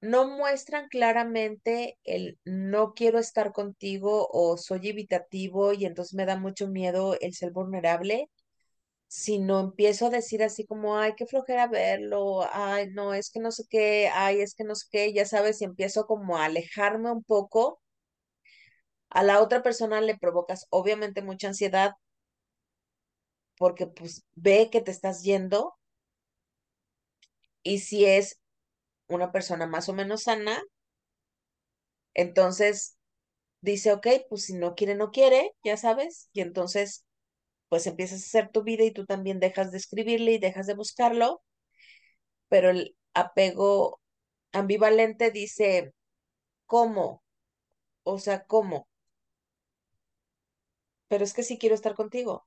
no 0.00 0.28
muestran 0.28 0.88
claramente 0.88 1.98
el 2.04 2.38
no 2.44 2.94
quiero 2.94 3.18
estar 3.18 3.52
contigo 3.52 4.28
o 4.32 4.56
soy 4.56 4.88
evitativo 4.88 5.72
y 5.72 5.84
entonces 5.86 6.14
me 6.14 6.26
da 6.26 6.36
mucho 6.38 6.68
miedo 6.68 7.16
el 7.20 7.34
ser 7.34 7.52
vulnerable, 7.52 8.30
sino 9.08 9.60
empiezo 9.60 10.06
a 10.06 10.10
decir 10.10 10.42
así 10.44 10.66
como, 10.66 10.98
ay, 10.98 11.14
qué 11.16 11.26
flojera 11.26 11.68
verlo, 11.68 12.42
ay, 12.52 12.88
no, 12.92 13.14
es 13.14 13.30
que 13.30 13.40
no 13.40 13.52
sé 13.52 13.64
qué, 13.70 14.10
ay, 14.14 14.40
es 14.42 14.54
que 14.54 14.64
no 14.64 14.74
sé 14.76 14.86
qué, 14.90 15.12
ya 15.12 15.26
sabes, 15.26 15.60
y 15.62 15.64
empiezo 15.64 16.06
como 16.06 16.38
a 16.38 16.46
alejarme 16.46 17.10
un 17.12 17.24
poco. 17.24 17.80
A 19.10 19.22
la 19.22 19.40
otra 19.42 19.62
persona 19.62 20.00
le 20.00 20.16
provocas 20.18 20.66
obviamente 20.70 21.22
mucha 21.22 21.48
ansiedad 21.48 21.92
porque 23.58 23.86
pues 23.86 24.24
ve 24.34 24.70
que 24.72 24.80
te 24.80 24.90
estás 24.90 25.22
yendo. 25.22 25.74
Y 27.62 27.78
si 27.80 28.04
es 28.06 28.39
una 29.10 29.32
persona 29.32 29.66
más 29.66 29.88
o 29.88 29.94
menos 29.94 30.24
sana, 30.24 30.62
entonces 32.14 32.96
dice, 33.62 33.92
ok, 33.92 34.06
pues 34.30 34.44
si 34.46 34.54
no 34.54 34.74
quiere, 34.76 34.94
no 34.96 35.10
quiere, 35.12 35.52
ya 35.64 35.76
sabes, 35.76 36.30
y 36.32 36.40
entonces 36.42 37.04
pues 37.68 37.86
empiezas 37.88 38.22
a 38.22 38.26
hacer 38.26 38.50
tu 38.50 38.62
vida 38.64 38.84
y 38.84 38.92
tú 38.92 39.06
también 39.06 39.40
dejas 39.40 39.72
de 39.72 39.78
escribirle 39.78 40.32
y 40.34 40.38
dejas 40.38 40.66
de 40.68 40.74
buscarlo, 40.74 41.42
pero 42.48 42.70
el 42.70 42.96
apego 43.14 44.00
ambivalente 44.52 45.30
dice, 45.30 45.92
¿cómo? 46.66 47.22
O 48.04 48.18
sea, 48.20 48.44
¿cómo? 48.46 48.88
Pero 51.08 51.24
es 51.24 51.34
que 51.34 51.42
sí 51.42 51.58
quiero 51.58 51.74
estar 51.74 51.94
contigo. 51.94 52.46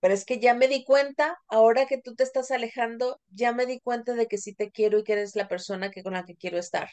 Pero 0.00 0.14
es 0.14 0.24
que 0.24 0.40
ya 0.40 0.54
me 0.54 0.68
di 0.68 0.84
cuenta, 0.84 1.38
ahora 1.48 1.86
que 1.86 1.98
tú 1.98 2.14
te 2.16 2.24
estás 2.24 2.50
alejando, 2.50 3.20
ya 3.28 3.52
me 3.52 3.66
di 3.66 3.80
cuenta 3.80 4.14
de 4.14 4.26
que 4.26 4.38
sí 4.38 4.54
te 4.54 4.70
quiero 4.72 4.98
y 4.98 5.04
que 5.04 5.12
eres 5.14 5.36
la 5.36 5.48
persona 5.48 5.90
que, 5.90 6.02
con 6.02 6.14
la 6.14 6.24
que 6.24 6.36
quiero 6.36 6.58
estar. 6.58 6.88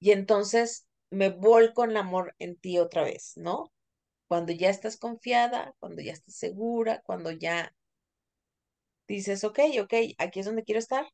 Y 0.00 0.10
entonces 0.12 0.86
me 1.10 1.30
vuelco 1.30 1.84
en 1.84 1.90
el 1.90 1.96
amor 1.98 2.34
en 2.40 2.56
ti 2.56 2.78
otra 2.78 3.02
vez, 3.04 3.32
¿no? 3.36 3.72
Cuando 4.28 4.52
ya 4.52 4.70
estás 4.70 4.96
confiada, 4.98 5.74
cuando 5.80 6.02
ya 6.02 6.12
estás 6.12 6.36
segura, 6.36 7.02
cuando 7.04 7.30
ya 7.32 7.72
dices, 9.08 9.42
ok, 9.44 9.58
ok, 9.82 9.94
aquí 10.18 10.38
es 10.40 10.46
donde 10.46 10.62
quiero 10.64 10.78
estar. 10.78 11.04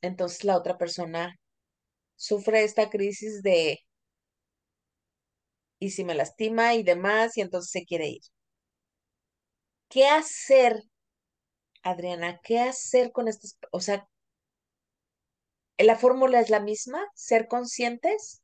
Entonces 0.00 0.42
la 0.44 0.56
otra 0.56 0.78
persona 0.78 1.36
sufre 2.16 2.64
esta 2.64 2.90
crisis 2.90 3.42
de, 3.42 3.80
y 5.78 5.90
si 5.90 6.04
me 6.04 6.14
lastima 6.14 6.74
y 6.74 6.82
demás, 6.82 7.36
y 7.38 7.40
entonces 7.40 7.70
se 7.70 7.84
quiere 7.86 8.08
ir. 8.08 8.20
¿Qué 9.88 10.06
hacer, 10.06 10.84
Adriana? 11.82 12.38
¿Qué 12.42 12.58
hacer 12.60 13.12
con 13.12 13.28
estas? 13.28 13.56
O 13.70 13.80
sea, 13.80 14.06
¿la 15.78 15.96
fórmula 15.96 16.40
es 16.40 16.50
la 16.50 16.60
misma? 16.60 17.02
¿Ser 17.14 17.48
conscientes? 17.48 18.42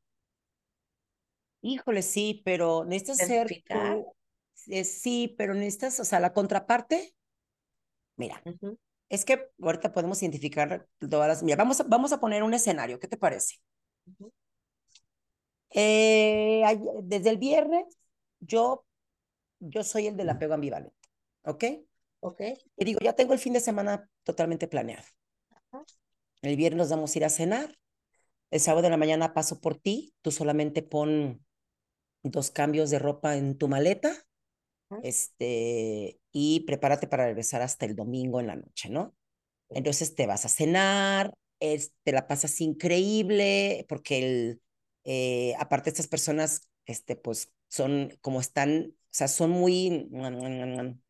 Híjole, 1.63 2.03
sí, 2.03 2.43
pero 2.45 2.85
necesitas 2.85 3.19
ser 3.27 3.47
Identificar. 3.47 3.99
eh, 4.69 4.85
sí, 4.85 5.35
pero 5.39 5.55
necesitas, 5.55 6.01
o 6.01 6.05
sea, 6.05 6.21
la 6.21 6.33
contraparte, 6.33 7.15
mira, 8.17 8.43
es 9.11 9.25
que 9.25 9.51
ahorita 9.63 9.93
podemos 9.93 10.23
identificar 10.23 10.89
todas 10.99 11.29
las, 11.29 11.43
mira, 11.43 11.57
vamos 11.57 11.81
a, 11.81 11.85
vamos 11.85 12.13
a 12.13 12.21
poner 12.21 12.43
un 12.43 12.55
escenario, 12.55 12.99
¿qué 13.01 13.09
te 13.09 13.17
parece? 13.17 13.57
Eh, 15.71 16.63
desde 17.03 17.31
el 17.31 17.39
viernes, 17.39 17.85
yo, 18.41 18.85
yo 19.61 19.85
soy 19.85 20.09
el 20.09 20.17
del 20.17 20.31
apego 20.31 20.55
ambivalente, 20.55 21.02
¿ok? 21.45 21.65
Ok. 22.21 22.41
Y 22.77 22.85
digo, 22.85 23.01
ya 23.03 23.15
tengo 23.15 23.33
el 23.33 23.39
fin 23.39 23.53
de 23.53 23.61
semana 23.61 24.09
totalmente 24.25 24.69
planeado. 24.69 25.05
Ajá, 25.51 25.85
El 26.43 26.57
viernes 26.57 26.79
nos 26.79 26.91
vamos 26.91 27.15
a 27.15 27.19
ir 27.19 27.25
a 27.25 27.29
cenar, 27.29 27.79
el 28.51 28.61
sábado 28.61 28.83
de 28.83 28.91
la 28.91 28.97
mañana 28.97 29.35
paso 29.35 29.61
por 29.61 29.77
ti, 29.77 30.15
tú 30.23 30.31
solamente 30.31 30.83
pon 30.83 31.45
dos 32.23 32.51
cambios 32.51 32.91
de 32.91 32.99
ropa 32.99 33.37
en 33.37 33.59
tu 33.59 33.69
maleta 33.69 34.15
ajá, 34.91 35.03
este, 35.03 36.21
y 36.33 36.61
prepárate 36.61 37.07
para 37.09 37.27
regresar 37.27 37.63
hasta 37.63 37.87
el 37.87 37.97
domingo 37.97 38.41
en 38.41 38.47
la 38.49 38.57
noche, 38.57 38.89
¿no? 38.91 39.15
Entonces 39.71 40.15
te 40.15 40.27
vas 40.27 40.45
a 40.45 40.49
cenar, 40.49 41.35
es, 41.61 41.93
te 42.05 42.13
la 42.13 42.27
pasas 42.29 42.61
increíble, 42.61 43.87
porque 43.89 44.19
el, 44.19 44.63
eh, 45.05 45.55
aparte 45.59 45.91
estas 45.91 46.09
personas, 46.09 46.69
este, 46.87 47.17
pues 47.17 47.53
son 47.69 48.17
como 48.21 48.41
están, 48.41 48.95
o 49.13 49.15
sea, 49.15 49.29
son 49.29 49.51
muy 49.51 50.09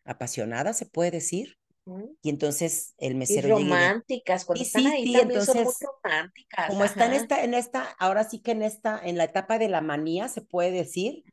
apasionadas, 0.05 0.78
se 0.78 0.86
puede 0.86 1.11
decir, 1.12 1.59
y 2.22 2.30
entonces 2.30 2.94
el 2.98 3.16
Y 3.26 3.40
mesero 3.40 3.50
llega 3.50 3.72
y 3.72 4.00
románticas, 4.00 4.44
cuando 4.44 4.62
sí, 4.62 4.64
están 4.64 4.86
sí, 4.92 4.92
ahí 4.92 5.05
sí, 5.05 5.09
también 5.09 5.40
son 5.40 5.59
muy 5.62 5.72
entonces 5.72 5.90
románticas, 6.03 6.66
como 6.66 6.84
está 6.84 7.07
en 7.07 7.14
ajá. 7.14 7.14
esta, 7.14 7.44
en 7.44 7.55
esta, 7.55 7.84
ahora 7.98 8.24
sí 8.24 8.40
que 8.40 8.53
en 8.53 8.62
esta, 8.62 9.00
en 9.03 9.16
la 9.18 9.24
etapa 9.24 9.59
de 9.59 9.68
la 9.68 9.80
manía, 9.80 10.28
se 10.28 10.42
puede 10.42 10.70
decir, 10.72 11.24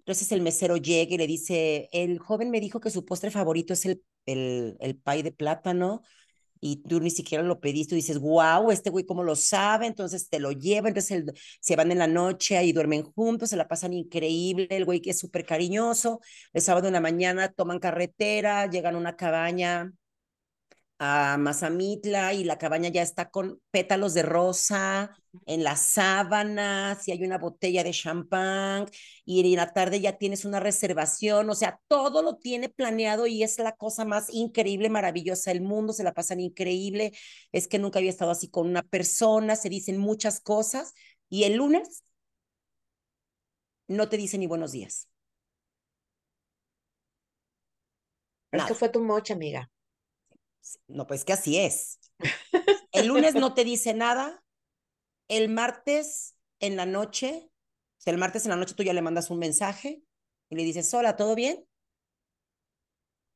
entonces 0.00 0.32
el 0.32 0.40
mesero 0.42 0.76
llega 0.78 1.14
y 1.14 1.18
le 1.18 1.26
dice, 1.26 1.88
el 1.92 2.18
joven 2.18 2.50
me 2.50 2.60
dijo 2.60 2.80
que 2.80 2.90
su 2.90 3.04
postre 3.04 3.30
favorito 3.30 3.72
es 3.74 3.84
el, 3.86 4.02
el, 4.26 4.76
el 4.80 4.96
pay 4.98 5.22
de 5.22 5.32
plátano 5.32 6.02
y 6.60 6.82
tú 6.82 7.00
ni 7.00 7.10
siquiera 7.10 7.44
lo 7.44 7.60
pediste, 7.60 7.94
y 7.94 7.98
dices, 7.98 8.18
wow, 8.18 8.70
este 8.70 8.90
güey 8.90 9.04
cómo 9.04 9.22
lo 9.22 9.36
sabe, 9.36 9.86
entonces 9.86 10.28
te 10.28 10.40
lo 10.40 10.52
lleva, 10.52 10.88
entonces 10.88 11.10
el, 11.12 11.32
se 11.60 11.76
van 11.76 11.92
en 11.92 11.98
la 11.98 12.06
noche 12.06 12.62
y 12.64 12.72
duermen 12.72 13.02
juntos, 13.02 13.50
se 13.50 13.56
la 13.56 13.68
pasan 13.68 13.92
increíble, 13.92 14.66
el 14.70 14.84
güey 14.84 15.00
que 15.00 15.10
es 15.10 15.18
súper 15.18 15.44
cariñoso, 15.44 16.20
el 16.52 16.62
sábado 16.62 16.86
en 16.88 16.94
la 16.94 17.00
mañana 17.00 17.48
toman 17.52 17.78
carretera, 17.78 18.66
llegan 18.70 18.94
a 18.94 18.98
una 18.98 19.16
cabaña 19.16 19.92
a 20.98 21.36
Mazamitla 21.38 22.34
y 22.34 22.44
la 22.44 22.58
cabaña 22.58 22.88
ya 22.90 23.02
está 23.02 23.30
con 23.30 23.60
pétalos 23.70 24.14
de 24.14 24.22
rosa 24.22 25.16
en 25.46 25.62
las 25.64 25.80
sábanas 25.82 27.06
y 27.06 27.12
hay 27.12 27.22
una 27.24 27.38
botella 27.38 27.84
de 27.84 27.92
champán 27.92 28.86
y 29.24 29.40
en 29.40 29.56
la 29.56 29.72
tarde 29.72 30.00
ya 30.00 30.18
tienes 30.18 30.44
una 30.44 30.60
reservación, 30.60 31.48
o 31.50 31.54
sea, 31.54 31.80
todo 31.88 32.22
lo 32.22 32.36
tiene 32.36 32.68
planeado 32.68 33.26
y 33.26 33.42
es 33.42 33.58
la 33.58 33.72
cosa 33.76 34.04
más 34.04 34.26
increíble, 34.32 34.90
maravillosa 34.90 35.50
del 35.52 35.62
mundo, 35.62 35.92
se 35.92 36.04
la 36.04 36.14
pasan 36.14 36.40
increíble, 36.40 37.12
es 37.52 37.68
que 37.68 37.78
nunca 37.78 37.98
había 37.98 38.10
estado 38.10 38.30
así 38.32 38.48
con 38.50 38.66
una 38.68 38.82
persona, 38.82 39.56
se 39.56 39.68
dicen 39.68 39.98
muchas 39.98 40.40
cosas 40.40 40.94
y 41.28 41.44
el 41.44 41.54
lunes 41.56 42.02
no 43.88 44.08
te 44.08 44.16
dice 44.16 44.38
ni 44.38 44.46
buenos 44.46 44.72
días, 44.72 45.08
Esto 48.52 48.74
nada. 48.74 48.74
fue 48.74 48.90
tu 48.90 49.00
mocha, 49.02 49.32
amiga. 49.32 49.70
No, 50.88 51.06
pues 51.06 51.24
que 51.24 51.32
así 51.32 51.58
es. 51.58 51.98
El 52.92 53.08
lunes 53.08 53.36
no 53.36 53.54
te 53.54 53.64
dice 53.64 53.94
nada, 53.94 54.44
el 55.28 55.48
martes 55.50 56.36
en 56.60 56.76
la 56.76 56.86
noche, 56.86 57.50
o 57.98 58.02
sea, 58.02 58.12
el 58.14 58.18
martes 58.20 58.44
en 58.46 58.50
la 58.50 58.56
noche 58.56 58.74
tú 58.76 58.82
ya 58.84 58.94
le 58.94 59.02
mandas 59.02 59.30
un 59.30 59.38
mensaje 59.38 60.02
y 60.50 60.56
le 60.56 60.64
dices, 60.64 60.92
hola, 60.94 61.16
¿todo 61.16 61.34
bien? 61.36 61.66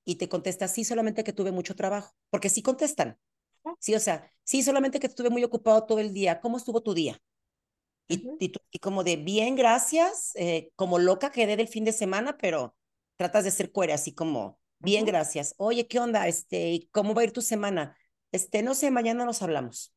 Y 0.04 0.16
te 0.16 0.28
contesta, 0.28 0.66
sí, 0.68 0.84
solamente 0.84 1.22
que 1.24 1.32
tuve 1.32 1.52
mucho 1.52 1.76
trabajo, 1.76 2.12
porque 2.30 2.48
sí 2.48 2.62
contestan, 2.62 3.18
sí, 3.80 3.94
o 3.94 4.00
sea, 4.00 4.30
sí, 4.44 4.62
solamente 4.62 5.00
que 5.00 5.08
estuve 5.08 5.30
muy 5.30 5.44
ocupado 5.44 5.86
todo 5.86 6.00
el 6.00 6.14
día, 6.14 6.40
¿cómo 6.40 6.58
estuvo 6.58 6.82
tu 6.82 6.94
día? 6.94 7.20
Y, 8.08 8.30
Ujú, 8.30 8.38
y, 8.38 8.50
tú, 8.50 8.60
y 8.72 8.80
como 8.80 9.04
de, 9.04 9.16
bien, 9.16 9.56
gracias, 9.56 10.32
eh, 10.36 10.72
como 10.76 10.98
loca 11.00 11.32
quedé 11.32 11.56
del 11.58 11.68
fin 11.68 11.84
de 11.84 11.92
semana, 11.92 12.38
pero 12.38 12.76
tratas 13.18 13.44
de 13.44 13.52
ser 13.52 13.72
cuera, 13.72 13.96
así 13.96 14.14
como, 14.14 14.60
bien, 14.82 15.04
gracias, 15.06 15.54
oye, 15.58 15.86
¿qué 15.88 15.98
onda? 16.00 16.26
Este, 16.28 16.88
¿cómo 16.92 17.14
va 17.14 17.22
a 17.22 17.24
ir 17.24 17.32
tu 17.32 17.42
semana? 17.42 17.96
Este, 18.32 18.62
no 18.62 18.74
sé, 18.74 18.90
mañana 18.90 19.24
nos 19.24 19.42
hablamos. 19.42 19.94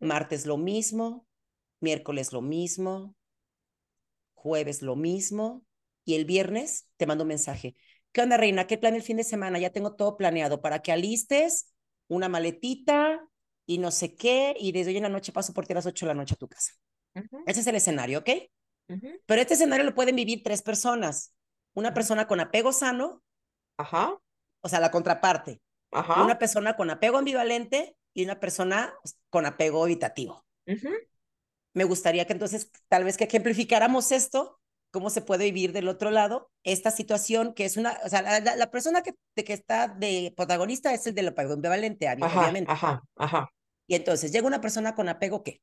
Martes 0.00 0.46
lo 0.46 0.56
mismo, 0.56 1.26
miércoles 1.80 2.32
lo 2.32 2.40
mismo, 2.42 3.14
jueves 4.34 4.82
lo 4.82 4.96
mismo 4.96 5.64
y 6.04 6.14
el 6.14 6.24
viernes 6.24 6.88
te 6.96 7.06
mando 7.06 7.24
un 7.24 7.28
mensaje. 7.28 7.74
¿Qué 8.12 8.22
onda, 8.22 8.36
Reina? 8.36 8.66
¿Qué 8.66 8.78
plan 8.78 8.94
el 8.94 9.02
fin 9.02 9.16
de 9.16 9.24
semana? 9.24 9.58
Ya 9.58 9.70
tengo 9.70 9.94
todo 9.94 10.16
planeado 10.16 10.60
para 10.62 10.80
que 10.80 10.92
alistes 10.92 11.72
una 12.08 12.28
maletita 12.28 13.28
y 13.66 13.78
no 13.78 13.90
sé 13.90 14.14
qué, 14.14 14.54
y 14.58 14.70
desde 14.72 14.90
hoy 14.92 14.96
en 14.98 15.02
la 15.02 15.08
noche 15.08 15.32
paso 15.32 15.52
por 15.52 15.66
ti 15.66 15.72
a 15.72 15.76
las 15.76 15.86
8 15.86 16.06
de 16.06 16.10
la 16.14 16.14
noche 16.20 16.34
a 16.34 16.36
tu 16.38 16.48
casa. 16.48 16.72
ujú, 17.16 17.40
Ese 17.46 17.60
es 17.60 17.66
el 17.68 17.76
escenario, 17.76 18.20
¿ok? 18.20 18.30
Pero 19.26 19.40
este 19.40 19.54
escenario 19.54 19.84
lo 19.84 19.94
pueden 19.94 20.16
vivir 20.16 20.42
tres 20.42 20.62
personas. 20.62 21.34
Una 21.74 21.94
persona 21.94 22.26
con 22.26 22.40
apego 22.40 22.72
sano, 22.72 23.22
Ajá, 23.78 24.18
o 24.62 24.68
sea, 24.68 24.80
la 24.80 24.90
contraparte. 24.90 25.60
ajá. 25.90 26.22
Una 26.22 26.38
persona 26.38 26.76
con 26.76 26.90
apego 26.90 27.18
ambivalente 27.18 27.96
y 28.14 28.24
una 28.24 28.40
persona 28.40 28.94
con 29.30 29.46
apego 29.46 29.86
evitativo. 29.86 30.46
ujú, 30.66 30.90
me 31.74 31.84
gustaría 31.84 32.26
que 32.26 32.32
entonces 32.32 32.70
tal 32.88 33.04
vez 33.04 33.16
que 33.16 33.24
ejemplificáramos 33.24 34.12
esto, 34.12 34.60
cómo 34.90 35.10
se 35.10 35.20
puede 35.22 35.44
vivir 35.46 35.72
del 35.72 35.88
otro 35.88 36.10
lado 36.10 36.50
esta 36.64 36.90
situación 36.90 37.52
que 37.54 37.64
es 37.64 37.76
una, 37.76 37.98
o 38.04 38.08
sea, 38.08 38.22
la, 38.22 38.40
la, 38.40 38.56
la 38.56 38.70
persona 38.70 39.02
que, 39.02 39.14
que 39.44 39.52
está 39.52 39.88
de 39.88 40.32
protagonista 40.36 40.94
es 40.94 41.06
el 41.06 41.14
del 41.14 41.28
apego 41.28 41.52
ambivalente, 41.54 42.08
Ajá, 42.20 42.40
obviamente. 42.40 42.72
ajá, 42.72 43.02
ajá. 43.16 43.50
Y 43.88 43.96
entonces 43.96 44.30
llega 44.32 44.46
una 44.46 44.60
persona 44.60 44.94
con 44.94 45.08
apego 45.08 45.42
¿qué? 45.42 45.60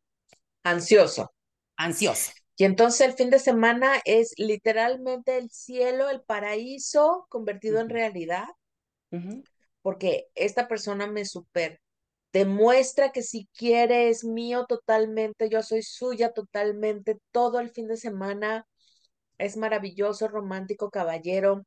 Ansioso. 0.71 1.31
Ansioso. 1.77 2.31
Y 2.57 2.65
entonces 2.65 3.01
el 3.07 3.13
fin 3.13 3.29
de 3.29 3.39
semana 3.39 4.01
es 4.05 4.33
literalmente 4.37 5.37
el 5.37 5.51
cielo, 5.51 6.09
el 6.09 6.21
paraíso 6.21 7.25
Uh 7.25 7.25
convertido 7.29 7.79
en 7.79 7.89
realidad, 7.89 8.45
Uh 9.11 9.17
-huh. 9.17 9.43
porque 9.81 10.27
esta 10.35 10.67
persona 10.67 11.07
me 11.07 11.25
super 11.25 11.79
demuestra 12.33 13.11
que 13.11 13.21
si 13.23 13.47
quiere 13.57 14.09
es 14.09 14.23
mío 14.25 14.65
totalmente, 14.67 15.49
yo 15.49 15.61
soy 15.63 15.83
suya 15.83 16.33
totalmente, 16.33 17.19
todo 17.31 17.59
el 17.59 17.69
fin 17.71 17.87
de 17.87 17.97
semana 17.97 18.67
es 19.39 19.57
maravilloso, 19.57 20.27
romántico, 20.29 20.91
caballero, 20.91 21.65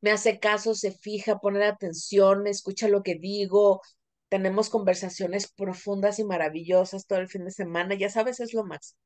me 0.00 0.10
hace 0.10 0.38
caso, 0.40 0.74
se 0.74 0.92
fija, 0.92 1.38
pone 1.38 1.64
atención, 1.64 2.42
me 2.42 2.50
escucha 2.50 2.88
lo 2.88 3.02
que 3.02 3.14
digo, 3.16 3.80
tenemos 4.28 4.70
conversaciones 4.70 5.52
profundas 5.52 6.18
y 6.18 6.24
maravillosas 6.24 7.06
todo 7.06 7.18
el 7.20 7.28
fin 7.28 7.44
de 7.44 7.50
semana, 7.52 7.94
ya 7.94 8.08
sabes, 8.10 8.40
es 8.40 8.54
lo 8.54 8.64
más. 8.64 8.96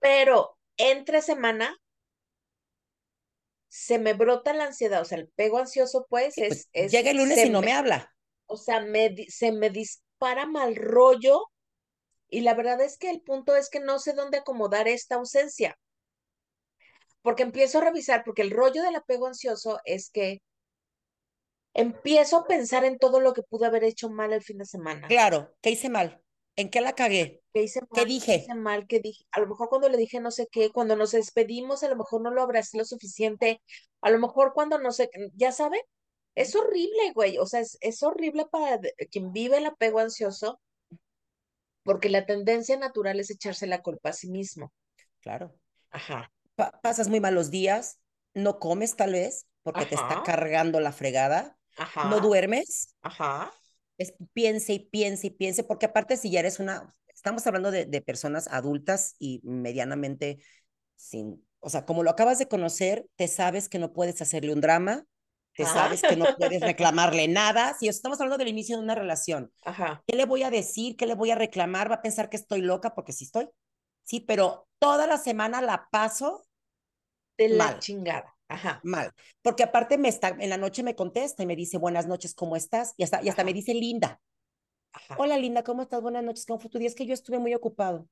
Pero 0.00 0.58
entre 0.76 1.22
semana 1.22 1.76
se 3.68 3.98
me 3.98 4.12
brota 4.14 4.52
la 4.52 4.64
ansiedad, 4.66 5.00
o 5.02 5.04
sea, 5.04 5.18
el 5.18 5.28
pego 5.28 5.58
ansioso, 5.58 6.06
pues, 6.10 6.34
Sí, 6.34 6.42
pues 6.46 6.68
es, 6.72 6.92
es, 6.92 6.92
llega 6.92 7.10
el 7.10 7.18
lunes 7.18 7.44
y 7.44 7.50
no 7.50 7.62
me, 7.62 7.62
me 7.62 7.72
habla. 7.72 8.14
o 8.46 8.56
sea, 8.58 8.80
me, 8.80 9.14
se 9.28 9.52
me 9.52 9.70
dispara 9.70 10.46
mal 10.46 10.76
rollo 10.76 11.42
y 12.28 12.42
la 12.42 12.54
verdad 12.54 12.80
es 12.82 12.98
que 12.98 13.10
el 13.10 13.22
punto 13.22 13.56
es 13.56 13.70
que 13.70 13.80
no 13.80 13.98
sé 14.00 14.14
dónde 14.14 14.38
acomodar 14.38 14.88
esta 14.88 15.16
ausencia, 15.16 15.78
porque 17.22 17.42
empiezo 17.42 17.78
a 17.78 17.84
revisar, 17.84 18.24
porque 18.24 18.42
el 18.42 18.50
rollo 18.50 18.82
del 18.82 18.96
apego 18.96 19.26
ansioso 19.26 19.80
es 19.84 20.10
que 20.10 20.42
empiezo 21.74 22.36
a 22.38 22.46
pensar 22.46 22.84
en 22.84 22.98
todo 23.00 23.18
lo 23.20 23.32
que 23.32 23.42
pude 23.42 23.66
haber 23.66 23.82
hecho 23.82 24.08
mal 24.08 24.32
el 24.32 24.40
fin 24.42 24.58
de 24.58 24.66
semana. 24.66 25.08
Claro, 25.08 25.54
¿qué 25.60 25.70
hice 25.72 25.90
mal? 25.90 26.22
¿En 26.56 26.70
qué 26.70 26.80
la 26.80 26.94
cagué? 26.94 27.39
¿Qué 27.52 27.62
hice 27.62 27.80
¿Qué 27.92 28.04
mal? 28.04 28.14
¿Qué 28.20 28.32
hice 28.34 28.54
dije? 28.54 28.54
mal? 28.54 28.86
¿Qué 28.86 29.00
dije? 29.00 29.24
A 29.32 29.40
lo 29.40 29.46
mejor 29.48 29.68
cuando 29.68 29.88
le 29.88 29.96
dije 29.98 30.20
no 30.20 30.30
sé 30.30 30.48
qué, 30.50 30.70
cuando 30.70 30.96
nos 30.96 31.12
despedimos, 31.12 31.82
a 31.82 31.88
lo 31.88 31.96
mejor 31.96 32.22
no 32.22 32.30
lo 32.30 32.42
abracé 32.42 32.78
lo 32.78 32.84
suficiente, 32.84 33.60
a 34.02 34.10
lo 34.10 34.18
mejor 34.18 34.52
cuando 34.54 34.78
no 34.78 34.92
sé, 34.92 35.10
ya 35.34 35.52
saben, 35.52 35.80
es 36.36 36.54
horrible, 36.54 37.12
güey, 37.14 37.38
o 37.38 37.46
sea, 37.46 37.60
es, 37.60 37.76
es 37.80 38.02
horrible 38.02 38.46
para 38.50 38.78
quien 39.10 39.32
vive 39.32 39.58
el 39.58 39.66
apego 39.66 39.98
ansioso, 40.00 40.60
porque 41.82 42.08
la 42.08 42.24
tendencia 42.24 42.78
natural 42.78 43.20
es 43.20 43.30
echarse 43.30 43.66
la 43.66 43.82
culpa 43.82 44.08
a 44.08 44.12
sí 44.14 44.30
mismo. 44.30 44.72
Claro. 45.20 45.54
Ajá, 45.90 46.30
Pa- 46.56 46.80
pasas 46.82 47.08
muy 47.08 47.20
malos 47.20 47.50
días, 47.50 48.00
no 48.34 48.58
comes 48.58 48.96
tal 48.96 49.12
vez 49.12 49.46
porque 49.62 49.86
te 49.86 49.94
está 49.94 50.22
cargando 50.22 50.80
la 50.80 50.92
fregada, 50.92 51.58
no 52.02 52.20
ajá, 52.20 52.20
duermes, 52.20 52.94
ajá, 53.02 53.52
es, 53.98 54.14
piense 54.32 54.72
y 54.74 54.78
piense 54.80 55.28
y 55.28 55.30
piense, 55.30 55.64
porque 55.64 55.86
aparte 55.86 56.16
si 56.16 56.30
ya 56.30 56.40
eres 56.40 56.58
una, 56.60 56.94
estamos 57.20 57.46
hablando 57.46 57.70
de, 57.70 57.84
de 57.84 58.00
personas 58.00 58.48
adultas 58.48 59.14
y 59.18 59.42
medianamente 59.44 60.38
sin, 60.96 61.46
o 61.60 61.68
sea, 61.68 61.84
como 61.84 62.02
lo 62.02 62.08
acabas 62.08 62.38
de 62.38 62.48
conocer, 62.48 63.06
te 63.16 63.28
sabes 63.28 63.68
que 63.68 63.78
no 63.78 63.92
puedes 63.92 64.22
hacerle 64.22 64.54
un 64.54 64.62
drama, 64.62 65.04
te 65.54 65.66
sabes 65.66 66.00
que 66.00 66.16
no 66.16 66.24
puedes 66.38 66.62
reclamarle 66.62 67.28
nada, 67.28 67.76
si 67.78 67.88
estamos 67.88 68.18
hablando 68.22 68.38
del 68.38 68.48
inicio 68.48 68.78
de 68.78 68.84
una 68.84 68.94
relación, 68.94 69.52
ajá, 69.64 70.02
¿qué 70.06 70.16
le 70.16 70.24
voy 70.24 70.44
a 70.44 70.50
decir? 70.50 70.96
¿Qué 70.96 71.04
le 71.04 71.14
voy 71.14 71.30
a 71.30 71.34
reclamar? 71.34 71.90
Va 71.90 71.96
a 71.96 72.02
pensar 72.02 72.30
que 72.30 72.38
estoy 72.38 72.62
loca 72.62 72.94
porque 72.94 73.12
sí 73.12 73.24
estoy, 73.24 73.48
sí, 74.02 74.20
pero 74.20 74.66
toda 74.78 75.06
la 75.06 75.18
semana 75.18 75.60
la 75.60 75.88
paso 75.90 76.46
de 77.36 77.48
la 77.50 77.66
mal. 77.66 77.78
chingada, 77.78 78.34
ajá, 78.48 78.80
mal, 78.82 79.12
porque 79.42 79.62
aparte 79.62 79.98
me 79.98 80.08
está, 80.08 80.28
en 80.38 80.48
la 80.48 80.56
noche 80.56 80.82
me 80.82 80.94
contesta 80.96 81.42
y 81.42 81.46
me 81.46 81.56
dice, 81.56 81.76
buenas 81.76 82.06
noches, 82.06 82.34
¿cómo 82.34 82.56
estás? 82.56 82.94
Y 82.96 83.02
hasta, 83.02 83.22
y 83.22 83.28
hasta 83.28 83.44
me 83.44 83.52
dice, 83.52 83.74
linda, 83.74 84.22
ajá. 84.92 85.16
hola 85.16 85.38
linda, 85.38 85.62
¿cómo 85.62 85.82
estás? 85.82 86.02
Buenas 86.02 86.24
noches, 86.24 86.46
¿cómo 86.46 86.58
fue 86.60 86.68
tu 86.70 86.78
día? 86.80 86.88
Es 86.88 86.94
que 86.96 87.06
yo 87.06 87.14
estuve 87.14 87.38
muy 87.38 87.54
ocupado. 87.54 88.08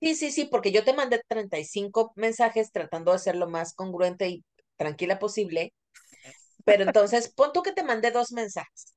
Sí, 0.00 0.14
sí, 0.14 0.30
sí, 0.30 0.44
porque 0.46 0.72
yo 0.72 0.84
te 0.84 0.94
mandé 0.94 1.22
35 1.28 2.12
mensajes 2.16 2.72
tratando 2.72 3.12
de 3.12 3.18
ser 3.18 3.36
lo 3.36 3.48
más 3.48 3.74
congruente 3.74 4.28
y 4.28 4.44
tranquila 4.76 5.18
posible, 5.18 5.74
pero 6.64 6.84
entonces 6.84 7.32
pon 7.36 7.52
tú 7.54 7.62
que 7.62 7.72
te 7.72 7.84
mandé 7.84 8.10
dos 8.12 8.32
mensajes, 8.32 8.94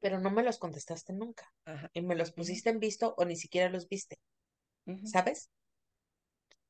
pero 0.00 0.18
no 0.20 0.30
me 0.30 0.42
los 0.42 0.58
contestaste 0.58 1.12
nunca 1.14 1.50
Ajá, 1.64 1.90
y 1.94 2.02
me 2.02 2.14
los 2.14 2.32
pusiste 2.32 2.70
en 2.70 2.78
visto 2.80 3.14
o 3.16 3.24
ni 3.24 3.36
siquiera 3.36 3.70
los 3.70 3.88
viste, 3.88 4.18
¿sabes? 5.04 5.50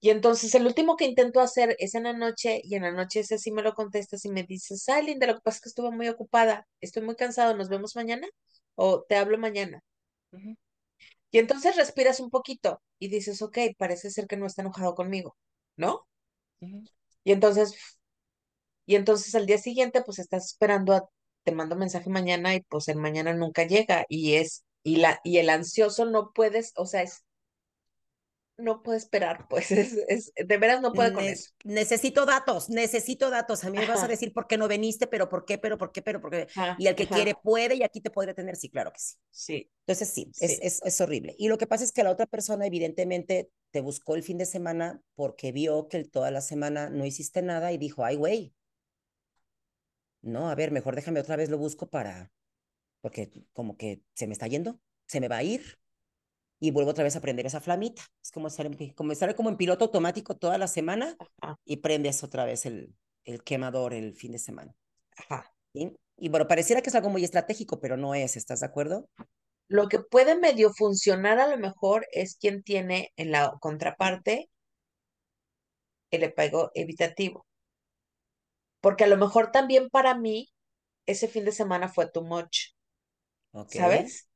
Y 0.02 0.10
entonces 0.10 0.54
el 0.56 0.66
último 0.66 0.96
que 0.96 1.06
intento 1.06 1.40
hacer 1.40 1.76
es 1.80 1.94
en 1.96 2.04
la 2.04 2.12
noche 2.14 2.60
y 2.64 2.76
en 2.76 2.82
la 2.84 2.92
noche 2.92 3.20
ese 3.22 3.38
sí 3.38 3.52
me 3.52 3.62
lo 3.62 3.74
contestas 3.74 4.24
y 4.26 4.30
me 4.30 4.44
dices, 4.44 4.88
ay, 4.90 5.06
Linda, 5.06 5.26
lo 5.28 5.36
que 5.36 5.42
pasa 5.42 5.56
es 5.58 5.62
que 5.62 5.70
estuve 5.70 5.92
muy 5.92 6.08
ocupada, 6.10 6.68
estoy 6.82 7.02
muy 7.04 7.16
cansado, 7.16 7.56
¿nos 7.56 7.70
vemos 7.70 7.96
mañana? 7.96 8.28
O 8.76 9.02
te 9.04 9.16
hablo 9.16 9.38
mañana. 9.38 9.82
Y 11.32 11.38
entonces 11.38 11.74
respiras 11.76 12.20
un 12.20 12.30
poquito 12.30 12.80
y 13.00 13.08
dices, 13.08 13.42
ok, 13.42 13.58
parece 13.78 14.10
ser 14.10 14.26
que 14.28 14.36
no 14.36 14.46
está 14.46 14.62
enojado 14.62 14.94
conmigo, 14.94 15.36
¿no? 15.76 16.06
Y 17.24 17.32
entonces 17.32 17.74
Y 18.86 18.96
entonces 18.96 19.34
al 19.34 19.46
día 19.46 19.58
siguiente, 19.58 20.02
pues 20.02 20.18
estás 20.18 20.46
esperando 20.46 20.92
a, 20.94 21.08
te 21.44 21.52
mando 21.52 21.76
mensaje 21.76 22.10
mañana 22.10 22.54
y 22.54 22.60
pues 22.62 22.88
el 22.88 22.96
mañana 22.98 23.32
nunca 23.34 23.64
llega 23.66 24.04
y 24.08 24.34
es, 24.34 24.64
y 24.82 24.96
la, 24.96 25.20
y 25.24 25.38
el 25.38 25.50
ansioso 25.50 26.04
no 26.06 26.32
puedes, 26.34 26.72
o 26.76 26.86
sea, 26.86 27.02
es, 27.02 27.24
no 28.62 28.82
puede 28.82 28.98
esperar, 28.98 29.46
pues 29.48 29.74
es, 29.74 29.94
es, 30.08 30.32
de 30.34 30.56
veras 30.58 30.80
no 30.80 30.94
puede 30.94 31.12
con 31.12 31.28
eso. 31.28 31.50
Necesito 31.64 32.26
datos, 32.26 32.70
necesito 32.70 33.30
datos. 33.30 33.64
A 33.64 33.70
mí 33.70 33.78
me 33.78 33.86
vas 33.86 34.02
a 34.02 34.08
decir 34.08 34.32
por 34.32 34.46
qué 34.46 34.56
no 34.58 34.68
veniste, 34.68 35.06
pero 35.06 35.28
por 35.28 35.44
qué, 35.44 35.58
pero 35.58 35.78
por 35.78 35.92
qué, 35.92 36.02
pero 36.02 36.20
por 36.20 36.30
qué. 36.30 36.48
ajá, 36.54 36.76
Y 36.78 36.86
el 36.86 36.94
que 36.94 37.08
quiere 37.08 37.34
puede 37.34 37.74
y 37.76 37.82
aquí 37.82 38.00
te 38.00 38.10
podría 38.10 38.34
tener, 38.34 38.56
sí, 38.56 38.70
claro 38.70 38.92
que 38.92 39.00
sí. 39.00 39.14
sí, 39.30 39.70
Entonces 39.86 40.08
sí, 40.08 40.32
es, 40.38 40.58
sí, 40.58 40.58
es, 40.62 40.80
es 40.84 41.00
horrible. 41.00 41.34
Y 41.38 41.48
lo 41.48 41.58
que 41.58 41.66
pasa 41.66 41.84
es 41.84 41.92
que 41.92 42.02
la 42.04 42.10
otra 42.10 42.26
persona 42.26 42.66
evidentemente 42.66 43.50
te 43.70 43.80
buscó 43.80 44.14
el 44.16 44.22
fin 44.22 44.38
de 44.38 44.46
semana 44.46 45.02
porque 45.14 45.52
vio 45.52 45.88
que 45.88 46.04
toda 46.04 46.30
la 46.30 46.40
semana 46.40 46.90
no 46.90 47.04
hiciste 47.04 47.42
nada 47.42 47.72
y 47.72 47.78
dijo, 47.78 48.04
ay, 48.04 48.16
güey, 48.16 48.54
no, 50.22 50.48
a 50.50 50.54
ver, 50.54 50.70
mejor 50.70 50.94
déjame 50.96 51.20
otra 51.20 51.36
vez 51.36 51.50
lo 51.50 51.58
busco 51.58 51.90
para, 51.90 52.32
porque 53.00 53.30
como 53.52 53.76
que 53.76 54.02
se 54.14 54.26
me 54.26 54.32
está 54.34 54.46
yendo, 54.46 54.80
se 55.06 55.20
me 55.20 55.28
va 55.28 55.38
a 55.38 55.42
ir 55.42 55.81
y 56.62 56.70
vuelvo 56.70 56.92
otra 56.92 57.02
vez 57.02 57.16
a 57.16 57.20
prender 57.20 57.44
esa 57.44 57.60
flamita. 57.60 58.02
Es 58.22 58.30
como 58.30 58.46
estar 58.46 58.66
en, 58.66 58.92
como, 58.92 59.10
estar 59.10 59.34
como 59.34 59.50
en 59.50 59.56
piloto 59.56 59.86
automático 59.86 60.36
toda 60.36 60.58
la 60.58 60.68
semana 60.68 61.16
ajá, 61.18 61.58
y 61.64 61.78
prendes 61.78 62.22
otra 62.22 62.44
vez 62.44 62.66
el, 62.66 62.94
el 63.24 63.42
quemador 63.42 63.92
el 63.92 64.14
fin 64.14 64.30
de 64.30 64.38
semana. 64.38 64.72
ajá. 65.16 65.52
¿sí? 65.72 65.92
Y 66.16 66.28
bueno, 66.28 66.46
pareciera 66.46 66.80
que 66.80 66.90
es 66.90 66.94
algo 66.94 67.10
muy 67.10 67.24
estratégico, 67.24 67.80
pero 67.80 67.96
no 67.96 68.14
es, 68.14 68.36
¿estás 68.36 68.60
de 68.60 68.66
acuerdo? 68.66 69.08
Lo 69.66 69.88
que 69.88 69.98
puede 69.98 70.38
medio 70.38 70.72
funcionar 70.72 71.40
a 71.40 71.48
lo 71.48 71.58
mejor 71.58 72.06
es 72.12 72.36
quien 72.36 72.62
tiene 72.62 73.12
en 73.16 73.32
la 73.32 73.52
contraparte 73.60 74.48
el 76.12 76.22
apego 76.22 76.70
evitativo, 76.74 77.44
porque 78.80 79.02
a 79.02 79.08
lo 79.08 79.16
mejor 79.16 79.50
también 79.50 79.88
para 79.90 80.14
mí 80.14 80.52
ese 81.06 81.26
fin 81.26 81.44
de 81.44 81.50
semana 81.50 81.88
fue 81.88 82.08
too 82.08 82.22
much. 82.22 82.68
¿sabes? 83.68 84.28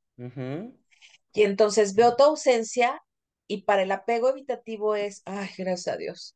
Y 1.37 1.43
entonces 1.43 1.93
veo 1.95 2.15
tu 2.15 2.23
ausencia 2.23 2.99
y 3.47 3.63
para 3.63 3.83
el 3.83 3.91
apego 3.91 4.29
evitativo 4.29 4.95
es, 4.95 5.21
ay, 5.25 5.49
gracias 5.57 5.93
a 5.95 5.97
Dios. 5.97 6.35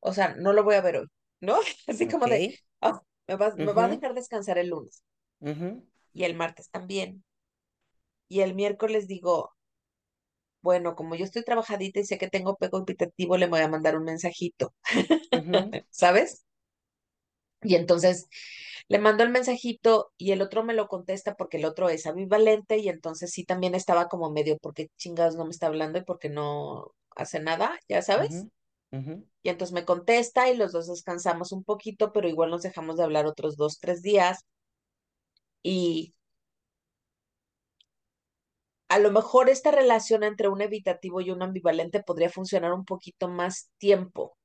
O 0.00 0.12
sea, 0.14 0.36
no 0.36 0.52
lo 0.54 0.64
voy 0.64 0.76
a 0.76 0.82
ver 0.82 0.98
hoy, 0.98 1.06
¿no? 1.40 1.58
Así 1.88 2.08
como 2.08 2.28
de, 2.28 2.46
"Ah, 2.82 3.02
me 3.28 3.36
va, 3.36 3.54
me 3.56 3.72
va 3.72 3.86
a 3.86 3.88
dejar 3.88 4.14
descansar 4.14 4.58
el 4.58 4.68
lunes 4.70 5.02
y 6.12 6.22
el 6.24 6.36
martes 6.36 6.70
también. 6.70 7.24
Y 8.30 8.40
el 8.40 8.54
miércoles 8.54 9.06
digo, 9.08 9.52
bueno, 10.62 10.94
como 10.96 11.14
yo 11.14 11.24
estoy 11.24 11.42
trabajadita 11.44 12.00
y 12.00 12.04
sé 12.04 12.18
que 12.18 12.28
tengo 12.28 12.50
apego 12.52 12.78
evitativo, 12.82 13.36
le 13.36 13.46
voy 13.48 13.60
a 13.60 13.68
mandar 13.68 13.96
un 13.96 14.04
mensajito, 14.04 14.74
¿sabes? 15.90 16.44
Y 17.62 17.74
entonces 17.74 18.28
le 18.90 18.98
mando 18.98 19.22
el 19.22 19.30
mensajito 19.30 20.10
y 20.18 20.32
el 20.32 20.42
otro 20.42 20.64
me 20.64 20.74
lo 20.74 20.88
contesta 20.88 21.36
porque 21.36 21.58
el 21.58 21.64
otro 21.64 21.88
es 21.88 22.06
ambivalente 22.06 22.78
y 22.78 22.88
entonces 22.88 23.30
sí 23.30 23.44
también 23.44 23.76
estaba 23.76 24.08
como 24.08 24.32
medio, 24.32 24.58
porque 24.58 24.88
chingados 24.96 25.36
no 25.36 25.44
me 25.44 25.52
está 25.52 25.68
hablando 25.68 26.00
y 26.00 26.04
porque 26.04 26.28
no 26.28 26.92
hace 27.14 27.38
nada? 27.38 27.78
Ya 27.88 28.02
sabes. 28.02 28.46
Y 28.90 29.48
entonces 29.48 29.72
me 29.72 29.84
contesta 29.84 30.50
y 30.50 30.56
los 30.56 30.72
dos 30.72 30.88
descansamos 30.88 31.52
un 31.52 31.62
poquito, 31.62 32.12
pero 32.12 32.28
igual 32.28 32.50
nos 32.50 32.62
dejamos 32.62 32.96
de 32.96 33.04
hablar 33.04 33.26
otros 33.26 33.56
dos, 33.56 33.78
tres 33.78 34.02
días. 34.02 34.44
Y 35.62 36.12
a 38.88 38.98
lo 38.98 39.12
mejor 39.12 39.48
esta 39.48 39.70
relación 39.70 40.24
entre 40.24 40.48
un 40.48 40.62
evitativo 40.62 41.20
y 41.20 41.30
un 41.30 41.42
ambivalente 41.42 42.02
podría 42.02 42.28
funcionar 42.28 42.72
un 42.72 42.84
poquito 42.84 43.28
más 43.28 43.70
tiempo, 43.78 44.36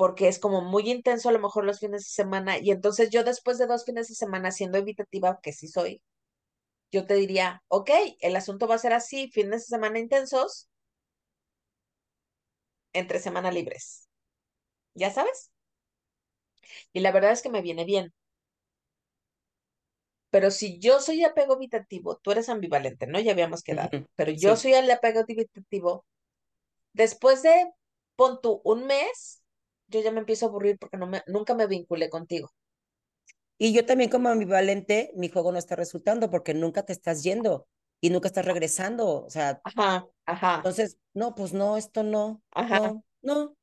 porque 0.00 0.28
es 0.28 0.38
como 0.38 0.62
muy 0.62 0.90
intenso 0.90 1.28
a 1.28 1.32
lo 1.32 1.38
mejor 1.40 1.66
los 1.66 1.78
fines 1.80 2.04
de 2.04 2.08
semana. 2.10 2.58
Y 2.58 2.70
entonces 2.70 3.10
yo 3.10 3.22
después 3.22 3.58
de 3.58 3.66
dos 3.66 3.84
fines 3.84 4.08
de 4.08 4.14
semana 4.14 4.50
siendo 4.50 4.78
evitativa, 4.78 5.40
que 5.42 5.52
sí 5.52 5.68
soy, 5.68 6.00
yo 6.92 7.06
te 7.06 7.14
diría, 7.14 7.62
ok, 7.68 7.90
el 8.20 8.36
asunto 8.36 8.68
va 8.68 8.76
a 8.76 8.78
ser 8.78 8.94
así, 8.94 9.30
fines 9.32 9.62
de 9.62 9.76
semana 9.76 9.98
intensos, 9.98 10.68
entre 12.92 13.18
semana 13.20 13.50
libres. 13.50 14.08
¿Ya 14.94 15.10
sabes? 15.10 15.50
Y 16.92 17.00
la 17.00 17.10
verdad 17.12 17.32
es 17.32 17.42
que 17.42 17.48
me 17.50 17.62
viene 17.62 17.84
bien. 17.84 18.12
Pero 20.30 20.50
si 20.50 20.78
yo 20.78 21.00
soy 21.00 21.24
apego 21.24 21.56
evitativo, 21.56 22.16
tú 22.22 22.30
eres 22.30 22.48
ambivalente, 22.48 23.06
¿no? 23.06 23.18
Ya 23.20 23.32
habíamos 23.32 23.62
quedado. 23.62 23.90
Pero 24.14 24.30
yo 24.32 24.54
Sí. 24.56 24.62
soy 24.62 24.74
el 24.74 24.90
apego 24.90 25.24
evitativo. 25.26 26.04
Después 26.92 27.42
de, 27.42 27.72
pon 28.16 28.40
tú, 28.42 28.60
un 28.64 28.86
mes, 28.86 29.42
yo 29.90 30.00
ya 30.00 30.12
me 30.12 30.20
empiezo 30.20 30.46
a 30.46 30.48
aburrir 30.48 30.78
porque 30.78 30.96
no 30.96 31.06
me, 31.06 31.22
nunca 31.26 31.54
me 31.54 31.66
vinculé 31.66 32.08
contigo. 32.08 32.50
Y 33.58 33.72
yo 33.72 33.84
también 33.84 34.10
como 34.10 34.28
ambivalente, 34.28 35.12
mi 35.14 35.28
juego 35.28 35.52
no 35.52 35.58
está 35.58 35.76
resultando 35.76 36.30
porque 36.30 36.54
nunca 36.54 36.84
te 36.84 36.92
estás 36.92 37.22
yendo 37.22 37.66
y 38.00 38.10
nunca 38.10 38.28
estás 38.28 38.46
regresando. 38.46 39.24
O 39.24 39.30
sea, 39.30 39.60
Ajá, 39.64 40.06
ajá, 40.24 40.56
entonces, 40.56 40.98
no, 41.12 41.34
pues 41.34 41.52
no, 41.52 41.76
esto 41.76 42.02
no, 42.02 42.40
ajá, 42.52 42.80
no, 42.80 43.04
no, 43.22 43.56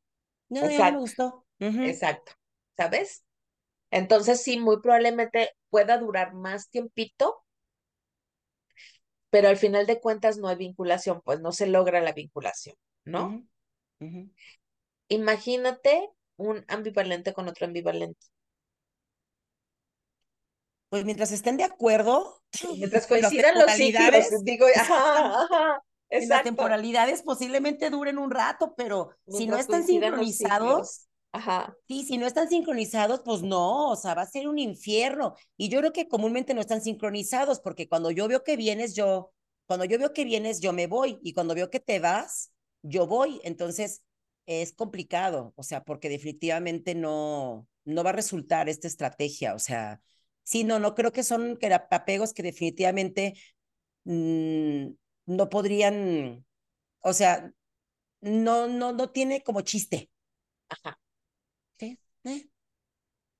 no, 0.49 0.69
ya 0.69 0.91
no 0.91 0.91
me 0.93 0.99
gustó. 0.99 1.45
Exacto. 1.59 2.33
¿Sabes? 2.75 3.23
Entonces 3.89 4.43
sí, 4.43 4.59
muy 4.59 4.81
probablemente 4.81 5.55
pueda 5.69 5.97
durar 5.97 6.33
más 6.33 6.69
tiempito 6.69 7.43
pero 9.29 9.49
al 9.49 9.57
final 9.57 9.85
de 9.85 9.99
cuentas 9.99 10.37
no 10.37 10.47
hay 10.47 10.55
vinculación, 10.55 11.21
pues 11.21 11.39
no 11.41 11.51
se 11.51 11.67
logra 11.67 12.01
la 12.01 12.13
vinculación, 12.13 12.75
¿no? 13.05 13.43
Imagínate 15.09 16.09
un 16.37 16.63
ambivalente 16.67 17.33
con 17.33 17.47
otro 17.47 17.65
ambivalente. 17.65 18.25
Pues 20.89 21.03
mientras 21.03 21.31
estén 21.31 21.57
de 21.57 21.65
acuerdo 21.65 22.41
Mientras 22.77 23.09
en 23.11 23.21
las 23.21 23.29
coincidan 23.29 23.55
los 23.55 23.71
ciclos, 23.71 24.01
temporalidades, 24.03 24.43
digo, 24.43 24.65
ajá, 24.73 25.43
ajá, 25.43 25.83
las 26.09 26.43
temporalidades 26.43 27.21
posiblemente 27.23 27.89
duren 27.89 28.17
un 28.17 28.31
rato, 28.31 28.73
pero 28.75 29.11
si 29.27 29.47
no 29.47 29.57
están 29.57 29.85
sincronizados. 29.85 31.07
Ajá. 31.33 31.75
Sí, 31.87 32.03
si 32.03 32.17
no 32.17 32.25
están 32.25 32.47
sincronizados, 32.47 33.21
pues 33.23 33.43
no, 33.43 33.89
o 33.91 33.95
sea, 33.95 34.15
va 34.15 34.21
a 34.23 34.27
ser 34.27 34.47
un 34.47 34.57
infierno. 34.57 35.35
Y 35.57 35.69
yo 35.69 35.79
creo 35.79 35.91
que 35.91 36.07
comúnmente 36.07 36.53
no 36.53 36.61
están 36.61 36.81
sincronizados, 36.81 37.59
porque 37.59 37.87
cuando 37.87 38.11
yo 38.11 38.27
veo 38.27 38.43
que 38.43 38.55
vienes, 38.55 38.95
yo, 38.95 39.33
cuando 39.67 39.85
yo 39.85 39.99
veo 39.99 40.13
que 40.13 40.23
vienes, 40.23 40.61
yo 40.61 40.73
me 40.73 40.87
voy, 40.87 41.19
y 41.21 41.33
cuando 41.33 41.53
veo 41.53 41.69
que 41.69 41.81
te 41.81 41.99
vas, 41.99 42.51
yo 42.81 43.05
voy. 43.07 43.41
Entonces, 43.43 44.01
es 44.47 44.73
complicado, 44.73 45.53
o 45.55 45.63
sea, 45.63 45.83
porque 45.83 46.09
definitivamente 46.09 46.95
no, 46.95 47.67
no 47.85 48.03
va 48.03 48.11
a 48.11 48.13
resultar 48.13 48.69
esta 48.69 48.87
estrategia, 48.87 49.53
o 49.55 49.59
sea, 49.59 50.01
sí, 50.43 50.63
no, 50.63 50.79
no 50.79 50.95
creo 50.95 51.11
que 51.11 51.23
son 51.23 51.59
apegos 51.91 52.33
que 52.33 52.43
definitivamente 52.43 53.35
mmm, 54.05 54.87
no 55.27 55.49
podrían, 55.49 56.45
o 57.01 57.13
sea, 57.13 57.53
no, 58.21 58.67
no, 58.67 58.93
no 58.93 59.11
tiene 59.11 59.43
como 59.43 59.61
chiste. 59.61 60.09
Ajá. 60.69 60.99
¿Sí? 61.79 61.99
¿Eh? 62.25 62.49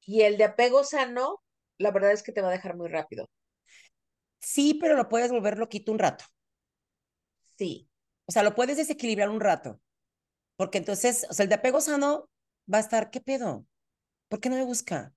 Y 0.08 0.22
el 0.22 0.38
de 0.38 0.46
apego 0.46 0.84
sano, 0.84 1.44
la 1.78 1.92
verdad 1.92 2.12
es 2.12 2.24
que 2.24 2.32
te 2.32 2.42
va 2.42 2.50
a 2.50 2.52
dejar 2.52 2.76
muy 2.76 2.88
rápido. 2.90 3.30
Sí, 4.40 4.74
pero 4.82 4.96
lo 4.96 5.10
puedes 5.10 5.32
volver 5.32 5.58
loquito 5.60 5.92
un 5.92 6.00
rato. 6.00 6.26
Sí. 7.58 7.90
O 8.26 8.32
sea, 8.32 8.44
lo 8.44 8.56
puedes 8.56 8.78
desequilibrar 8.78 9.30
un 9.30 9.40
rato. 9.40 9.82
Porque 10.58 10.80
entonces, 10.80 11.28
o 11.30 11.34
sea, 11.36 11.44
el 11.46 11.50
de 11.50 11.56
apego 11.58 11.82
sano 11.82 12.30
va 12.74 12.80
a 12.80 12.82
estar, 12.82 13.12
¿qué 13.12 13.22
pedo? 13.22 13.68
¿Por 14.30 14.40
qué 14.42 14.50
no 14.50 14.58
me 14.58 14.66
busca? 14.66 15.14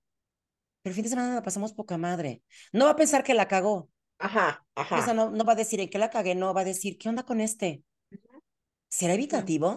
Pero 0.83 0.91
el 0.91 0.95
fin 0.95 1.03
de 1.05 1.09
semana 1.11 1.35
la 1.35 1.43
pasamos 1.43 1.73
poca 1.73 1.97
madre. 1.99 2.43
No 2.73 2.85
va 2.85 2.91
a 2.93 2.97
pensar 2.97 3.23
que 3.25 3.33
la 3.35 3.47
cagó. 3.49 3.89
Ajá, 4.19 4.65
O 4.95 5.01
ajá. 5.01 5.01
sea, 5.01 5.13
no, 5.13 5.29
no 5.31 5.43
va 5.45 5.51
a 5.53 5.55
decir 5.57 5.79
en 5.81 5.89
qué 5.89 5.97
la 5.99 6.09
cagué, 6.09 6.33
no, 6.35 6.53
va 6.53 6.61
a 6.61 6.63
decir, 6.65 6.97
¿qué 6.97 7.09
onda 7.09 7.23
con 7.23 7.41
este? 7.41 7.83
¿Será 8.97 9.15
evitativo? 9.15 9.69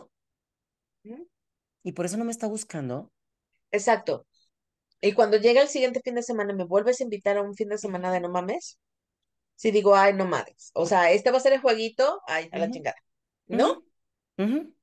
Y 1.84 1.92
por 1.92 2.04
eso 2.04 2.16
no 2.16 2.24
me 2.24 2.32
está 2.32 2.48
buscando. 2.48 3.12
Exacto. 3.70 4.26
Y 5.02 5.12
cuando 5.14 5.38
llega 5.38 5.62
el 5.62 5.68
siguiente 5.68 6.00
fin 6.04 6.14
de 6.16 6.22
semana, 6.24 6.54
¿me 6.54 6.64
vuelves 6.64 7.00
a 7.00 7.04
invitar 7.04 7.36
a 7.38 7.42
un 7.42 7.54
fin 7.54 7.68
de 7.70 7.78
semana 7.78 8.12
de 8.12 8.20
no 8.20 8.30
mames? 8.30 8.78
Si 9.56 9.70
digo, 9.72 9.96
ay, 9.96 10.14
no 10.14 10.26
mames. 10.26 10.72
O 10.74 10.86
sea, 10.86 11.12
este 11.12 11.30
va 11.32 11.38
a 11.38 11.40
ser 11.40 11.54
el 11.54 11.60
jueguito, 11.62 12.20
ay, 12.28 12.48
a 12.52 12.58
la 12.58 12.70
chingada. 12.70 12.96
¿No? 13.48 13.82
ujú. 14.38 14.74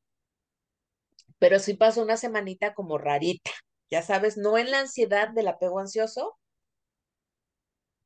Pero 1.41 1.57
sí 1.59 1.73
paso 1.73 2.03
una 2.03 2.17
semanita 2.17 2.75
como 2.75 2.99
rarita. 2.99 3.49
Ya 3.89 4.03
sabes, 4.03 4.37
no 4.37 4.57
en 4.59 4.69
la 4.71 4.79
ansiedad 4.81 5.29
del 5.31 5.47
apego 5.49 5.79
ansioso, 5.79 6.37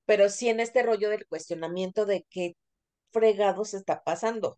pero 0.05 0.29
sí 0.29 0.49
en 0.49 0.59
este 0.59 0.83
rollo 0.83 1.09
del 1.09 1.27
cuestionamiento 1.27 2.05
de 2.05 2.25
qué 2.29 2.55
fregados 3.11 3.73
está 3.73 4.03
pasando. 4.03 4.57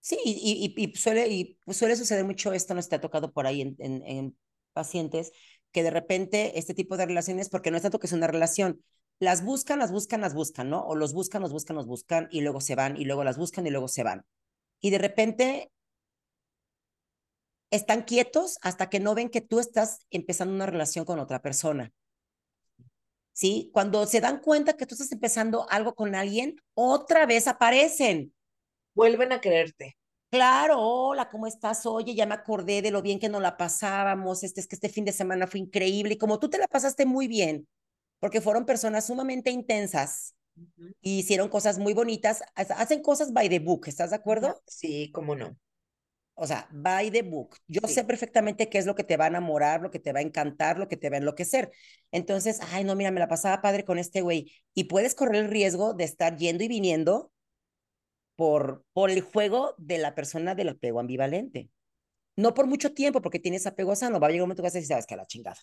Sí, 0.00 0.16
y, 0.24 0.72
y, 0.76 0.94
suele, 0.96 1.58
suele 1.72 1.96
suceder 1.96 2.24
mucho 2.24 2.52
esto, 2.52 2.74
no 2.74 2.82
se 2.82 2.88
te 2.88 2.96
ha 2.96 3.00
tocado 3.00 3.32
por 3.32 3.46
ahí 3.48 3.60
en, 3.62 3.74
en, 3.80 4.02
en 4.06 4.38
pacientes, 4.72 5.32
que 5.72 5.82
de 5.82 5.90
repente 5.90 6.58
este 6.58 6.74
tipo 6.74 6.96
de 6.96 7.06
relaciones, 7.06 7.48
porque 7.48 7.72
no 7.72 7.76
es 7.76 7.82
tanto 7.82 7.98
que 7.98 8.06
es 8.06 8.12
una 8.12 8.28
relación, 8.28 8.84
las 9.18 9.44
buscan, 9.44 9.80
las 9.80 9.90
buscan, 9.90 10.20
las 10.20 10.34
buscan, 10.34 10.70
¿no? 10.70 10.82
O 10.86 10.94
los 10.94 11.12
buscan, 11.12 11.42
los 11.42 11.50
buscan, 11.52 11.74
los 11.74 11.86
buscan, 11.86 12.28
y 12.30 12.42
luego 12.42 12.60
se 12.60 12.76
van, 12.76 12.96
y 12.96 13.04
luego 13.04 13.24
las 13.24 13.36
buscan, 13.36 13.66
y 13.66 13.70
luego 13.70 13.88
se 13.88 14.04
van. 14.04 14.24
Y 14.80 14.90
de 14.90 14.98
repente 14.98 15.72
están 17.70 18.02
quietos 18.02 18.58
hasta 18.62 18.88
que 18.88 19.00
no 19.00 19.14
ven 19.14 19.30
que 19.30 19.40
tú 19.40 19.60
estás 19.60 20.06
empezando 20.10 20.54
una 20.54 20.66
relación 20.66 21.04
con 21.04 21.18
otra 21.18 21.42
persona. 21.42 21.92
¿Sí? 23.32 23.70
Cuando 23.72 24.06
se 24.06 24.20
dan 24.20 24.40
cuenta 24.40 24.76
que 24.76 24.86
tú 24.86 24.94
estás 24.94 25.12
empezando 25.12 25.68
algo 25.68 25.94
con 25.94 26.14
alguien, 26.14 26.56
otra 26.74 27.26
vez 27.26 27.46
aparecen. 27.46 28.32
Vuelven 28.94 29.32
a 29.32 29.40
creerte. 29.40 29.98
Claro, 30.30 30.80
hola, 30.80 31.28
¿cómo 31.28 31.46
estás? 31.46 31.84
Oye, 31.86 32.14
ya 32.14 32.26
me 32.26 32.34
acordé 32.34 32.82
de 32.82 32.90
lo 32.90 33.02
bien 33.02 33.18
que 33.18 33.28
nos 33.28 33.42
la 33.42 33.56
pasábamos. 33.56 34.42
Este 34.42 34.60
es 34.60 34.66
que 34.66 34.76
este 34.76 34.88
fin 34.88 35.04
de 35.04 35.12
semana 35.12 35.46
fue 35.46 35.60
increíble. 35.60 36.14
Y 36.14 36.18
como 36.18 36.38
tú 36.38 36.48
te 36.48 36.58
la 36.58 36.66
pasaste 36.66 37.04
muy 37.06 37.28
bien, 37.28 37.68
porque 38.18 38.40
fueron 38.40 38.64
personas 38.64 39.06
sumamente 39.06 39.50
intensas 39.50 40.34
y 41.00 41.18
hicieron 41.18 41.48
cosas 41.48 41.78
muy 41.78 41.92
bonitas, 41.92 42.42
hacen 42.54 43.02
cosas 43.02 43.32
by 43.32 43.48
the 43.48 43.58
book, 43.58 43.86
¿estás 43.86 44.10
de 44.10 44.16
acuerdo? 44.16 44.62
Sí, 44.66 45.10
cómo 45.12 45.36
no. 45.36 45.56
O 46.38 46.46
sea, 46.46 46.68
by 46.72 47.10
the 47.10 47.22
book. 47.22 47.56
Yo 47.66 47.80
sé 47.88 48.04
Sí. 48.04 48.04
perfectamente 48.04 48.68
qué 48.68 48.78
es 48.78 48.86
lo 48.86 48.94
que 48.94 49.04
te 49.04 49.16
va 49.16 49.24
a 49.26 49.28
enamorar, 49.28 49.80
lo 49.82 49.90
que 49.90 49.98
te 50.00 50.12
va 50.12 50.20
a 50.20 50.22
encantar, 50.22 50.78
lo 50.78 50.88
que 50.88 50.96
te 50.98 51.08
va 51.10 51.16
a 51.16 51.18
enloquecer. 51.20 51.72
Entonces, 52.12 52.60
ay, 52.72 52.84
no, 52.84 52.94
mira, 52.96 53.10
me 53.10 53.20
la 53.20 53.28
pasaba 53.28 53.62
padre 53.62 53.84
con 53.84 53.98
este 53.98 54.20
güey. 54.22 54.52
Y 54.74 54.84
puedes 54.84 55.14
correr 55.14 55.44
el 55.44 55.50
riesgo 55.50 55.94
de 55.94 56.04
estar 56.04 56.36
yendo 56.36 56.64
y 56.64 56.68
viniendo 56.68 57.32
por, 58.36 58.84
por 58.92 59.10
el 59.10 59.20
juego 59.22 59.74
de 59.78 59.98
la 59.98 60.14
persona 60.14 60.54
del 60.54 60.70
apego 60.70 61.00
ambivalente. 61.00 61.70
No 62.36 62.54
por 62.54 62.66
mucho 62.66 62.94
tiempo, 62.94 63.22
porque 63.22 63.40
tienes 63.40 63.66
apego 63.66 63.96
sano. 63.96 64.20
Va 64.20 64.28
a 64.28 64.30
llegar 64.30 64.44
un 64.44 64.48
momento 64.48 64.62
que 64.62 64.68
vas 64.68 64.74
a 64.76 64.78
decir, 64.78 64.88
sabes 64.88 65.06
que 65.06 65.14
a 65.14 65.18
la 65.18 65.26
chingada. 65.26 65.58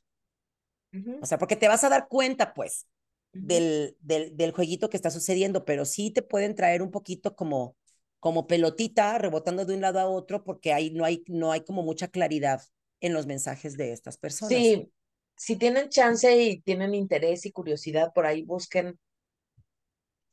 Ujú, 0.93 1.13
O 1.19 1.25
sea, 1.25 1.37
porque 1.37 1.55
te 1.55 1.67
vas 1.67 1.83
a 1.83 1.89
dar 1.89 2.07
cuenta, 2.09 2.53
pues, 2.53 2.87
ujú. 3.33 3.63
del, 3.63 3.97
del, 4.01 4.35
del 4.37 4.51
jueguito 4.51 4.89
que 4.89 4.97
está 4.97 5.09
sucediendo, 5.11 5.65
pero 5.65 5.85
sí 5.85 6.11
te 6.11 6.21
pueden 6.21 6.55
traer 6.55 6.81
un 6.81 6.91
poquito 6.91 7.35
como, 7.35 7.75
como 8.23 8.47
pelotita 8.47 9.17
rebotando 9.17 9.65
de 9.65 9.75
un 9.75 9.81
lado 9.81 9.99
a 9.99 10.07
otro, 10.07 10.45
porque 10.45 10.71
ahí 10.71 10.91
no 10.91 11.03
hay, 11.03 11.25
no 11.27 11.51
hay 11.51 11.65
como 11.65 11.83
mucha 11.83 12.07
claridad 12.07 12.61
en 13.01 13.13
los 13.13 13.25
mensajes 13.25 13.75
de 13.75 13.91
estas 13.91 14.15
personas. 14.15 14.57
Sí, 14.57 14.89
si 15.35 15.57
tienen 15.57 15.89
chance 15.89 16.33
y 16.41 16.61
tienen 16.61 16.95
interés 16.95 17.45
y 17.45 17.51
curiosidad, 17.51 18.13
por 18.15 18.25
ahí 18.25 18.43
busquen 18.43 18.97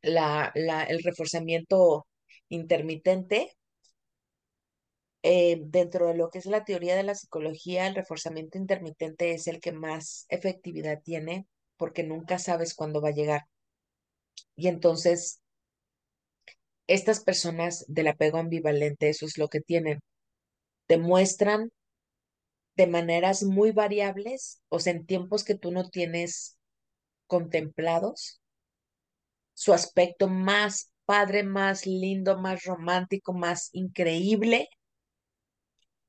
la, 0.02 0.52
la, 0.54 0.84
el 0.84 1.02
reforzamiento 1.02 2.06
intermitente. 2.48 3.56
Eh, 5.24 5.58
dentro 5.64 6.06
de 6.06 6.14
lo 6.14 6.30
que 6.30 6.38
es 6.38 6.46
la 6.46 6.64
teoría 6.64 6.94
de 6.94 7.02
la 7.02 7.16
psicología, 7.16 7.88
el 7.88 7.96
reforzamiento 7.96 8.56
intermitente 8.56 9.32
es 9.32 9.48
el 9.48 9.58
que 9.58 9.72
más 9.72 10.26
efectividad 10.28 11.02
tiene 11.02 11.48
porque 11.76 12.04
nunca 12.04 12.38
sabes 12.38 12.72
cuándo 12.72 13.00
va 13.00 13.08
a 13.08 13.14
llegar. 13.14 13.46
Y 14.54 14.68
entonces, 14.68 15.39
estas 16.90 17.22
personas 17.22 17.84
del 17.86 18.08
apego 18.08 18.38
ambivalente, 18.38 19.08
eso 19.08 19.24
es 19.24 19.38
lo 19.38 19.48
que 19.48 19.60
tienen, 19.60 20.00
demuestran 20.88 21.70
de 22.76 22.86
maneras 22.86 23.44
muy 23.44 23.70
variables, 23.70 24.60
o 24.68 24.80
sea, 24.80 24.92
en 24.92 25.06
tiempos 25.06 25.44
que 25.44 25.54
tú 25.54 25.70
no 25.70 25.88
tienes 25.88 26.58
contemplados, 27.28 28.40
su 29.54 29.72
aspecto 29.72 30.26
más 30.26 30.92
padre, 31.04 31.44
más 31.44 31.86
lindo, 31.86 32.38
más 32.38 32.64
romántico, 32.64 33.32
más 33.32 33.70
increíble. 33.72 34.68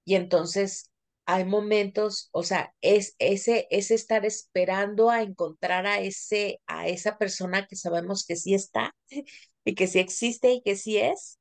Y 0.06 0.16
entonces 0.16 0.91
hay 1.36 1.46
momentos, 1.46 2.30
o 2.32 2.44
sea, 2.44 2.74
es 2.82 3.16
ese, 3.20 3.68
es 3.72 3.92
estar 3.92 4.26
esperando 4.26 5.10
a 5.10 5.22
encontrar 5.24 5.86
a 5.88 6.00
ese, 6.02 6.62
a 6.68 6.88
esa 6.88 7.18
persona 7.18 7.68
que 7.68 7.76
sabemos 7.76 8.26
que 8.26 8.36
sí 8.36 8.54
está 8.56 8.96
y 9.66 9.76
que 9.76 9.88
sí 9.88 10.00
existe 10.00 10.52
y 10.54 10.62
que 10.64 10.76
sí 10.76 10.98
es, 10.98 11.40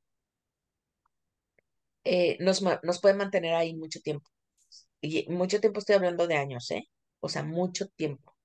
eh, 2.03 2.37
nos, 2.39 2.61
nos 2.83 2.99
puede 3.01 3.15
mantener 3.15 3.55
ahí 3.55 3.75
mucho 3.75 3.99
tiempo. 4.01 4.29
Y 5.01 5.27
mucho 5.31 5.61
tiempo 5.61 5.79
estoy 5.79 5.95
hablando 5.95 6.27
de 6.27 6.35
años, 6.37 6.71
¿eh? 6.71 6.89
O 7.21 7.29
sea, 7.29 7.43
mucho 7.43 7.87
tiempo. 7.89 8.35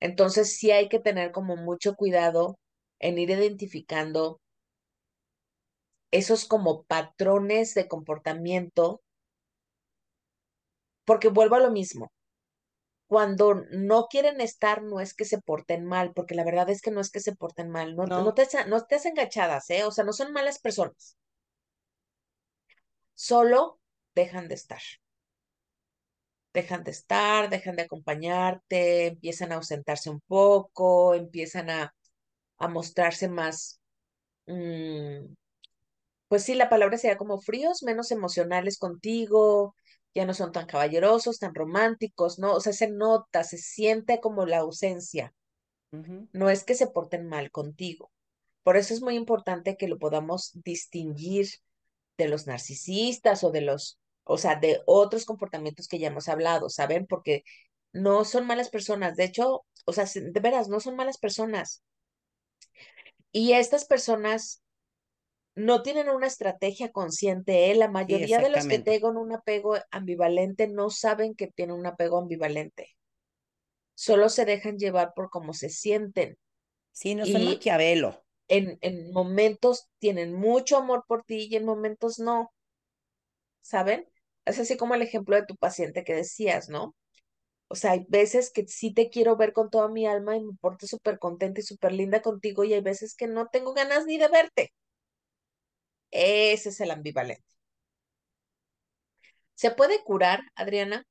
Entonces 0.00 0.56
sí 0.56 0.70
hay 0.70 0.88
que 0.88 1.00
tener 1.00 1.32
como 1.32 1.54
mucho 1.56 1.96
cuidado 1.96 2.58
en 2.98 3.18
ir 3.18 3.28
identificando 3.30 4.40
esos 6.10 6.44
como 6.46 6.82
patrones 6.84 7.74
de 7.74 7.86
comportamiento, 7.88 9.02
porque 11.06 11.28
vuelvo 11.30 11.56
a 11.56 11.60
lo 11.60 11.72
mismo. 11.72 12.12
Cuando 13.08 13.54
no 13.72 14.06
quieren 14.06 14.40
estar, 14.40 14.82
no 14.84 15.00
es 15.00 15.12
que 15.14 15.24
se 15.24 15.40
porten 15.42 15.84
mal, 15.84 16.12
porque 16.14 16.36
la 16.36 16.44
verdad 16.44 16.70
es 16.70 16.80
que 16.82 16.92
no 16.92 17.00
es 17.00 17.10
que 17.10 17.18
se 17.20 17.34
porten 17.34 17.68
mal, 17.70 17.96
no, 17.96 18.12
no 18.14 18.32
No. 18.32 18.34
te, 18.34 18.46
no 18.68 18.84
te 18.86 18.94
hacen 18.96 19.14
gachadas, 19.14 19.70
¿eh? 19.70 19.84
O 19.84 19.90
sea, 19.92 20.04
no 20.04 20.12
son 20.12 20.32
malas 20.32 20.58
personas, 20.60 21.16
solo 23.16 23.80
dejan 24.14 24.46
de 24.48 24.54
estar. 24.54 24.80
Dejan 26.54 26.84
de 26.84 26.90
estar, 26.90 27.50
dejan 27.50 27.76
de 27.76 27.82
acompañarte, 27.82 29.06
empiezan 29.08 29.52
a 29.52 29.56
ausentarse 29.56 30.08
un 30.10 30.20
poco, 30.22 31.14
empiezan 31.14 31.68
a, 31.70 31.94
a 32.58 32.68
mostrarse 32.68 33.28
más, 33.28 33.80
mm, 34.46 35.34
pues 36.28 36.44
sí, 36.44 36.54
la 36.54 36.68
palabra 36.70 36.98
sería 36.98 37.16
como 37.18 37.40
fríos, 37.40 37.82
menos 37.82 38.10
emocionales 38.10 38.78
contigo, 38.78 39.74
ya 40.16 40.24
no 40.24 40.32
son 40.32 40.50
tan 40.50 40.66
caballerosos, 40.66 41.38
tan 41.38 41.54
románticos, 41.54 42.38
¿no? 42.38 42.54
O 42.54 42.60
sea, 42.60 42.72
se 42.72 42.88
nota, 42.88 43.44
se 43.44 43.58
siente 43.58 44.18
como 44.18 44.46
la 44.46 44.58
ausencia. 44.58 45.34
No 46.32 46.50
es 46.50 46.64
que 46.64 46.74
se 46.74 46.88
porten 46.88 47.28
mal 47.28 47.50
contigo, 47.50 48.10
Por 48.62 48.76
eso 48.76 48.94
es 48.94 49.02
muy 49.02 49.16
importante 49.16 49.76
que 49.76 49.88
lo 49.88 49.98
podamos 49.98 50.52
distinguir 50.64 51.48
de 52.18 52.28
los 52.28 52.46
narcisistas 52.46 53.44
o 53.44 53.50
de 53.50 53.60
los, 53.60 53.98
o 54.24 54.38
sea, 54.38 54.56
de 54.56 54.82
otros 54.86 55.24
comportamientos 55.26 55.88
que 55.88 55.98
ya 55.98 56.08
hemos 56.08 56.28
hablado, 56.28 56.70
¿saben? 56.70 57.06
Porque 57.06 57.44
no 57.92 58.24
son 58.24 58.46
malas 58.46 58.70
personas. 58.70 59.16
De 59.16 59.24
hecho, 59.24 59.66
o 59.84 59.92
sea, 59.92 60.06
de 60.06 60.40
veras, 60.40 60.68
no 60.68 60.80
son 60.80 60.96
malas 60.96 61.18
personas. 61.18 61.82
Y 63.32 63.52
estas 63.52 63.84
personas 63.84 64.62
no 65.56 65.82
tienen 65.82 66.08
una 66.08 66.28
estrategia 66.28 66.92
consciente. 66.92 67.70
¿eh? 67.70 67.74
La 67.74 67.90
mayoría 67.90 68.40
de 68.40 68.50
los 68.50 68.68
que 68.68 68.78
tengan 68.78 69.16
un 69.16 69.32
apego 69.32 69.76
ambivalente 69.90 70.68
no 70.68 70.90
saben 70.90 71.34
que 71.34 71.48
tienen 71.48 71.76
un 71.76 71.86
apego 71.86 72.18
ambivalente. 72.18 72.96
Solo 73.94 74.28
se 74.28 74.44
dejan 74.44 74.78
llevar 74.78 75.12
por 75.14 75.28
cómo 75.30 75.52
se 75.52 75.70
sienten. 75.70 76.38
Sí, 76.92 77.14
no 77.14 77.26
son 77.26 77.44
maquiavelo. 77.44 78.24
En, 78.48 78.78
en 78.80 79.12
momentos 79.12 79.88
tienen 79.98 80.32
mucho 80.34 80.76
amor 80.76 81.04
por 81.08 81.24
ti 81.24 81.48
y 81.50 81.56
en 81.56 81.64
momentos 81.64 82.18
no. 82.18 82.52
¿Saben? 83.60 84.06
Es 84.44 84.58
así 84.58 84.76
como 84.76 84.94
el 84.94 85.02
ejemplo 85.02 85.36
de 85.36 85.44
tu 85.44 85.56
paciente 85.56 86.04
que 86.04 86.14
decías, 86.14 86.68
¿no? 86.68 86.94
O 87.68 87.76
sea, 87.76 87.92
hay 87.92 88.06
veces 88.08 88.52
que 88.52 88.66
sí 88.68 88.94
te 88.94 89.10
quiero 89.10 89.36
ver 89.36 89.52
con 89.52 89.70
toda 89.70 89.88
mi 89.88 90.06
alma 90.06 90.36
y 90.36 90.44
me 90.44 90.54
porto 90.60 90.86
súper 90.86 91.18
contenta 91.18 91.60
y 91.60 91.64
súper 91.64 91.92
linda 91.92 92.22
contigo 92.22 92.64
y 92.64 92.74
hay 92.74 92.82
veces 92.82 93.14
que 93.16 93.28
no 93.28 93.48
tengo 93.48 93.74
ganas 93.74 94.06
ni 94.06 94.18
de 94.18 94.28
verte. 94.28 94.72
Ese 96.10 96.70
es 96.70 96.80
el 96.80 96.90
ambivalente. 96.90 97.44
¿Se 99.54 99.70
puede 99.70 100.02
curar, 100.04 100.40
Adriana? 100.54 101.04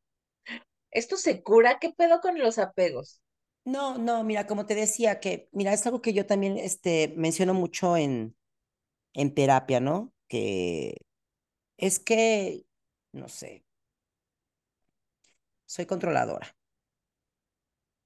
¿Esto 0.92 1.18
se 1.18 1.44
cura? 1.44 1.80
¿Qué 1.80 1.92
pedo 1.92 2.22
con 2.22 2.40
los 2.40 2.58
apegos? 2.58 3.22
No, 3.66 3.98
no, 3.98 4.24
mira, 4.24 4.46
como 4.48 4.66
te 4.66 4.76
decía, 4.76 5.20
que, 5.20 5.50
mira, 5.52 5.74
es 5.74 5.86
algo 5.86 6.02
que 6.02 6.14
yo 6.14 6.26
también 6.26 6.58
este, 6.58 7.14
menciono 7.18 7.54
mucho 7.56 7.98
en, 7.98 8.36
en 9.14 9.34
terapia, 9.36 9.80
¿no? 9.80 10.14
Que 10.28 10.98
es 11.78 12.00
que, 12.00 12.66
no 13.14 13.30
sé, 13.30 13.66
soy 15.66 15.86
controladora. 15.86 16.56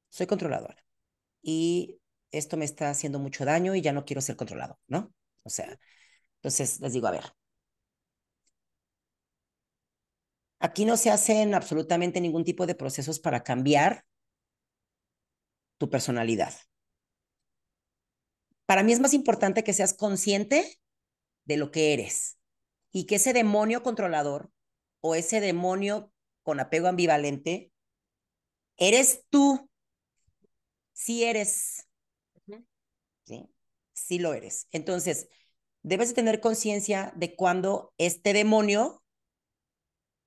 Soy 0.09 0.27
controladora. 0.27 0.77
Y 1.41 2.01
esto 2.31 2.57
me 2.57 2.65
está 2.65 2.89
haciendo 2.91 3.19
mucho 3.19 3.45
daño 3.45 3.75
y 3.75 3.81
ya 3.81 3.93
no 3.93 4.05
quiero 4.05 4.21
ser 4.21 4.35
controlado, 4.37 4.79
¿no? 4.87 5.13
O 5.43 5.49
sea, 5.49 5.79
entonces 6.39 6.79
les 6.79 6.93
digo, 6.93 7.07
a 7.07 7.11
ver, 7.11 7.25
aquí 10.59 10.85
no 10.85 10.97
se 10.97 11.11
hacen 11.11 11.53
absolutamente 11.53 12.21
ningún 12.21 12.43
tipo 12.43 12.65
de 12.65 12.75
procesos 12.75 13.19
para 13.19 13.43
cambiar 13.43 14.05
tu 15.77 15.89
personalidad. 15.89 16.53
Para 18.65 18.83
mí 18.83 18.93
es 18.93 18.99
más 18.99 19.13
importante 19.13 19.63
que 19.63 19.73
seas 19.73 19.93
consciente 19.93 20.79
de 21.45 21.57
lo 21.57 21.71
que 21.71 21.93
eres 21.93 22.37
y 22.91 23.05
que 23.05 23.15
ese 23.15 23.33
demonio 23.33 23.81
controlador 23.81 24.51
o 25.01 25.15
ese 25.15 25.41
demonio 25.41 26.13
con 26.43 26.59
apego 26.59 26.87
ambivalente, 26.87 27.71
eres 28.77 29.25
tú. 29.29 29.69
Sí 30.93 31.23
eres. 31.23 31.87
¿Sí? 33.25 33.49
Sí 33.93 34.19
lo 34.19 34.33
eres. 34.33 34.67
Entonces, 34.71 35.29
debes 35.83 36.09
de 36.09 36.15
tener 36.15 36.39
conciencia 36.39 37.11
de 37.15 37.35
cuando 37.35 37.93
este 37.97 38.33
demonio 38.33 39.01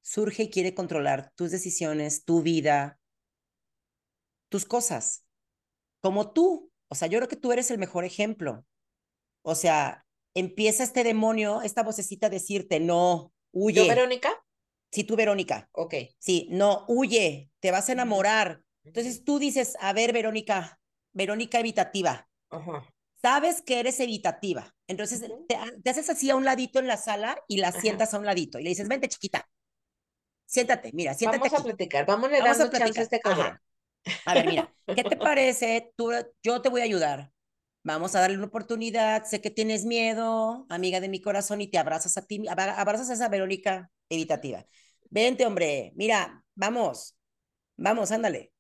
surge 0.03 0.45
y 0.45 0.51
quiere 0.51 0.75
controlar 0.75 1.33
tus 1.37 1.51
decisiones, 1.51 2.25
tu 2.25 2.43
vida, 2.43 2.99
tus 4.49 4.65
cosas, 4.65 5.25
como 6.01 6.33
tú. 6.33 6.71
O 6.89 6.95
sea, 6.95 7.09
yo 7.09 7.19
creo 7.19 7.29
que 7.29 7.37
tú 7.37 7.53
eres 7.53 7.71
el 7.71 7.79
mejor 7.79 8.05
ejemplo. 8.05 8.67
O 9.43 9.55
sea, 9.55 10.05
empieza 10.35 10.85
este 10.85 11.05
demonio, 11.05 11.63
esta 11.63 11.83
vocecita 11.83 12.27
a 12.27 12.31
decirte, 12.31 12.81
no, 12.81 13.33
huye. 13.53 13.87
¿Yo, 13.87 13.89
Verónica? 13.89 14.45
Sí, 14.91 15.05
tú, 15.05 15.17
Verónica. 15.17 15.69
Ok. 15.73 15.95
Sí, 16.19 16.49
no, 16.51 16.85
huye, 16.89 17.51
te 17.61 17.71
vas 17.71 17.89
a 17.89 17.93
enamorar. 17.93 18.63
Entonces 18.85 19.25
tú 19.25 19.39
dices, 19.39 19.77
a 19.81 19.93
ver, 19.93 20.13
Verónica, 20.13 20.81
Verónica 21.13 21.61
evitativa. 21.61 22.29
Ajá 22.51 22.92
sabes 23.23 23.63
que 23.63 23.81
eres 23.81 24.01
evitativa. 24.01 24.75
Entonces 24.89 25.25
te, 25.49 25.89
haces 25.89 26.11
así 26.11 26.29
a 26.29 26.37
un 26.37 26.45
ladito 26.45 26.81
en 26.81 26.89
la 26.89 26.97
sala 26.97 27.39
y 27.49 27.59
la 27.59 27.73
sientas 27.73 28.13
a 28.13 28.19
un 28.19 28.27
ladito 28.27 28.59
y 28.59 28.65
le 28.65 28.71
dices, 28.71 28.89
vente 28.89 29.09
chiquita, 29.09 29.49
siéntate, 30.45 30.91
mira, 30.93 31.15
siéntate. 31.15 31.49
Vamos 31.49 31.61
a 31.61 31.65
platicar, 31.65 32.05
vamos 32.05 32.31
a 32.33 32.39
dando 32.39 32.71
chance 32.71 33.01
a 33.01 33.03
este 33.03 33.21
cabrón. 33.21 33.59
A 34.27 34.35
ver, 34.35 34.47
mira, 34.47 34.75
¿qué 34.97 35.05
te 35.05 35.17
parece? 35.17 35.93
Tú, 35.97 36.11
yo 36.43 36.61
te 36.61 36.69
voy 36.69 36.81
a 36.81 36.85
ayudar. 36.85 37.31
Vamos 37.85 38.15
a 38.15 38.21
darle 38.21 38.37
una 38.37 38.47
oportunidad. 38.47 39.25
Sé 39.25 39.41
que 39.41 39.51
tienes 39.51 39.85
miedo, 39.85 40.67
amiga 40.69 41.01
de 41.01 41.09
mi 41.09 41.21
corazón, 41.21 41.61
y 41.61 41.69
te 41.69 41.79
abrazas 41.79 42.17
a 42.17 42.27
ti, 42.27 42.43
abrazas 42.49 43.11
a 43.11 43.15
esa 43.15 43.29
Verónica 43.29 43.91
evitativa. 44.09 44.67
Vente, 45.11 45.47
hombre, 45.47 45.93
mira, 45.95 46.45
vamos, 46.55 47.17
vamos, 47.77 48.13
ándale. 48.13 48.53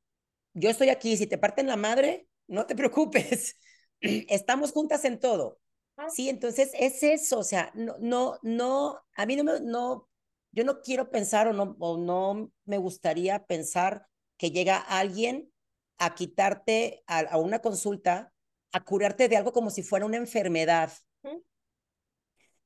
Yo 0.54 0.70
estoy 0.70 0.88
aquí, 0.88 1.16
si 1.16 1.26
te 1.26 1.38
parten 1.38 1.66
la 1.66 1.76
madre, 1.76 2.28
no 2.46 2.66
te 2.66 2.74
preocupes 2.74 3.56
estamos 4.28 4.72
juntas 4.72 5.05
en 5.05 5.18
todo. 5.18 5.59
Ah. 5.96 6.09
Sí, 6.11 6.28
entonces 6.28 6.70
es 6.78 7.03
eso, 7.03 7.38
o 7.38 7.44
sea, 7.44 7.70
no, 7.74 7.96
no, 8.00 8.38
no, 8.42 9.00
a 9.14 9.26
mí 9.26 9.36
no 9.36 9.44
me, 9.44 9.61
no, 9.61 10.09
yo 10.53 10.64
no 10.64 10.80
quiero 10.80 11.11
pensar 11.11 11.48
o 11.48 11.53
no, 11.53 11.76
o 11.78 11.98
no 11.98 12.53
me 12.64 12.78
gustaría 12.78 13.44
pensar 13.46 14.07
que 14.36 14.50
llega 14.50 14.78
alguien 14.78 15.53
a 15.98 16.14
quitarte 16.14 17.05
a, 17.07 17.38
una 17.38 17.61
consulta, 17.61 18.32
a 18.72 18.84
curarte 18.84 19.28
de 19.28 19.36
algo 19.36 19.53
como 19.53 19.70
si 19.70 19.82
fuera 19.82 20.07
una 20.07 20.16
enfermedad, 20.16 20.92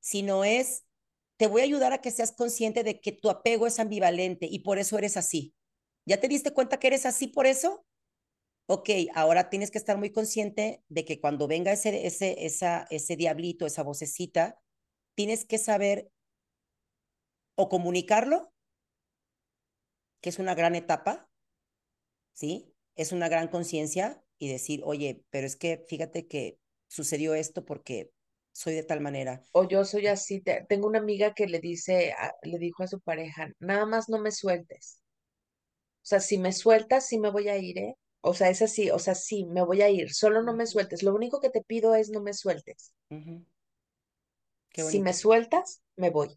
sino 0.01 0.45
es, 0.45 0.85
te 1.37 1.49
voy 1.49 1.61
a 1.61 1.65
ayudar 1.65 1.93
a 1.93 2.01
que 2.01 2.11
seas 2.11 2.33
consciente 2.33 2.83
de 2.83 3.01
que 3.01 3.13
tu 3.13 3.29
apego 3.29 3.67
es 3.67 3.79
ambivalente 3.79 4.47
y 4.51 4.61
por 4.61 4.79
eso 4.79 4.99
eres 4.99 5.17
así. 5.17 5.55
¿Ya 6.07 6.21
te 6.21 6.29
diste 6.29 6.53
cuenta 6.53 6.79
que 6.79 6.87
eres 6.87 7.07
así 7.07 7.27
por 7.27 7.47
eso? 7.47 7.86
Ok, 8.67 8.91
ahora 9.15 9.49
tienes 9.49 9.71
que 9.71 9.79
estar 9.79 9.97
muy 9.97 10.11
consciente 10.11 10.83
de 10.89 11.05
que 11.05 11.21
cuando 11.21 11.47
venga 11.47 11.73
ese, 11.73 12.07
ese, 12.07 12.45
esa, 12.45 12.87
ese 12.91 13.17
diablito, 13.17 13.67
esa 13.67 13.83
vocecita, 13.83 14.59
tienes 15.15 15.45
que 15.45 15.59
saber 15.59 16.11
o 17.55 17.69
comunicarlo, 17.69 18.53
que 20.21 20.31
es 20.31 20.39
una 20.39 20.55
gran 20.55 20.75
etapa, 20.75 21.29
¿sí? 22.33 22.75
Es 22.97 23.13
una 23.13 23.29
gran 23.29 23.49
conciencia 23.49 24.23
y 24.39 24.49
decir, 24.49 24.83
oye, 24.85 25.23
pero 25.31 25.47
es 25.47 25.57
que 25.57 25.85
fíjate 25.89 26.27
que 26.27 26.59
sucedió 26.89 27.35
esto 27.35 27.65
porque 27.65 28.11
soy 28.53 28.75
de 28.75 28.83
tal 28.83 29.01
manera. 29.01 29.43
O 29.53 29.69
yo 29.69 29.85
soy 29.85 30.07
así. 30.07 30.43
Tengo 30.69 30.87
una 30.89 30.99
amiga 30.99 31.35
que 31.35 31.47
le 31.47 31.61
dice, 31.61 32.15
le 32.43 32.59
dijo 32.59 32.83
a 32.83 32.89
su 32.89 33.01
pareja, 33.01 33.51
nada 33.59 33.87
más 33.87 34.09
no 34.09 34.19
me 34.19 34.31
sueltes. 34.31 35.01
O 36.03 36.09
sea, 36.09 36.21
si 36.21 36.39
me 36.39 36.53
sueltas, 36.53 37.09
sí 37.09 37.19
me 37.19 37.31
voy 37.31 37.49
a 37.49 37.59
ir, 37.59 37.79
¿eh? 37.79 37.97
O 38.21 38.35
sea, 38.35 38.49
es 38.51 38.63
así, 38.63 38.91
o 38.91 38.99
sea, 38.99 39.15
sí, 39.15 39.45
me 39.45 39.63
voy 39.63 39.83
a 39.83 39.89
ir, 39.89 40.13
solo 40.13 40.43
no 40.43 40.55
me 40.55 40.67
sueltes. 40.67 41.03
Lo 41.03 41.15
único 41.15 41.41
que 41.41 41.51
te 41.51 41.63
pido 41.63 41.95
es 41.95 42.11
no 42.11 42.21
me 42.21 42.33
sueltes. 42.33 42.93
si 44.73 45.01
me 45.01 45.13
sueltas, 45.13 45.83
me 45.97 46.11
voy. 46.11 46.37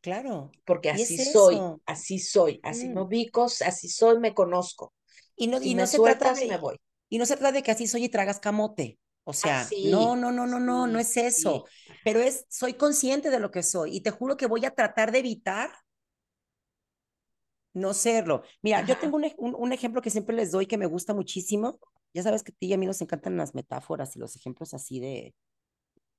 Claro. 0.00 0.52
Porque 0.64 0.90
así 0.90 1.18
soy, 1.18 1.58
así 1.84 2.18
soy, 2.18 2.60
así 2.62 2.88
me 2.88 3.02
ubico, 3.02 3.44
así 3.44 3.88
soy, 3.88 4.18
me 4.18 4.34
conozco. 4.34 4.94
Y 5.34 5.48
no, 5.48 5.60
y 5.60 5.74
no 5.74 5.86
se 5.86 5.98
trata 5.98 6.32
de, 6.32 6.46
me 6.46 6.58
voy. 6.58 6.76
Y 7.08 7.18
no 7.18 7.26
se 7.26 7.36
trata 7.36 7.52
de 7.52 7.62
que 7.62 7.72
así 7.72 7.86
soy 7.86 8.04
y 8.04 8.08
tragas 8.08 8.40
camote. 8.40 8.98
O 9.24 9.32
sea, 9.32 9.68
no, 9.90 10.14
no, 10.14 10.30
no, 10.30 10.46
no, 10.46 10.60
no, 10.60 10.86
no 10.86 10.98
es 11.00 11.16
eso. 11.16 11.64
Pero 12.04 12.20
es, 12.20 12.46
soy 12.48 12.74
consciente 12.74 13.30
de 13.30 13.40
lo 13.40 13.50
que 13.50 13.64
soy 13.64 13.96
y 13.96 14.00
te 14.00 14.12
juro 14.12 14.36
que 14.36 14.46
voy 14.46 14.64
a 14.64 14.70
tratar 14.70 15.10
de 15.10 15.18
evitar 15.18 15.72
no 17.76 17.92
serlo. 17.92 18.42
Mira, 18.62 18.84
yo 18.86 18.98
tengo 18.98 19.18
un, 19.18 19.72
ejemplo 19.72 20.00
que 20.00 20.10
siempre 20.10 20.34
les 20.34 20.50
doy 20.50 20.66
que 20.66 20.78
me 20.78 20.86
gusta 20.86 21.14
muchísimo. 21.14 21.78
Ya 22.14 22.22
sabes 22.22 22.42
que 22.42 22.52
a 22.52 22.54
ti 22.54 22.66
y 22.68 22.72
a 22.72 22.78
mí 22.78 22.86
nos 22.86 23.00
encantan 23.02 23.36
las 23.36 23.54
metáforas 23.54 24.16
y 24.16 24.18
los 24.18 24.34
ejemplos 24.34 24.72
así 24.72 24.98
de... 24.98 25.34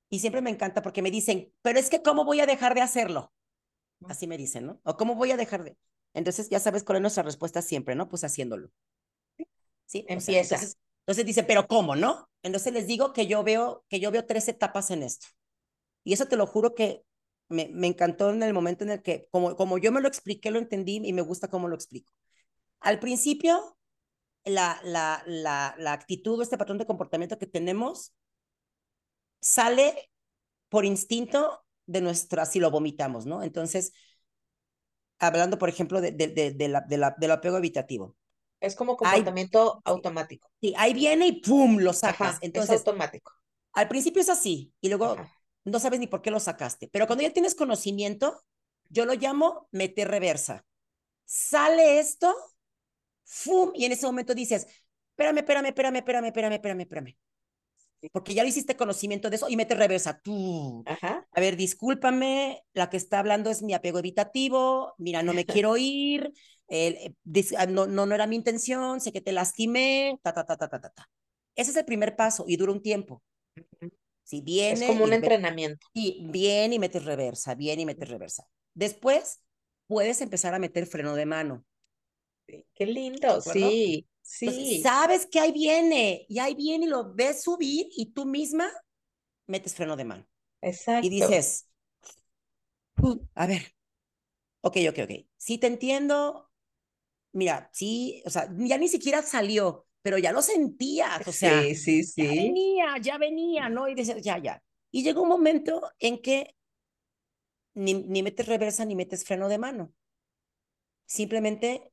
Y 0.08 0.20
siempre 0.20 0.40
me 0.40 0.50
encanta 0.50 0.80
porque 0.80 1.02
me 1.02 1.10
dicen, 1.10 1.52
pero 1.60 1.78
es 1.78 1.90
que 1.90 2.00
¿cómo 2.00 2.24
voy 2.24 2.40
a 2.40 2.46
dejar 2.46 2.74
de 2.74 2.80
hacerlo? 2.80 3.32
Así 4.06 4.26
me 4.28 4.38
dicen, 4.38 4.66
¿no? 4.66 4.80
O 4.84 4.96
¿cómo 4.96 5.16
voy 5.16 5.32
a 5.32 5.36
dejar 5.36 5.64
de...? 5.64 5.76
Entonces 6.14 6.48
ya 6.48 6.60
sabes 6.60 6.84
cuál 6.84 6.96
es 6.96 7.02
nuestra 7.02 7.24
respuesta 7.24 7.60
siempre, 7.60 7.96
¿no? 7.96 8.08
Pues 8.08 8.22
haciéndolo. 8.22 8.70
Sí, 9.84 10.04
empieza. 10.08 10.54
entonces, 10.54 10.78
entonces 11.00 11.26
dice, 11.26 11.42
pero 11.42 11.66
¿cómo, 11.66 11.96
no? 11.96 12.30
Entonces 12.44 12.72
les 12.72 12.86
digo 12.86 13.12
que 13.12 13.26
yo 13.26 13.42
veo, 13.42 13.84
que 13.88 13.98
yo 13.98 14.12
veo 14.12 14.24
tres 14.24 14.46
etapas 14.46 14.92
en 14.92 15.02
esto. 15.02 15.26
Y 16.04 16.12
eso 16.12 16.26
te 16.26 16.36
lo 16.36 16.46
juro 16.46 16.74
que 16.74 17.02
me, 17.48 17.68
me, 17.68 17.86
encantó 17.86 18.30
en 18.30 18.42
el 18.42 18.52
momento 18.52 18.84
en 18.84 18.90
el 18.90 19.02
que, 19.02 19.28
como, 19.30 19.56
como 19.56 19.78
yo 19.78 19.92
me 19.92 20.00
lo 20.00 20.08
expliqué, 20.08 20.50
lo 20.50 20.58
entendí 20.58 21.00
y 21.02 21.12
me 21.12 21.22
gusta 21.22 21.48
cómo 21.48 21.68
lo 21.68 21.74
explico. 21.74 22.12
Al 22.80 22.98
principio, 23.00 23.78
la, 24.44 24.80
la, 24.84 25.22
la, 25.26 25.74
la 25.78 25.92
actitud 25.92 26.38
o 26.38 26.42
este 26.42 26.58
patrón 26.58 26.78
de 26.78 26.86
comportamiento 26.86 27.38
que 27.38 27.46
tenemos 27.46 28.14
sale 29.40 30.10
por 30.68 30.84
instinto 30.84 31.64
de 31.86 32.00
nuestra, 32.00 32.44
si 32.44 32.60
lo 32.60 32.70
vomitamos, 32.70 33.26
¿no? 33.26 33.42
Entonces, 33.42 33.92
hablando, 35.18 35.58
por 35.58 35.68
ejemplo, 35.68 36.00
de, 36.00 36.12
de, 36.12 36.28
de, 36.28 36.52
de 36.52 36.68
la, 36.68 36.80
de 36.82 36.98
la, 36.98 37.14
del 37.18 37.30
apego 37.30 37.56
evitativo. 37.56 38.16
Es 38.60 38.74
como 38.74 38.96
comportamiento 38.96 39.80
automático. 39.84 40.50
Sí, 40.60 40.74
ahí 40.76 40.92
viene 40.92 41.28
y 41.28 41.40
¡pum! 41.40 41.78
lo 41.78 41.92
sacas. 41.92 42.38
Entonces, 42.40 42.74
es 42.74 42.80
automático. 42.80 43.32
Al 43.72 43.88
principio 43.88 44.20
es 44.20 44.28
así 44.28 44.72
y 44.80 44.88
luego 44.88 45.12
Ajá. 45.12 45.37
No 45.68 45.80
sabes 45.80 46.00
ni 46.00 46.06
por 46.06 46.22
qué 46.22 46.30
lo 46.30 46.40
sacaste, 46.40 46.88
pero 46.92 47.06
cuando 47.06 47.22
ya 47.22 47.32
tienes 47.32 47.54
conocimiento, 47.54 48.42
yo 48.90 49.04
lo 49.04 49.14
llamo 49.14 49.68
meter 49.70 50.08
reversa. 50.08 50.64
Sale 51.24 51.98
esto, 51.98 52.34
¡fum! 53.24 53.72
Y 53.74 53.84
en 53.84 53.92
ese 53.92 54.06
momento 54.06 54.34
dices, 54.34 54.66
espérame, 55.10 55.38
espérame, 55.38 55.66
espérame, 55.66 55.96
espérame, 55.96 56.26
espérame, 56.26 56.54
espérame, 56.54 56.80
espérame. 56.80 57.16
Porque 58.12 58.32
ya 58.32 58.44
le 58.44 58.50
hiciste 58.50 58.76
conocimiento 58.76 59.28
de 59.28 59.36
eso 59.36 59.48
y 59.48 59.56
metes 59.56 59.76
reversa. 59.76 60.20
Tú. 60.20 60.84
Ajá. 60.86 61.26
A 61.32 61.40
ver, 61.40 61.56
discúlpame, 61.56 62.62
la 62.72 62.90
que 62.90 62.96
está 62.96 63.18
hablando 63.18 63.50
es 63.50 63.62
mi 63.62 63.74
apego 63.74 63.98
evitativo, 63.98 64.94
mira, 64.98 65.22
no 65.22 65.34
me 65.34 65.44
quiero 65.66 65.76
ir, 65.76 66.32
eh, 66.68 67.12
no, 67.68 67.86
no, 67.86 68.06
no 68.06 68.14
era 68.14 68.26
mi 68.26 68.36
intención, 68.36 69.00
sé 69.00 69.12
que 69.12 69.20
te 69.20 69.32
lastimé, 69.32 70.18
ta, 70.22 70.32
ta, 70.32 70.44
ta, 70.44 70.56
ta, 70.56 70.68
ta, 70.68 70.80
ta. 70.80 70.90
ta. 70.90 71.10
Ese 71.56 71.72
es 71.72 71.76
el 71.76 71.84
primer 71.84 72.14
paso 72.14 72.44
y 72.46 72.56
dura 72.56 72.72
un 72.72 72.82
tiempo. 72.82 73.20
Si 74.28 74.42
viene. 74.42 74.84
Es 74.84 74.90
como 74.90 75.04
un 75.04 75.14
entrenamiento. 75.14 75.86
Y 75.94 76.26
viene 76.28 76.74
y 76.74 76.78
metes 76.78 77.02
reversa, 77.02 77.54
viene 77.54 77.80
y 77.80 77.86
metes 77.86 78.10
reversa. 78.10 78.46
Después 78.74 79.40
puedes 79.86 80.20
empezar 80.20 80.52
a 80.52 80.58
meter 80.58 80.84
freno 80.84 81.14
de 81.14 81.24
mano. 81.24 81.64
Qué 82.46 82.84
lindo, 82.84 83.40
sí, 83.40 84.06
sí. 84.20 84.46
Entonces, 84.46 84.82
sabes 84.82 85.26
que 85.26 85.40
ahí 85.40 85.50
viene 85.50 86.26
y 86.28 86.40
ahí 86.40 86.54
viene 86.54 86.84
y 86.84 86.88
lo 86.90 87.14
ves 87.14 87.42
subir 87.42 87.88
y 87.90 88.12
tú 88.12 88.26
misma 88.26 88.70
metes 89.46 89.74
freno 89.74 89.96
de 89.96 90.04
mano. 90.04 90.28
Exacto. 90.60 91.06
Y 91.06 91.08
dices, 91.08 91.66
a 93.34 93.46
ver, 93.46 93.62
ok, 94.60 94.76
ok, 94.90 94.98
ok, 95.04 95.26
sí 95.38 95.56
te 95.56 95.68
entiendo, 95.68 96.50
mira, 97.32 97.70
sí, 97.72 98.22
o 98.26 98.30
sea, 98.30 98.46
ya 98.58 98.76
ni 98.76 98.88
siquiera 98.88 99.22
salió, 99.22 99.87
pero 100.08 100.16
ya 100.16 100.32
lo 100.32 100.40
sentías, 100.40 101.28
o 101.28 101.32
sea, 101.32 101.60
sí, 101.60 101.74
sí, 101.74 102.02
sí. 102.02 102.22
ya 102.22 102.30
venía, 102.30 102.96
ya 102.98 103.18
venía, 103.18 103.68
¿no? 103.68 103.88
Y 103.88 103.94
dices, 103.94 104.22
ya, 104.22 104.38
ya. 104.38 104.62
Y 104.90 105.02
llegó 105.02 105.20
un 105.20 105.28
momento 105.28 105.82
en 105.98 106.22
que 106.22 106.56
ni, 107.74 107.92
ni 107.92 108.22
metes 108.22 108.46
reversa 108.46 108.86
ni 108.86 108.96
metes 108.96 109.26
freno 109.26 109.50
de 109.50 109.58
mano. 109.58 109.92
Simplemente 111.04 111.92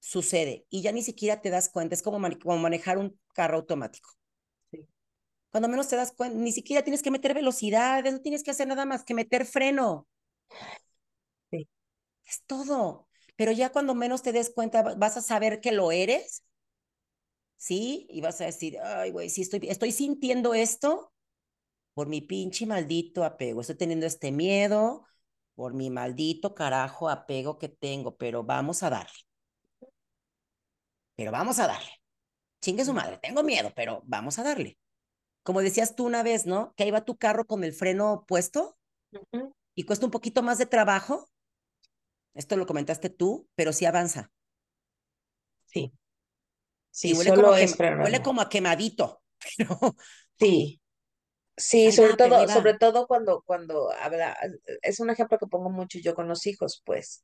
sucede 0.00 0.66
y 0.70 0.82
ya 0.82 0.90
ni 0.90 1.04
siquiera 1.04 1.40
te 1.40 1.50
das 1.50 1.68
cuenta. 1.68 1.94
Es 1.94 2.02
como, 2.02 2.18
man 2.18 2.36
como 2.36 2.58
manejar 2.58 2.98
un 2.98 3.16
carro 3.32 3.58
automático. 3.58 4.10
Sí. 4.72 4.84
Cuando 5.52 5.68
menos 5.68 5.86
te 5.86 5.94
das 5.94 6.10
cuenta, 6.10 6.36
ni 6.36 6.50
siquiera 6.50 6.82
tienes 6.82 7.00
que 7.00 7.12
meter 7.12 7.32
velocidad, 7.32 8.02
no 8.02 8.20
tienes 8.22 8.42
que 8.42 8.50
hacer 8.50 8.66
nada 8.66 8.86
más 8.86 9.04
que 9.04 9.14
meter 9.14 9.46
freno. 9.46 10.08
Sí. 11.52 11.68
Es 12.24 12.42
todo. 12.44 13.06
Pero 13.36 13.52
ya 13.52 13.70
cuando 13.70 13.94
menos 13.94 14.22
te 14.22 14.32
des 14.32 14.50
cuenta, 14.50 14.82
vas 14.96 15.16
a 15.16 15.22
saber 15.22 15.60
que 15.60 15.70
lo 15.70 15.92
eres. 15.92 16.42
¿Sí? 17.56 18.06
Y 18.10 18.20
vas 18.20 18.40
a 18.40 18.46
decir, 18.46 18.78
ay, 18.80 19.10
güey, 19.10 19.30
sí 19.30 19.42
estoy, 19.42 19.60
estoy 19.68 19.92
sintiendo 19.92 20.54
esto 20.54 21.12
por 21.94 22.08
mi 22.08 22.20
pinche 22.20 22.66
maldito 22.66 23.24
apego. 23.24 23.60
Estoy 23.60 23.76
teniendo 23.76 24.06
este 24.06 24.32
miedo 24.32 25.06
por 25.54 25.72
mi 25.72 25.90
maldito 25.90 26.54
carajo 26.54 27.08
apego 27.08 27.58
que 27.58 27.68
tengo, 27.68 28.16
pero 28.16 28.44
vamos 28.44 28.82
a 28.82 28.90
darle. 28.90 29.18
Pero 31.16 31.32
vamos 31.32 31.58
a 31.58 31.66
darle. 31.66 31.90
Chingue 32.60 32.84
su 32.84 32.92
madre, 32.92 33.18
tengo 33.22 33.42
miedo, 33.42 33.72
pero 33.74 34.02
vamos 34.04 34.38
a 34.38 34.42
darle. 34.42 34.78
Como 35.42 35.62
decías 35.62 35.96
tú 35.96 36.04
una 36.04 36.22
vez, 36.22 36.44
¿no? 36.44 36.74
Que 36.76 36.84
ahí 36.84 36.90
va 36.90 37.04
tu 37.04 37.16
carro 37.16 37.46
con 37.46 37.64
el 37.64 37.72
freno 37.72 38.24
puesto 38.28 38.76
uh 39.12 39.18
-huh. 39.32 39.52
y 39.74 39.84
cuesta 39.84 40.04
un 40.04 40.12
poquito 40.12 40.42
más 40.42 40.58
de 40.58 40.66
trabajo. 40.66 41.26
Esto 42.34 42.56
lo 42.56 42.66
comentaste 42.66 43.08
tú, 43.08 43.48
pero 43.54 43.72
sí 43.72 43.86
avanza. 43.86 44.30
Sí. 45.64 45.92
Sí, 46.96 47.12
huele, 47.12 47.28
solo 47.28 47.42
como, 47.42 47.56
es 47.56 47.78
huele 47.78 48.22
como 48.22 48.40
a 48.40 48.48
quemadito. 48.48 49.22
Pero... 49.58 49.78
Sí. 50.38 50.80
Sí, 51.54 51.92
sobre 51.92 52.12
va, 52.12 52.16
todo, 52.16 52.48
sobre 52.48 52.74
todo 52.78 53.06
cuando, 53.06 53.42
cuando 53.44 53.90
habla, 53.92 54.36
es 54.80 55.00
un 55.00 55.10
ejemplo 55.10 55.38
que 55.38 55.46
pongo 55.46 55.68
mucho 55.70 55.98
yo 55.98 56.14
con 56.14 56.26
los 56.26 56.46
hijos, 56.46 56.82
pues. 56.86 57.22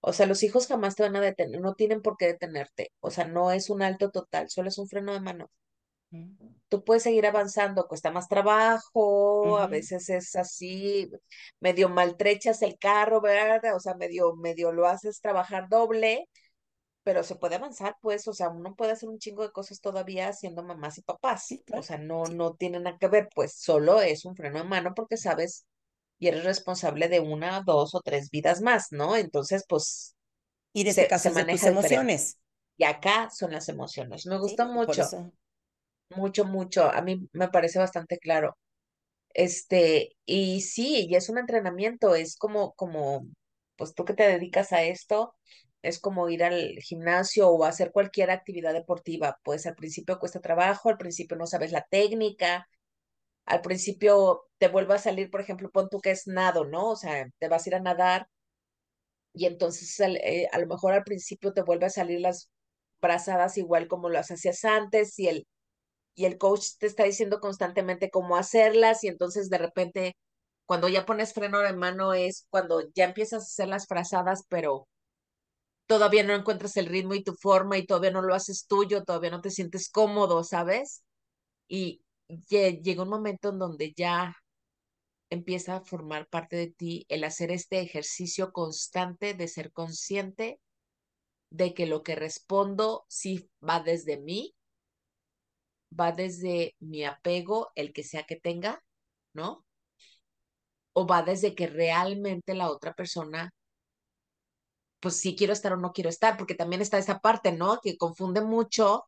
O 0.00 0.12
sea, 0.12 0.26
los 0.26 0.42
hijos 0.42 0.66
jamás 0.66 0.96
te 0.96 1.04
van 1.04 1.14
a 1.16 1.20
detener, 1.20 1.60
no 1.60 1.74
tienen 1.74 2.02
por 2.02 2.16
qué 2.16 2.26
detenerte. 2.26 2.92
O 3.00 3.10
sea, 3.12 3.26
no 3.26 3.52
es 3.52 3.70
un 3.70 3.82
alto 3.82 4.10
total, 4.10 4.50
solo 4.50 4.68
es 4.68 4.78
un 4.78 4.88
freno 4.88 5.12
de 5.12 5.20
mano. 5.20 5.50
Uh 6.10 6.16
-huh. 6.18 6.54
Tú 6.68 6.84
puedes 6.84 7.04
seguir 7.04 7.26
avanzando, 7.26 7.86
cuesta 7.86 8.10
más 8.10 8.28
trabajo, 8.28 9.42
uh 9.42 9.56
-huh. 9.56 9.62
a 9.62 9.66
veces 9.68 10.08
es 10.10 10.34
así, 10.36 11.08
medio 11.60 11.88
maltrechas 11.88 12.62
el 12.62 12.76
carro, 12.78 13.20
¿verdad? 13.20 13.76
O 13.76 13.80
sea, 13.80 13.94
medio, 13.94 14.34
medio 14.36 14.72
lo 14.72 14.86
haces 14.86 15.20
trabajar 15.20 15.68
doble, 15.68 16.28
pero 17.06 17.22
se 17.22 17.36
puede 17.36 17.54
avanzar, 17.54 17.94
pues, 18.00 18.26
o 18.26 18.32
sea, 18.32 18.48
uno 18.48 18.74
puede 18.74 18.90
hacer 18.90 19.08
un 19.08 19.20
chingo 19.20 19.44
de 19.44 19.52
cosas 19.52 19.80
todavía 19.80 20.32
siendo 20.32 20.64
mamás 20.64 20.98
y 20.98 21.02
papás. 21.02 21.46
Sí, 21.46 21.62
claro. 21.62 21.78
O 21.78 21.84
sea, 21.84 21.98
no, 21.98 22.24
no 22.24 22.54
tiene 22.54 22.80
nada 22.80 22.98
que 22.98 23.06
ver, 23.06 23.28
pues, 23.32 23.54
solo 23.54 24.00
es 24.00 24.24
un 24.24 24.34
freno 24.34 24.58
de 24.58 24.64
mano 24.64 24.92
porque 24.92 25.16
sabes 25.16 25.66
y 26.18 26.26
eres 26.26 26.42
responsable 26.42 27.08
de 27.08 27.20
una, 27.20 27.62
dos 27.64 27.94
o 27.94 28.00
tres 28.00 28.28
vidas 28.32 28.60
más, 28.60 28.88
¿no? 28.90 29.14
Entonces, 29.14 29.64
pues. 29.68 30.16
Y 30.72 30.82
de 30.82 30.90
este 30.90 31.08
se, 31.08 31.18
se 31.20 31.30
maneja 31.30 31.52
tus 31.52 31.66
emociones. 31.68 32.20
Diferente. 32.34 32.46
Y 32.76 32.84
acá 32.86 33.30
son 33.30 33.52
las 33.52 33.68
emociones. 33.68 34.26
Me 34.26 34.38
gusta 34.38 34.66
sí, 34.66 34.72
mucho. 34.72 35.32
Mucho, 36.16 36.44
mucho. 36.44 36.90
A 36.90 37.02
mí 37.02 37.28
me 37.32 37.48
parece 37.50 37.78
bastante 37.78 38.18
claro. 38.18 38.58
Este, 39.32 40.16
y 40.24 40.60
sí, 40.62 41.06
y 41.08 41.14
es 41.14 41.28
un 41.28 41.38
entrenamiento, 41.38 42.16
es 42.16 42.36
como, 42.36 42.72
como, 42.72 43.28
pues 43.76 43.94
tú 43.94 44.04
que 44.04 44.14
te 44.14 44.24
dedicas 44.24 44.72
a 44.72 44.82
esto, 44.82 45.36
es 45.82 45.98
como 46.00 46.28
ir 46.28 46.44
al 46.44 46.78
gimnasio 46.80 47.48
o 47.50 47.64
hacer 47.64 47.92
cualquier 47.92 48.30
actividad 48.30 48.72
deportiva. 48.74 49.38
Pues 49.44 49.66
al 49.66 49.74
principio 49.76 50.18
cuesta 50.18 50.40
trabajo, 50.40 50.88
al 50.90 50.98
principio 50.98 51.36
no 51.36 51.46
sabes 51.46 51.72
la 51.72 51.86
técnica, 51.90 52.68
al 53.46 53.62
principio 53.62 54.44
te 54.58 54.68
vuelve 54.68 54.94
a 54.94 54.98
salir, 54.98 55.30
por 55.30 55.40
ejemplo, 55.40 55.70
pon 55.70 55.88
tú 55.90 56.00
que 56.00 56.10
es 56.12 56.26
nado, 56.26 56.64
¿no? 56.66 56.90
O 56.90 56.96
sea, 56.96 57.26
te 57.38 57.48
vas 57.48 57.66
a 57.66 57.70
ir 57.70 57.74
a 57.76 57.80
nadar 57.80 58.28
y 59.32 59.46
entonces 59.46 59.98
eh, 60.00 60.48
a 60.52 60.58
lo 60.58 60.66
mejor 60.66 60.92
al 60.94 61.04
principio 61.04 61.52
te 61.52 61.62
vuelve 61.62 61.86
a 61.86 61.90
salir 61.90 62.20
las 62.20 62.50
brazadas 63.00 63.58
igual 63.58 63.88
como 63.88 64.08
las 64.10 64.30
hacías 64.30 64.64
antes 64.64 65.18
y 65.18 65.28
el, 65.28 65.46
y 66.14 66.26
el 66.26 66.38
coach 66.38 66.66
te 66.80 66.86
está 66.86 67.04
diciendo 67.04 67.40
constantemente 67.40 68.10
cómo 68.10 68.36
hacerlas 68.36 69.04
y 69.04 69.08
entonces 69.08 69.50
de 69.50 69.58
repente 69.58 70.16
cuando 70.66 70.88
ya 70.88 71.06
pones 71.06 71.34
freno 71.34 71.60
de 71.60 71.74
mano 71.74 72.14
es 72.14 72.46
cuando 72.50 72.82
ya 72.94 73.04
empiezas 73.06 73.42
a 73.44 73.46
hacer 73.46 73.68
las 73.68 73.88
brazadas, 73.88 74.44
pero 74.48 74.88
todavía 75.86 76.22
no 76.24 76.34
encuentras 76.34 76.76
el 76.76 76.86
ritmo 76.86 77.14
y 77.14 77.24
tu 77.24 77.34
forma 77.34 77.78
y 77.78 77.86
todavía 77.86 78.10
no 78.10 78.22
lo 78.22 78.34
haces 78.34 78.66
tuyo, 78.66 79.04
todavía 79.04 79.30
no 79.30 79.40
te 79.40 79.50
sientes 79.50 79.88
cómodo, 79.90 80.44
¿sabes? 80.44 81.02
Y, 81.68 82.02
llega 82.48 83.02
un 83.04 83.08
momento 83.08 83.50
en 83.50 83.58
donde 83.58 83.92
ya 83.96 84.34
empieza 85.30 85.76
a 85.76 85.80
formar 85.84 86.28
parte 86.28 86.56
de 86.56 86.68
ti 86.68 87.06
el 87.08 87.24
hacer 87.24 87.50
este 87.52 87.80
ejercicio 87.80 88.52
constante 88.52 89.34
de 89.34 89.48
ser 89.48 89.72
consciente 89.72 90.60
de 91.50 91.74
que 91.74 91.86
lo 91.86 92.02
que 92.02 92.16
respondo 92.16 93.04
sí 93.08 93.48
va 93.62 93.80
desde 93.80 94.18
mí, 94.18 94.54
va 95.98 96.12
desde 96.12 96.74
mi 96.80 97.04
apego, 97.04 97.70
el 97.74 97.92
que 97.92 98.02
sea 98.02 98.24
que 98.24 98.36
tenga, 98.36 98.82
¿no? 99.32 99.64
O 100.94 101.06
va 101.06 101.22
desde 101.22 101.54
que 101.54 101.66
realmente 101.68 102.54
la 102.54 102.70
otra 102.70 102.94
persona, 102.94 103.52
pues 105.00 105.18
sí 105.20 105.36
quiero 105.36 105.52
estar 105.52 105.72
o 105.72 105.76
no 105.76 105.92
quiero 105.92 106.10
estar, 106.10 106.36
porque 106.36 106.54
también 106.54 106.82
está 106.82 106.98
esa 106.98 107.20
parte, 107.20 107.52
¿no? 107.52 107.80
Que 107.82 107.96
confunde 107.96 108.40
mucho 108.40 109.04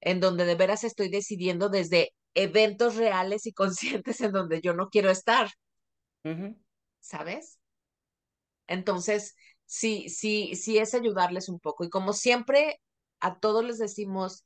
en 0.00 0.20
donde 0.20 0.44
de 0.44 0.54
veras 0.54 0.84
estoy 0.84 1.08
decidiendo 1.08 1.68
desde 1.68 2.14
eventos 2.34 2.96
reales 2.96 3.46
y 3.46 3.52
conscientes 3.52 4.20
en 4.20 4.32
donde 4.32 4.60
yo 4.60 4.74
no 4.74 4.88
quiero 4.88 5.10
estar. 5.10 5.48
Uh 6.24 6.28
-huh. 6.30 6.56
¿Sabes? 7.00 7.58
Entonces, 8.66 9.34
sí, 9.66 10.08
sí, 10.08 10.54
sí 10.56 10.78
es 10.78 10.94
ayudarles 10.94 11.48
un 11.48 11.60
poco. 11.60 11.84
Y 11.84 11.90
como 11.90 12.12
siempre, 12.12 12.80
a 13.20 13.38
todos 13.38 13.64
les 13.64 13.78
decimos, 13.78 14.44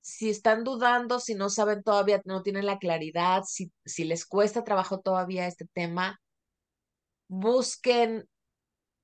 si 0.00 0.30
están 0.30 0.62
dudando, 0.64 1.18
si 1.20 1.34
no 1.34 1.50
saben 1.50 1.82
todavía, 1.82 2.22
no 2.24 2.42
tienen 2.42 2.66
la 2.66 2.78
claridad, 2.78 3.42
si, 3.44 3.72
si 3.84 4.04
les 4.04 4.24
cuesta 4.24 4.64
trabajo 4.64 5.00
todavía 5.00 5.46
este 5.46 5.66
tema, 5.72 6.20
busquen 7.28 8.28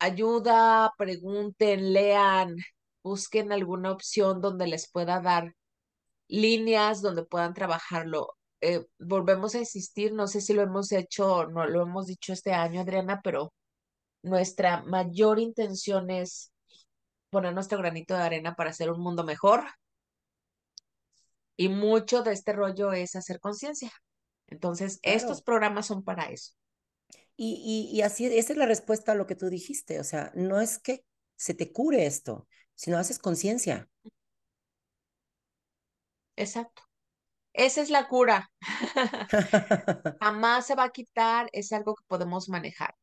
ayuda, 0.03 0.92
pregunten, 0.98 1.92
lean, 1.92 2.57
busquen 3.03 3.53
alguna 3.53 3.92
opción 3.92 4.40
donde 4.40 4.66
les 4.66 4.90
pueda 4.90 5.20
dar 5.20 5.55
líneas 6.28 7.03
donde 7.03 7.24
puedan 7.24 7.55
trabajarlo. 7.55 8.36
Eh, 8.61 8.86
volvemos 8.98 9.55
a 9.55 9.59
insistir, 9.59 10.12
no 10.12 10.26
sé 10.26 10.40
si 10.40 10.55
lo 10.55 10.62
hemos 10.62 10.92
hecho, 10.92 11.46
no 11.46 11.66
lo 11.66 11.82
hemos 11.82 12.07
dicho 12.07 12.32
este 12.32 12.53
año, 12.53 12.80
Adriana, 12.80 13.20
pero 13.22 13.53
nuestra 14.22 14.82
mayor 14.84 15.38
intención 15.38 16.11
es 16.11 16.53
poner 17.30 17.55
nuestro 17.55 17.78
granito 17.78 18.14
de 18.14 18.22
arena 18.22 18.55
para 18.55 18.70
hacer 18.70 18.90
un 18.90 19.00
mundo 19.00 19.24
mejor. 19.24 19.64
Y 21.57 21.68
mucho 21.68 22.22
de 22.22 22.32
este 22.32 22.53
rollo 22.53 22.92
es 22.92 23.14
hacer 23.14 23.40
conciencia. 23.40 23.92
Entonces, 24.48 24.98
claro. 25.00 25.16
estos 25.16 25.42
programas 25.42 25.86
son 25.86 26.03
para 26.03 26.24
eso. 26.30 26.53
Y, 27.45 27.61
y, 27.90 27.97
y 27.97 28.03
así, 28.03 28.26
esa 28.26 28.53
es 28.53 28.57
la 28.57 28.66
respuesta 28.66 29.11
a 29.11 29.14
lo 29.16 29.26
que 29.26 29.34
tú 29.34 29.49
dijiste. 29.49 29.99
O 29.99 30.05
sea, 30.05 30.30
no 30.36 30.61
es 30.61 30.78
que 30.78 31.05
se 31.34 31.55
te 31.55 31.72
cure 31.72 32.07
esto, 32.07 32.47
sino 32.76 32.99
haces 32.99 33.18
conciencia. 33.18 33.90
Exacto. 36.36 36.84
Esa 37.53 37.82
es 37.82 37.90
la 37.90 38.07
cura. 38.07 38.49
Jamás 40.20 40.68
se 40.68 40.76
va 40.76 40.84
a 40.84 40.93
quitar, 40.93 41.49
es 41.53 41.72
algo 41.72 41.97
que 41.97 42.05
podemos 42.07 42.49
manejar, 42.49 42.95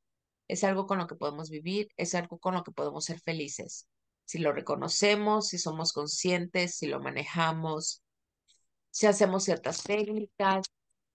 es 0.48 0.64
algo 0.64 0.88
con 0.88 1.00
lo 1.00 1.08
que 1.08 1.16
podemos 1.16 1.50
vivir, 1.50 1.90
es 1.98 2.16
algo 2.16 2.40
con 2.40 2.54
lo 2.54 2.64
que 2.64 2.72
podemos 2.72 3.04
ser 3.04 3.20
felices. 3.20 3.90
Si 4.24 4.38
lo 4.40 4.54
reconocemos, 4.54 5.50
si 5.50 5.58
somos 5.58 5.92
conscientes, 5.92 6.78
si 6.78 6.88
lo 6.88 7.02
manejamos, 7.02 8.04
si 8.90 9.06
hacemos 9.06 9.44
ciertas 9.44 9.84
técnicas, 9.84 10.66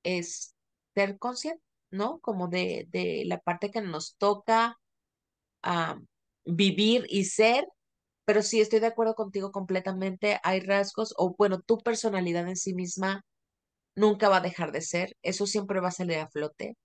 es 0.03 0.55
ser 0.95 1.19
consciente, 1.19 1.63
¿no? 1.95 2.19
Como 2.21 2.49
de, 2.49 2.89
de 2.91 3.25
la 3.27 3.39
parte 3.41 3.71
que 3.71 3.81
nos 3.81 4.17
toca 4.17 4.79
a 5.63 5.99
vivir 6.45 7.07
y 7.09 7.25
ser, 7.25 7.67
pero 8.25 8.43
sí 8.43 8.61
estoy 8.61 8.81
de 8.81 8.89
acuerdo 8.89 9.15
contigo 9.15 9.53
completamente. 9.53 10.41
Hay 10.45 10.61
rasgos, 10.61 11.15
o 11.19 11.35
bueno, 11.37 11.61
tu 11.63 11.79
personalidad 11.79 12.49
en 12.49 12.57
sí 12.57 12.75
misma 12.75 13.25
nunca 13.97 14.29
va 14.29 14.39
a 14.39 14.41
dejar 14.41 14.73
de 14.73 14.83
ser, 14.83 15.17
eso 15.23 15.47
siempre 15.47 15.81
va 15.81 15.89
a 15.89 15.93
salir 15.93 16.19
a 16.19 16.29
flote. 16.29 16.77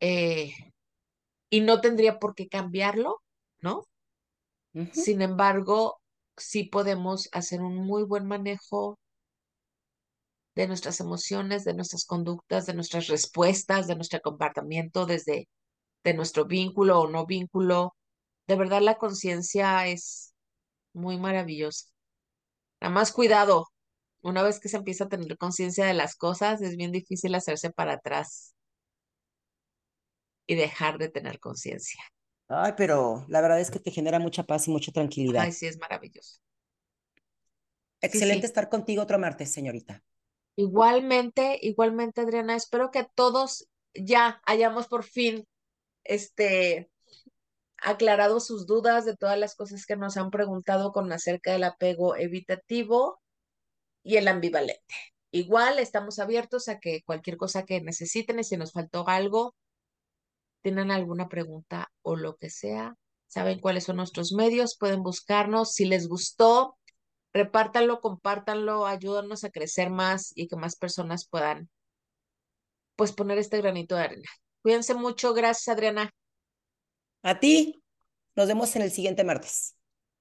Eh, 0.00 0.52
y 1.50 1.60
no 1.60 1.80
tendría 1.80 2.18
por 2.18 2.34
qué 2.34 2.48
cambiarlo, 2.48 3.22
¿no? 3.60 3.86
Sin 4.92 5.20
embargo, 5.20 6.00
sí 6.36 6.62
podemos 6.64 7.28
hacer 7.32 7.60
un 7.60 7.74
muy 7.74 8.04
buen 8.04 8.24
manejo 8.26 8.99
de 10.60 10.68
nuestras 10.68 11.00
emociones, 11.00 11.64
de 11.64 11.72
nuestras 11.72 12.04
conductas, 12.04 12.66
de 12.66 12.74
nuestras 12.74 13.06
respuestas, 13.06 13.86
de 13.86 13.96
nuestro 13.96 14.20
comportamiento, 14.20 15.06
desde 15.06 15.48
de 16.04 16.12
nuestro 16.12 16.44
vínculo 16.44 17.00
o 17.00 17.08
no 17.08 17.24
vínculo. 17.24 17.96
De 18.46 18.56
verdad, 18.56 18.82
la 18.82 18.96
conciencia 18.96 19.86
es 19.86 20.34
muy 20.92 21.16
maravillosa. 21.16 21.86
Nada 22.78 22.92
más 22.92 23.10
cuidado, 23.10 23.68
una 24.20 24.42
vez 24.42 24.60
que 24.60 24.68
se 24.68 24.76
empieza 24.76 25.04
a 25.04 25.08
tener 25.08 25.38
conciencia 25.38 25.86
de 25.86 25.94
las 25.94 26.14
cosas, 26.14 26.60
es 26.60 26.76
bien 26.76 26.92
difícil 26.92 27.34
hacerse 27.34 27.70
para 27.70 27.94
atrás 27.94 28.54
y 30.46 30.56
dejar 30.56 30.98
de 30.98 31.08
tener 31.08 31.40
conciencia. 31.40 32.02
Ay, 32.48 32.74
pero 32.76 33.24
la 33.28 33.40
verdad 33.40 33.60
es 33.60 33.70
que 33.70 33.80
te 33.80 33.90
genera 33.90 34.18
mucha 34.18 34.42
paz 34.42 34.68
y 34.68 34.72
mucha 34.72 34.92
tranquilidad. 34.92 35.44
Ay, 35.44 35.52
sí, 35.52 35.66
es 35.66 35.78
maravilloso. 35.78 36.38
Excelente 38.02 38.46
sí. 38.46 38.46
estar 38.46 38.68
contigo 38.68 39.02
otro 39.02 39.18
martes, 39.18 39.50
señorita. 39.50 40.02
Igualmente, 40.60 41.58
igualmente, 41.62 42.20
Adriana, 42.20 42.54
espero 42.54 42.90
que 42.90 43.06
todos 43.14 43.66
ya 43.94 44.42
hayamos 44.44 44.88
por 44.88 45.04
fin 45.04 45.46
este 46.04 46.90
aclarado 47.78 48.40
sus 48.40 48.66
dudas 48.66 49.06
de 49.06 49.16
todas 49.16 49.38
las 49.38 49.54
cosas 49.54 49.86
que 49.86 49.96
nos 49.96 50.18
han 50.18 50.30
preguntado 50.30 50.92
con 50.92 51.10
acerca 51.12 51.52
del 51.52 51.64
apego 51.64 52.14
evitativo 52.14 53.22
y 54.02 54.16
el 54.18 54.28
ambivalente. 54.28 54.94
Igual 55.30 55.78
estamos 55.78 56.18
abiertos 56.18 56.68
a 56.68 56.78
que 56.78 57.02
cualquier 57.06 57.38
cosa 57.38 57.64
que 57.64 57.80
necesiten 57.80 58.38
y 58.38 58.44
si 58.44 58.58
nos 58.58 58.72
faltó 58.72 59.08
algo, 59.08 59.54
tienen 60.60 60.90
alguna 60.90 61.30
pregunta 61.30 61.90
o 62.02 62.16
lo 62.16 62.36
que 62.36 62.50
sea, 62.50 62.96
saben 63.28 63.60
cuáles 63.60 63.84
son 63.84 63.96
nuestros 63.96 64.32
medios, 64.32 64.76
pueden 64.76 65.02
buscarnos. 65.02 65.72
Si 65.72 65.86
les 65.86 66.06
gustó, 66.06 66.76
repártanlo, 67.32 68.00
compártanlo, 68.00 68.86
ayúdanos 68.86 69.44
a 69.44 69.50
crecer 69.50 69.90
más 69.90 70.32
y 70.34 70.48
que 70.48 70.56
más 70.56 70.76
personas 70.76 71.26
puedan 71.28 71.68
pues 72.96 73.12
poner 73.12 73.38
este 73.38 73.58
granito 73.58 73.94
de 73.96 74.02
arena. 74.02 74.28
Cuídense 74.62 74.94
mucho, 74.94 75.32
gracias 75.32 75.74
Adriana. 75.74 76.10
A 77.22 77.38
ti, 77.38 77.82
nos 78.36 78.48
vemos 78.48 78.74
en 78.76 78.82
el 78.82 78.90
siguiente 78.90 79.24
martes. 79.24 79.74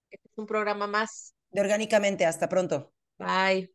Este 0.09 0.29
es 0.29 0.37
un 0.37 0.45
programa 0.45 0.87
más. 0.87 1.33
De 1.51 1.61
Orgánicamente, 1.61 2.25
hasta 2.25 2.47
pronto. 2.47 2.93
Bye. 3.17 3.67